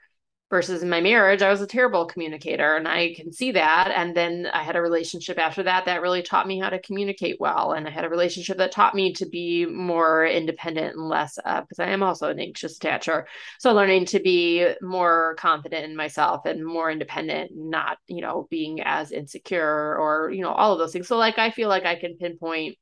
versus 0.50 0.82
in 0.82 0.89
my 0.89 1.00
marriage 1.00 1.41
i 1.41 1.50
was 1.50 1.62
a 1.62 1.68
terrible 1.68 2.06
communicator 2.06 2.76
and 2.76 2.88
i 2.88 3.14
can 3.14 3.32
see 3.32 3.52
that. 3.52 3.91
And 3.95 4.16
then 4.16 4.47
i 4.52 4.64
had 4.64 4.76
a 4.76 4.82
relationship 4.82 5.38
after 5.38 5.64
that 5.64 5.86
that 5.86 6.02
really 6.02 6.24
taught 6.24 6.47
me 6.47 6.60
how 6.60 6.70
to 6.70 6.82
communicate 6.82 7.38
well 7.39 7.74
and 7.74 7.88
i 7.88 7.91
had 7.91 8.06
a 8.06 8.10
relationship 8.10 8.58
that 8.58 8.72
taught 8.72 8.95
me 8.95 9.14
to 9.14 9.28
be 9.28 9.66
more 9.66 10.26
independent 10.26 10.95
and 10.95 11.08
less 11.08 11.38
uh, 11.45 11.62
because 11.62 11.80
i 11.80 11.88
am 11.88 12.02
also 12.02 12.30
an 12.30 12.39
anxious 12.39 12.80
attacher 12.80 13.26
so 13.60 13.74
learning 13.74 14.06
to 14.06 14.20
be 14.20 14.68
more 14.82 15.36
confident 15.38 15.86
in 15.86 15.95
myself 15.95 16.45
and 16.45 16.66
more 16.66 16.89
independent 16.89 17.52
not 17.56 17.97
you 18.08 18.22
know 18.22 18.47
being 18.50 18.82
as 18.82 19.12
insecure 19.12 19.95
or 19.97 20.32
you 20.32 20.41
know 20.41 20.52
all 20.52 20.74
of 20.74 20.80
those 20.80 20.91
things. 20.91 21.08
So 21.08 21.18
like 21.18 21.38
i 21.38 21.52
feel 21.52 21.70
like 21.70 21.86
i 21.86 21.95
can 21.95 22.18
pinpoint 22.18 22.78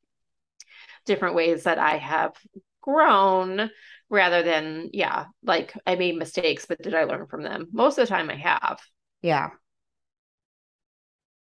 different 1.05 1.35
ways 1.35 1.63
that 1.63 1.79
i 1.79 1.97
have 1.97 2.33
grown 2.81 3.69
rather 4.09 4.43
than 4.43 4.89
yeah 4.93 5.25
like 5.43 5.73
i 5.85 5.95
made 5.95 6.15
mistakes 6.17 6.65
but 6.65 6.81
did 6.81 6.95
i 6.95 7.03
learn 7.03 7.27
from 7.27 7.43
them 7.43 7.67
most 7.71 7.97
of 7.97 8.07
the 8.07 8.09
time 8.09 8.29
i 8.29 8.35
have 8.35 8.79
Yeah. 9.21 9.49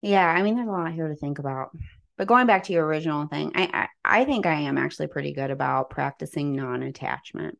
Yeah, 0.02 0.26
I 0.28 0.41
mean, 0.41 0.56
there's 0.56 0.68
a 0.68 0.72
lot 0.72 0.91
here 0.93 1.08
to 1.08 1.16
think 1.16 1.39
about. 1.39 1.70
But 2.18 2.28
going 2.28 2.47
back 2.47 2.64
to 2.64 2.74
your 2.74 2.86
original 2.86 3.28
thing, 3.28 3.52
I, 3.56 3.88
I 4.06 4.22
I 4.22 4.26
think 4.26 4.45
I 4.45 4.62
am 4.62 4.78
actually 4.78 5.08
pretty 5.08 5.34
good 5.34 5.52
about 5.52 5.89
practicing 5.89 6.56
non-attachment. 6.56 7.58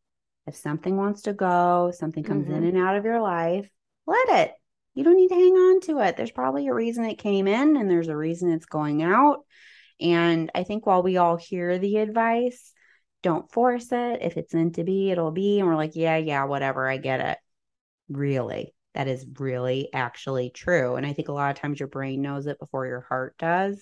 If 0.48 0.56
something 0.56 0.98
wants 0.98 1.24
to 1.24 1.34
go, 1.34 1.92
something 1.94 2.24
comes 2.24 2.48
in 2.48 2.64
Mhm. 2.64 2.70
and 2.70 2.78
out 2.78 2.96
of 2.98 3.06
your 3.06 3.22
life, 3.22 3.70
let 4.08 4.30
it. 4.30 4.54
You 4.96 5.04
don't 5.04 5.16
need 5.16 5.30
to 5.30 5.36
hang 5.36 5.54
on 5.54 5.82
to 5.82 6.00
it. 6.00 6.18
There's 6.18 6.32
probably 6.32 6.68
a 6.68 6.74
reason 6.74 7.06
it 7.06 7.16
came 7.20 7.48
in 7.48 7.78
and 7.78 7.90
there's 7.90 8.10
a 8.10 8.18
reason 8.18 8.52
it's 8.52 8.66
going 8.66 9.02
out. 9.04 9.46
And 10.00 10.52
I 10.56 10.64
think 10.64 10.86
while 10.86 11.04
we 11.04 11.18
all 11.18 11.38
hear 11.38 11.78
the 11.78 11.98
advice, 11.98 12.74
don't 13.24 13.52
force 13.52 13.92
it. 13.92 14.22
If 14.22 14.38
it's 14.38 14.54
meant 14.54 14.76
to 14.76 14.84
be, 14.84 15.12
it'll 15.12 15.32
be. 15.32 15.60
And 15.60 15.68
we're 15.68 15.76
like, 15.76 15.96
yeah, 15.96 16.18
yeah, 16.18 16.46
whatever, 16.46 16.90
I 16.90 16.98
get 16.98 17.20
it. 17.20 17.38
Really, 18.10 18.74
that 18.94 19.08
is 19.08 19.26
really 19.40 19.90
actually 19.94 20.50
true. 20.50 20.96
And 20.96 21.06
I 21.06 21.14
think 21.14 21.28
a 21.28 21.34
lot 21.34 21.52
of 21.52 21.58
times 21.58 21.80
your 21.80 21.88
brain 21.88 22.22
knows 22.22 22.48
it 22.48 22.60
before 22.60 22.88
your 22.88 23.02
heart 23.02 23.36
does. 23.38 23.82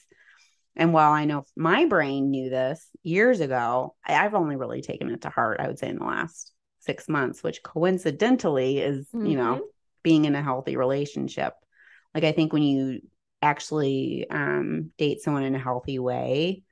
And 0.76 0.94
while 0.94 1.12
I 1.12 1.26
know 1.26 1.46
my 1.58 1.86
brain 1.86 2.30
knew 2.30 2.50
this 2.50 2.88
years 3.04 3.40
ago, 3.40 3.96
I've 4.06 4.36
only 4.36 4.56
really 4.56 4.82
taken 4.82 5.10
it 5.10 5.22
to 5.22 5.30
heart, 5.30 5.60
I 5.60 5.68
would 5.68 5.80
say, 5.80 5.90
in 5.90 5.98
the 5.98 6.06
last 6.06 6.54
six 6.80 7.10
months, 7.10 7.44
which 7.44 7.64
coincidentally 7.64 8.80
is, 8.80 9.08
you 9.14 9.36
know, 9.36 9.62
being 10.04 10.26
in 10.26 10.36
a 10.36 10.44
healthy 10.44 10.78
relationship. 10.78 11.54
Like, 12.14 12.24
I 12.24 12.32
think 12.32 12.54
when 12.54 12.64
you 12.64 13.02
actually 13.42 14.28
um, 14.30 14.92
date 14.98 15.22
someone 15.22 15.44
in 15.44 15.56
a 15.56 15.60
healthy 15.60 16.00
way, 16.00 16.64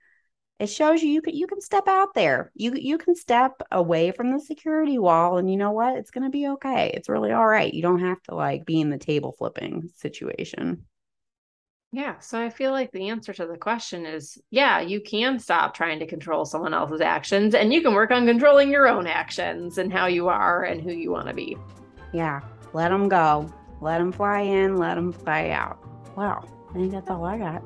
it 0.60 0.68
shows 0.68 1.04
you 1.04 1.10
you 1.10 1.22
can 1.22 1.36
you 1.36 1.48
can 1.48 1.62
step 1.62 1.88
out 1.88 2.14
there. 2.14 2.52
You 2.56 2.74
you 2.76 2.98
can 2.98 3.16
step 3.16 3.62
away 3.72 4.12
from 4.12 4.32
the 4.32 4.40
security 4.40 4.98
wall, 4.98 5.38
and 5.38 5.50
you 5.50 5.58
know 5.58 5.72
what? 5.72 5.98
It's 5.98 6.12
gonna 6.12 6.30
be 6.30 6.48
okay. 6.50 6.92
It's 6.94 7.10
really 7.10 7.32
all 7.32 7.48
right. 7.48 7.74
You 7.74 7.82
don't 7.82 8.00
have 8.00 8.22
to 8.24 8.36
like 8.36 8.66
be 8.66 8.82
in 8.82 8.90
the 8.90 8.98
table 8.98 9.34
flipping 9.38 9.90
situation. 9.96 10.86
yeah 11.94 12.20
so 12.20 12.38
i 12.38 12.50
feel 12.50 12.72
like 12.72 12.92
the 12.92 13.08
answer 13.10 13.34
to 13.34 13.46
the 13.48 13.58
question 13.58 14.06
is 14.06 14.38
yeah 14.52 14.82
you 14.82 15.00
can 15.00 15.40
stop 15.40 15.74
trying 15.74 16.00
to 16.00 16.06
control 16.06 16.44
someone 16.44 16.74
else's 16.74 17.00
actions 17.00 17.56
and 17.56 17.72
you 17.74 17.82
can 17.82 17.94
work 17.94 18.12
on 18.12 18.26
controlling 18.28 18.70
your 18.70 18.88
own 18.90 19.08
actions 19.08 19.78
and 19.78 19.92
how 19.94 20.06
you 20.06 20.28
are 20.28 20.64
and 20.66 20.82
who 20.82 20.92
you 20.92 21.10
want 21.12 21.28
to 21.28 21.34
be 21.34 21.56
Yeah, 22.14 22.42
let 22.74 22.90
them 22.90 23.08
go. 23.10 23.52
Let 23.82 24.00
them 24.00 24.12
fly 24.12 24.42
in. 24.42 24.78
Let 24.78 24.96
them 24.96 25.12
fly 25.12 25.50
out. 25.50 25.78
Wow, 26.16 26.44
I 26.70 26.74
think 26.74 26.92
that's 26.92 27.10
all 27.10 27.24
I 27.26 27.38
got. 27.38 27.64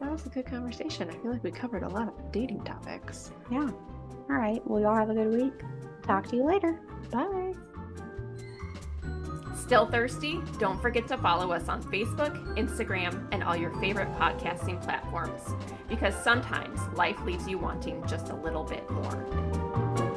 That 0.00 0.10
was 0.10 0.26
a 0.26 0.28
good 0.30 0.46
conversation 0.46 1.08
i 1.10 1.12
feel 1.14 1.32
like 1.32 1.44
we 1.44 1.50
covered 1.50 1.82
a 1.82 1.88
lot 1.88 2.08
of 2.08 2.32
dating 2.32 2.62
topics 2.64 3.30
Yeah. 3.50 3.68
All 4.28 4.36
right. 4.36 4.62
Well, 4.64 4.80
y'all 4.80 4.94
have 4.94 5.10
a 5.10 5.14
good 5.14 5.32
week. 5.34 5.52
Talk 6.04 6.28
to 6.28 6.36
you 6.36 6.44
later. 6.44 6.78
Bye. 7.10 7.52
Still 9.56 9.86
thirsty? 9.86 10.38
Don't 10.60 10.80
forget 10.80 11.08
to 11.08 11.18
follow 11.18 11.50
us 11.50 11.68
on 11.68 11.82
Facebook, 11.82 12.32
Instagram, 12.56 13.26
and 13.32 13.42
all 13.42 13.56
your 13.56 13.72
favorite 13.80 14.08
podcasting 14.14 14.80
platforms 14.82 15.42
because 15.88 16.14
sometimes 16.14 16.78
life 16.94 17.20
leaves 17.24 17.48
you 17.48 17.58
wanting 17.58 18.06
just 18.06 18.28
a 18.28 18.36
little 18.36 18.62
bit 18.62 18.88
more. 18.90 20.09